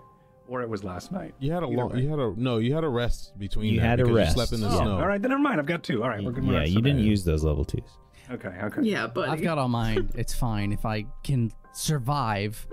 [0.46, 1.34] or it was last night.
[1.40, 1.92] You had a Either long.
[1.94, 2.02] way.
[2.02, 2.58] You had a no.
[2.58, 3.72] You had a rest between.
[3.74, 4.36] You had a rest.
[4.36, 4.98] You slept in the Oh, snow.
[5.00, 5.58] All right, then never mind.
[5.58, 6.02] I've got two.
[6.04, 6.44] All right, we're good.
[6.44, 7.82] yeah, you didn't use those level twos.
[8.30, 8.82] Okay, okay.
[8.82, 10.10] Yeah, but I've got all mine.
[10.16, 12.66] It's fine if I can survive.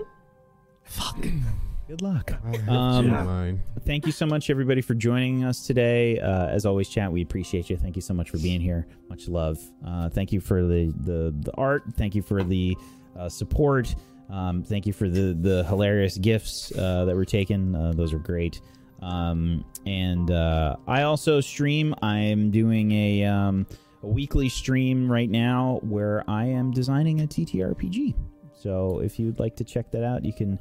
[0.82, 1.16] Fuck.
[1.88, 2.32] Good luck.
[2.66, 6.18] Um, thank you so much, everybody, for joining us today.
[6.18, 7.76] Uh, as always, chat, we appreciate you.
[7.76, 8.86] Thank you so much for being here.
[9.10, 9.58] Much love.
[9.86, 11.82] Uh, thank you for the, the, the art.
[11.98, 12.74] Thank you for the
[13.18, 13.94] uh, support.
[14.30, 17.74] Um, thank you for the, the hilarious gifts uh, that were taken.
[17.74, 18.62] Uh, those are great.
[19.02, 21.94] Um, and uh, I also stream.
[22.00, 23.66] I am doing a, um,
[24.02, 28.14] a weekly stream right now where I am designing a TTRPG.
[28.64, 30.58] So if you'd like to check that out, you can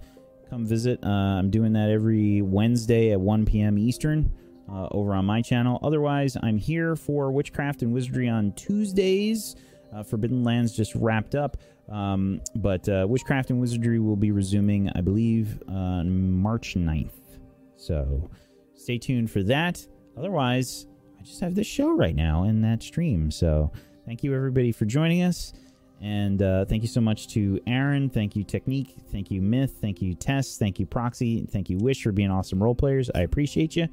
[0.50, 1.00] come visit.
[1.06, 3.78] Uh, I'm doing that every Wednesday at 1 p.m.
[3.78, 4.30] Eastern
[4.70, 5.80] uh, over on my channel.
[5.82, 9.56] Otherwise, I'm here for Witchcraft and Wizardry on Tuesdays.
[9.96, 11.56] Uh, Forbidden Lands just wrapped up.
[11.90, 17.40] Um, but uh, Witchcraft and Wizardry will be resuming, I believe, on March 9th.
[17.78, 18.30] So
[18.76, 19.80] stay tuned for that.
[20.18, 23.32] Otherwise, I just have this show right now in that stream.
[23.32, 23.72] So
[24.06, 25.54] thank you, everybody, for joining us.
[26.04, 28.10] And uh, thank you so much to Aaron.
[28.10, 28.94] Thank you, Technique.
[29.10, 29.78] Thank you, Myth.
[29.80, 30.58] Thank you, Tess.
[30.58, 31.46] Thank you, Proxy.
[31.50, 33.10] Thank you, Wish, for being awesome role players.
[33.16, 33.88] I appreciate you.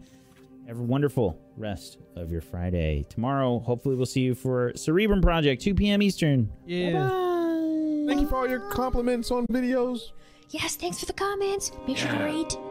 [0.67, 3.07] Have a wonderful rest of your Friday.
[3.09, 6.03] Tomorrow, hopefully, we'll see you for Cerebrum Project, 2 p.m.
[6.03, 6.51] Eastern.
[6.67, 7.09] Yeah.
[8.09, 10.11] Thank you for all your compliments on videos.
[10.51, 11.71] Yes, thanks for the comments.
[11.87, 12.70] Make sure to rate, rate.